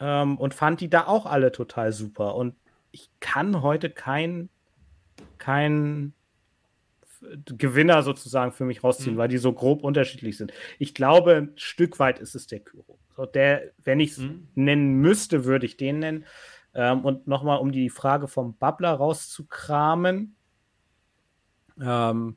[0.00, 2.34] ähm, und fand die da auch alle total super.
[2.34, 2.54] Und
[2.90, 4.48] ich kann heute kein,
[5.38, 6.14] kein
[7.46, 9.18] Gewinner sozusagen für mich rausziehen, mhm.
[9.18, 10.52] weil die so grob unterschiedlich sind.
[10.78, 12.98] Ich glaube, ein Stück weit ist es der Kyro.
[13.16, 14.48] So der, wenn ich es mhm.
[14.54, 16.26] nennen müsste, würde ich den nennen.
[16.74, 20.34] Ähm, und nochmal, um die Frage vom Babbler rauszukramen.
[21.80, 22.36] Ähm,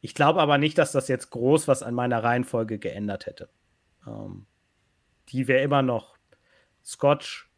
[0.00, 3.48] ich glaube aber nicht, dass das jetzt groß was an meiner Reihenfolge geändert hätte.
[4.06, 4.46] Ähm,
[5.28, 6.16] die wäre immer noch
[6.84, 7.50] Scotch.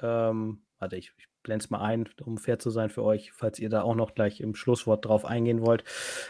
[0.00, 3.58] Ähm, warte, ich, ich blende es mal ein, um fair zu sein für euch, falls
[3.58, 5.84] ihr da auch noch gleich im Schlusswort drauf eingehen wollt.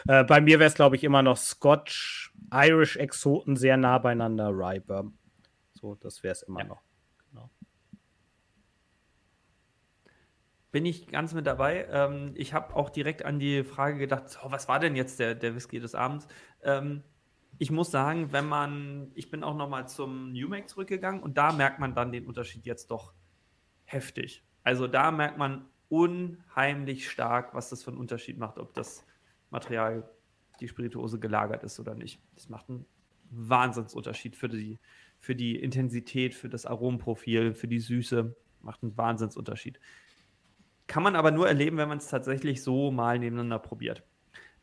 [0.07, 4.49] Äh, bei mir wäre es, glaube ich, immer noch Scotch, Irish Exoten sehr nah beieinander,
[4.49, 5.17] Rye Bourbon.
[5.75, 6.65] So, das wäre es immer ja.
[6.65, 6.81] noch.
[7.29, 7.49] Genau.
[10.71, 11.87] Bin ich ganz mit dabei.
[11.89, 15.35] Ähm, ich habe auch direkt an die Frage gedacht, so, was war denn jetzt der,
[15.35, 16.27] der Whisky des Abends?
[16.63, 17.03] Ähm,
[17.57, 21.37] ich muss sagen, wenn man, ich bin auch noch mal zum New Make zurückgegangen und
[21.37, 23.13] da merkt man dann den Unterschied jetzt doch
[23.85, 24.43] heftig.
[24.63, 29.05] Also da merkt man unheimlich stark, was das für einen Unterschied macht, ob das
[29.51, 30.09] Material,
[30.59, 32.21] die Spirituose gelagert ist oder nicht.
[32.33, 32.85] Das macht einen
[33.29, 34.79] Wahnsinnsunterschied für die,
[35.25, 38.35] für die Intensität, für das Aromenprofil, für die Süße.
[38.61, 39.79] Macht einen Wahnsinnsunterschied.
[40.85, 44.03] Kann man aber nur erleben, wenn man es tatsächlich so mal nebeneinander probiert.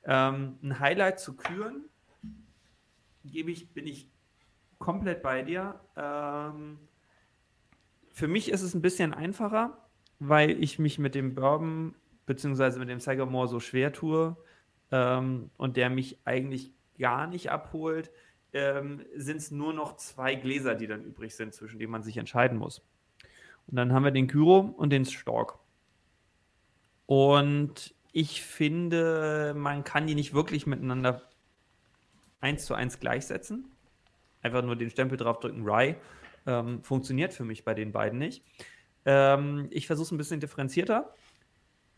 [0.05, 1.87] Ähm, ein Highlight zu küren,
[3.25, 4.09] gebe ich, bin ich
[4.79, 5.81] komplett bei dir.
[5.97, 6.79] Ähm,
[8.13, 9.89] für mich ist es ein bisschen einfacher,
[10.21, 14.37] weil ich mich mit dem Bourbon beziehungsweise mit dem Sagamore so schwer tue
[14.93, 18.13] ähm, und der mich eigentlich gar nicht abholt,
[18.53, 22.17] ähm, sind es nur noch zwei Gläser, die dann übrig sind, zwischen denen man sich
[22.17, 22.83] entscheiden muss.
[23.67, 25.59] Und dann haben wir den Kyro und den Stork.
[27.07, 31.23] Und ich finde, man kann die nicht wirklich miteinander
[32.41, 33.71] eins zu eins gleichsetzen.
[34.43, 35.97] Einfach nur den Stempel draufdrücken, Rye.
[36.45, 38.45] Ähm, funktioniert für mich bei den beiden nicht.
[39.05, 41.15] Ähm, ich versuche es ein bisschen differenzierter,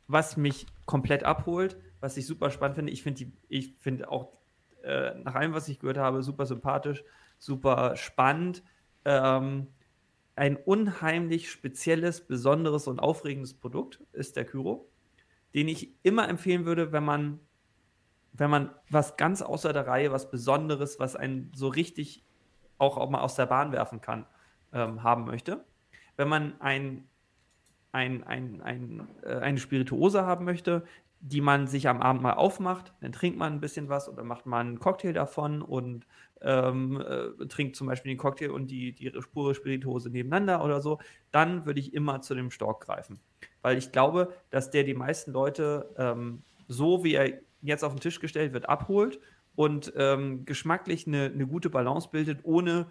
[0.07, 2.93] was mich komplett abholt, was ich super spannend finde.
[2.93, 4.33] Ich finde ich finde auch
[4.85, 7.05] äh, nach allem, was ich gehört habe, super sympathisch,
[7.39, 8.63] super spannend.
[9.05, 9.69] Ähm,
[10.37, 14.89] ein unheimlich spezielles, besonderes und aufregendes Produkt ist der Kyro,
[15.55, 17.41] den ich immer empfehlen würde, wenn man,
[18.33, 22.25] wenn man was ganz außer der Reihe, was Besonderes, was einen so richtig
[22.79, 24.27] auch, auch mal aus der Bahn werfen kann,
[24.73, 25.65] ähm, haben möchte
[26.17, 27.09] wenn man ein,
[27.93, 30.85] ein, ein, ein, äh, eine Spirituose haben möchte,
[31.27, 34.45] die man sich am Abend mal aufmacht, dann trinkt man ein bisschen was oder macht
[34.45, 36.07] man einen Cocktail davon und
[36.43, 40.99] ähm, äh, trinkt zum Beispiel den Cocktail und die, die Spure Spirituose nebeneinander oder so,
[41.31, 43.21] dann würde ich immer zu dem Stork greifen.
[43.63, 47.33] Weil ich glaube, dass der die meisten Leute ähm, so, wie er
[47.63, 49.19] jetzt auf den Tisch gestellt wird, abholt
[49.57, 52.89] und ähm, geschmacklich eine, eine gute Balance bildet, ohne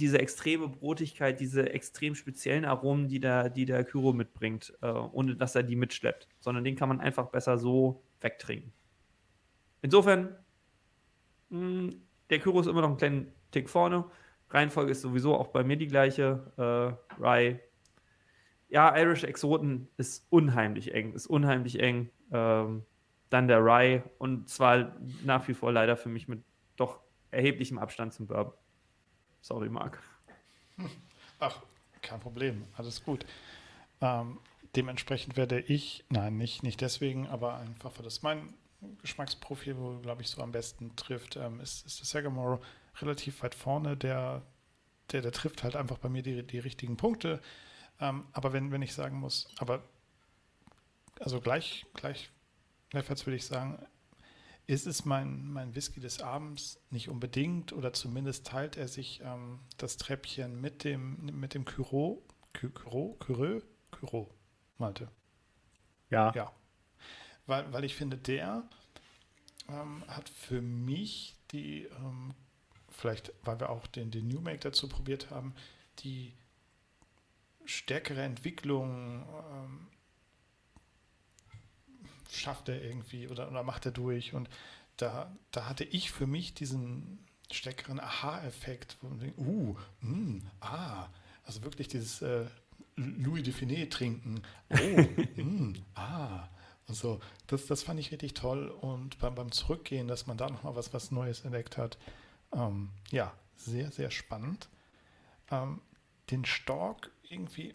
[0.00, 5.36] diese extreme Brotigkeit, diese extrem speziellen Aromen, die der, die der Kyro mitbringt, äh, ohne
[5.36, 8.72] dass er die mitschleppt, sondern den kann man einfach besser so wegtrinken.
[9.82, 10.36] Insofern,
[11.50, 14.04] mh, hm, der Kyro ist immer noch einen kleinen Tick vorne.
[14.50, 16.52] Reihenfolge ist sowieso auch bei mir die gleiche.
[16.56, 17.60] Äh, Rye.
[18.68, 22.10] Ja, Irish Exoten ist unheimlich eng, ist unheimlich eng.
[22.32, 22.84] Ähm,
[23.30, 26.42] dann der Rye und zwar nach wie vor leider für mich mit
[26.76, 27.00] doch
[27.30, 28.54] erheblichem Abstand zum Bourbon.
[29.40, 30.02] Sorry, Marc.
[31.40, 31.62] Ach,
[32.02, 33.24] kein Problem, alles gut.
[34.00, 34.38] Ähm,
[34.76, 38.54] dementsprechend werde ich, nein, nicht, nicht deswegen, aber einfach, weil das mein
[39.02, 42.60] Geschmacksprofil, wo, glaube ich, so am besten trifft, ähm, ist, ist der Sagamore
[43.00, 43.96] relativ weit vorne.
[43.96, 44.42] Der,
[45.10, 47.40] der, der trifft halt einfach bei mir die, die richtigen Punkte.
[48.00, 49.82] Ähm, aber wenn, wenn ich sagen muss, aber
[51.20, 52.30] also gleich, gleich,
[52.90, 53.84] gleichfalls würde ich sagen,
[54.68, 59.60] ist es mein, mein Whisky des Abends nicht unbedingt oder zumindest teilt er sich ähm,
[59.78, 62.22] das Treppchen mit dem, mit dem Kyro,
[62.52, 64.30] Kyro, Kyro, Kyro,
[64.76, 65.08] Malte.
[66.10, 66.32] Ja.
[66.34, 66.52] Ja.
[67.46, 68.62] Weil, weil ich finde, der
[69.70, 72.34] ähm, hat für mich die, ähm,
[72.90, 75.54] vielleicht weil wir auch den, den New Make dazu probiert haben,
[76.00, 76.34] die
[77.64, 79.86] stärkere Entwicklung ähm,
[82.30, 84.34] schafft er irgendwie oder, oder macht er durch.
[84.34, 84.48] Und
[84.96, 90.42] da, da hatte ich für mich diesen stärkeren Aha-Effekt, wo man denkt, uh, mh, hm,
[90.60, 91.08] ah,
[91.44, 92.44] also wirklich dieses äh,
[92.96, 94.42] Louis de Finet trinken.
[94.70, 95.06] Oh, mh,
[95.36, 96.48] hm, ah.
[96.86, 100.74] Also das, das fand ich richtig toll und beim, beim Zurückgehen, dass man da nochmal
[100.74, 101.98] was, was Neues entdeckt hat,
[102.52, 104.68] ähm, ja, sehr, sehr spannend.
[105.50, 105.82] Ähm,
[106.30, 107.74] den Stork irgendwie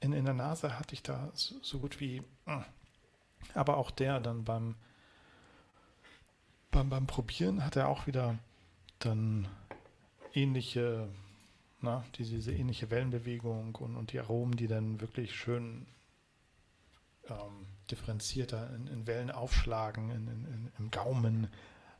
[0.00, 2.60] in, in der Nase hatte ich da so, so gut wie, äh,
[3.54, 4.74] aber auch der dann beim,
[6.70, 8.38] beim, beim Probieren hat er auch wieder
[8.98, 9.48] dann
[10.32, 11.08] ähnliche,
[11.80, 15.86] na, diese, diese ähnliche Wellenbewegung und, und die Aromen, die dann wirklich schön
[17.28, 21.48] ähm, differenzierter in, in, Wellen aufschlagen, in, in, im Gaumen.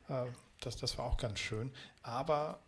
[0.09, 0.27] Äh,
[0.61, 1.73] das, das war auch ganz schön.
[2.03, 2.61] Aber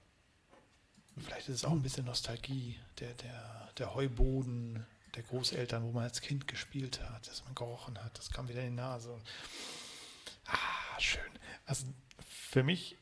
[1.17, 4.87] vielleicht ist es auch ein bisschen Nostalgie, der, der, der Heuboden
[5.19, 8.63] der Großeltern, wo man als Kind gespielt hat, dass man gerochen hat, das kam wieder
[8.63, 9.21] in die Nase.
[10.47, 11.21] Ah, schön.
[11.67, 11.87] Also
[12.21, 12.97] für mich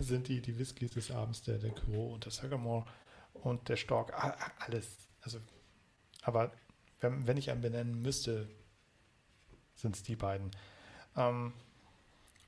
[0.00, 2.86] sind die, die Whiskys des Abends der, der Kuro und der Sagamore
[3.32, 4.12] und der Stork,
[4.60, 5.08] alles.
[5.22, 5.40] Also,
[6.22, 6.52] aber
[7.00, 8.48] wenn, wenn ich einen benennen müsste,
[9.74, 10.52] sind es die beiden.
[11.16, 11.52] Ähm,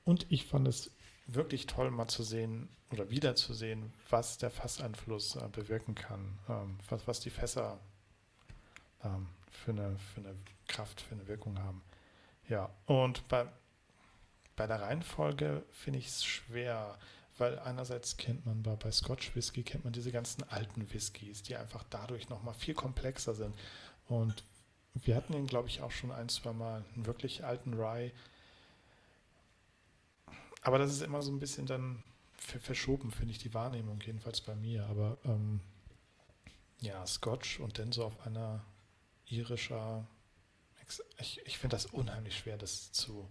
[0.04, 0.92] und ich fand es
[1.26, 6.38] wirklich toll, mal zu sehen oder wieder zu sehen, was der Fasseinfluss äh, bewirken kann,
[6.48, 7.80] ähm, was, was die Fässer
[9.04, 10.34] ähm, für, eine, für eine
[10.66, 11.82] Kraft, für eine Wirkung haben.
[12.48, 13.46] Ja, und bei,
[14.56, 16.98] bei der Reihenfolge finde ich es schwer,
[17.36, 21.56] weil einerseits kennt man bei, bei Scotch Whisky, kennt man diese ganzen alten Whiskys, die
[21.56, 23.54] einfach dadurch nochmal viel komplexer sind.
[24.08, 24.42] Und
[24.94, 28.10] wir hatten ihn, glaube ich, auch schon ein, zwei Mal, einen wirklich alten Rye.
[30.62, 32.02] Aber das ist immer so ein bisschen dann
[32.36, 34.86] verschoben, finde ich, die Wahrnehmung, jedenfalls bei mir.
[34.86, 35.60] Aber ähm,
[36.80, 38.64] ja, Scotch und dann so auf einer
[39.30, 40.06] irischer.
[41.18, 43.28] Ich, ich finde das unheimlich schwer, das zu,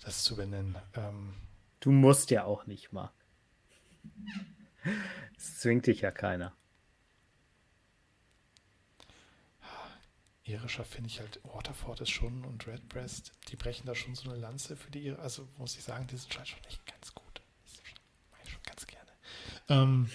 [0.00, 0.76] das zu benennen.
[0.94, 1.34] Ähm,
[1.80, 3.12] du musst ja auch nicht, Marc.
[5.36, 6.54] Es zwingt dich ja keiner.
[10.44, 14.38] irischer finde ich halt, Waterford ist schon und Redbreast, die brechen da schon so eine
[14.38, 17.42] Lanze für die, also muss ich sagen, die sind schon echt ganz gut.
[17.64, 17.82] Das
[18.30, 19.10] mache ich schon ganz gerne.
[19.68, 20.10] Ähm,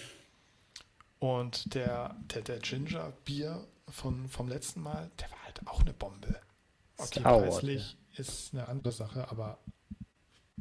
[1.20, 5.92] und der, der, der Ginger Bier von, vom letzten Mal, der war halt auch eine
[5.92, 6.40] Bombe.
[6.96, 8.20] Okay, Star preislich ja.
[8.20, 9.58] ist eine andere Sache, aber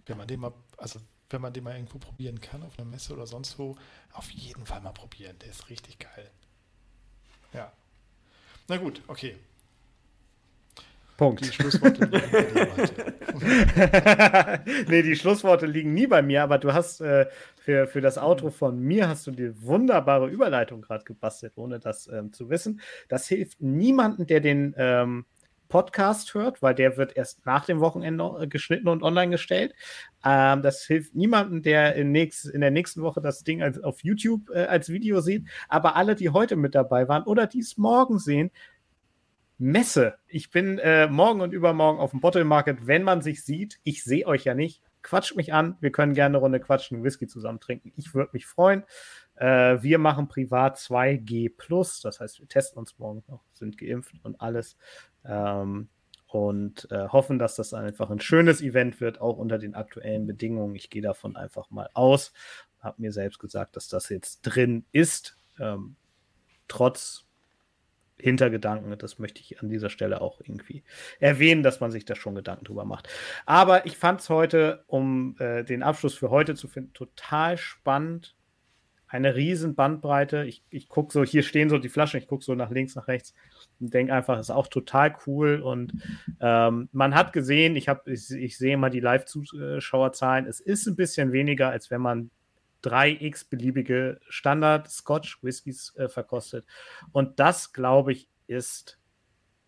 [0.05, 0.99] wenn man den mal, also
[1.29, 3.77] wenn man den mal irgendwo probieren kann, auf einer Messe oder sonst wo,
[4.13, 5.37] auf jeden Fall mal probieren.
[5.39, 6.29] Der ist richtig geil.
[7.53, 7.71] Ja.
[8.67, 9.37] Na gut, okay.
[11.19, 11.41] Punkt.
[11.41, 12.29] Die Schlussworte liegen
[14.87, 17.25] Nee, die Schlussworte liegen nie bei mir, aber du hast äh,
[17.57, 22.07] für, für das Outro von mir hast du die wunderbare Überleitung gerade gebastelt, ohne das
[22.07, 22.79] ähm, zu wissen.
[23.09, 25.25] Das hilft niemandem, der den ähm,
[25.67, 29.73] Podcast hört, weil der wird erst nach dem Wochenende äh, geschnitten und online gestellt.
[30.23, 34.05] Ähm, das hilft niemandem, der in, nächst, in, der nächsten Woche das Ding als, auf
[34.05, 35.49] YouTube äh, als Video sieht.
[35.67, 38.51] Aber alle, die heute mit dabei waren oder die es morgen sehen,
[39.59, 40.17] Messe.
[40.27, 43.79] Ich bin äh, morgen und übermorgen auf dem Bottle Market, wenn man sich sieht.
[43.83, 44.81] Ich sehe euch ja nicht.
[45.01, 45.77] Quatscht mich an.
[45.81, 47.91] Wir können gerne eine Runde quatschen und Whisky zusammen trinken.
[47.97, 48.83] Ich würde mich freuen.
[49.35, 52.01] Äh, wir machen privat 2G.
[52.03, 54.77] Das heißt, wir testen uns morgen noch, sind geimpft und alles.
[55.25, 55.89] Ähm,
[56.27, 60.75] und äh, hoffen, dass das einfach ein schönes Event wird, auch unter den aktuellen Bedingungen.
[60.75, 62.31] Ich gehe davon einfach mal aus.
[62.79, 65.37] Habe mir selbst gesagt, dass das jetzt drin ist.
[65.59, 65.97] Ähm,
[66.67, 67.25] trotz
[68.21, 68.97] Hintergedanken.
[68.97, 70.83] Das möchte ich an dieser Stelle auch irgendwie
[71.19, 73.09] erwähnen, dass man sich da schon Gedanken drüber macht.
[73.45, 78.35] Aber ich fand es heute, um äh, den Abschluss für heute zu finden, total spannend.
[79.07, 80.45] Eine riesen Bandbreite.
[80.45, 83.07] Ich, ich gucke so, hier stehen so die Flaschen, ich gucke so nach links, nach
[83.07, 83.33] rechts
[83.79, 85.61] und denke einfach, ist auch total cool.
[85.61, 85.93] Und
[86.39, 91.31] ähm, man hat gesehen, ich, ich, ich sehe mal die Live-Zuschauerzahlen, es ist ein bisschen
[91.31, 92.29] weniger, als wenn man
[92.81, 96.65] drei x beliebige Standard-Scotch-Whiskys äh, verkostet.
[97.11, 98.99] Und das, glaube ich, ist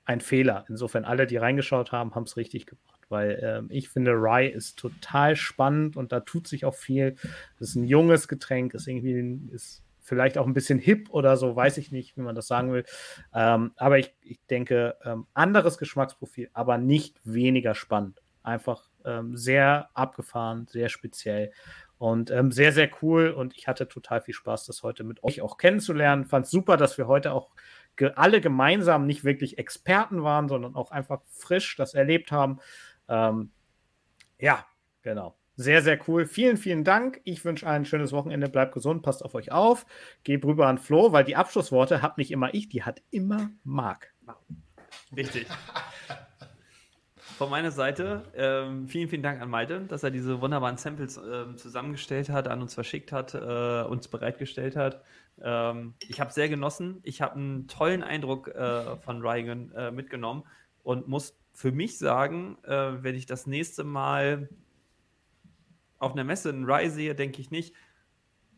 [0.05, 0.65] ein Fehler.
[0.67, 3.01] Insofern, alle, die reingeschaut haben, haben es richtig gemacht.
[3.09, 7.15] Weil ähm, ich finde, Rye ist total spannend und da tut sich auch viel.
[7.59, 11.55] Das ist ein junges Getränk, ist irgendwie ist vielleicht auch ein bisschen hip oder so,
[11.55, 12.85] weiß ich nicht, wie man das sagen will.
[13.33, 18.21] Ähm, aber ich, ich denke, ähm, anderes Geschmacksprofil, aber nicht weniger spannend.
[18.43, 21.51] Einfach ähm, sehr abgefahren, sehr speziell.
[22.01, 23.29] Und ähm, sehr, sehr cool.
[23.29, 26.25] Und ich hatte total viel Spaß, das heute mit euch auch kennenzulernen.
[26.25, 27.51] Fand super, dass wir heute auch
[27.95, 32.57] ge alle gemeinsam nicht wirklich Experten waren, sondern auch einfach frisch das erlebt haben.
[33.07, 33.51] Ähm,
[34.39, 34.65] ja,
[35.03, 35.37] genau.
[35.57, 36.25] Sehr, sehr cool.
[36.25, 37.21] Vielen, vielen Dank.
[37.23, 38.49] Ich wünsche ein schönes Wochenende.
[38.49, 39.85] Bleibt gesund, passt auf euch auf.
[40.23, 44.11] Gebt rüber an Flo, weil die Abschlussworte hat nicht immer ich, die hat immer Marc.
[45.15, 45.45] Richtig.
[47.41, 51.55] Von meiner Seite ähm, vielen, vielen Dank an Malte, dass er diese wunderbaren Samples äh,
[51.55, 55.01] zusammengestellt hat, an uns verschickt hat, äh, uns bereitgestellt hat.
[55.41, 56.99] Ähm, ich habe sehr genossen.
[57.01, 60.43] Ich habe einen tollen Eindruck äh, von Ryan äh, mitgenommen
[60.83, 64.47] und muss für mich sagen, äh, wenn ich das nächste Mal
[65.97, 67.73] auf einer Messe einen Rye sehe, denke ich nicht,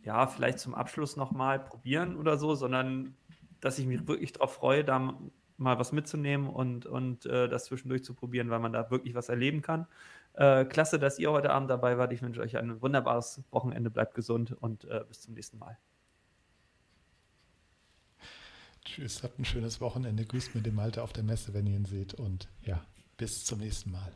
[0.03, 3.15] ja, vielleicht zum Abschluss nochmal probieren oder so, sondern
[3.61, 5.17] dass ich mich wirklich darauf freue, da
[5.63, 9.29] mal was mitzunehmen und, und äh, das zwischendurch zu probieren, weil man da wirklich was
[9.29, 9.87] erleben kann.
[10.33, 12.11] Äh, klasse, dass ihr heute Abend dabei wart.
[12.13, 13.89] Ich wünsche euch ein wunderbares Wochenende.
[13.89, 15.77] Bleibt gesund und äh, bis zum nächsten Mal.
[18.85, 20.25] Tschüss, habt ein schönes Wochenende.
[20.25, 22.13] Grüßt mit dem Malte auf der Messe, wenn ihr ihn seht.
[22.13, 22.83] Und ja,
[23.17, 24.11] bis zum nächsten Mal.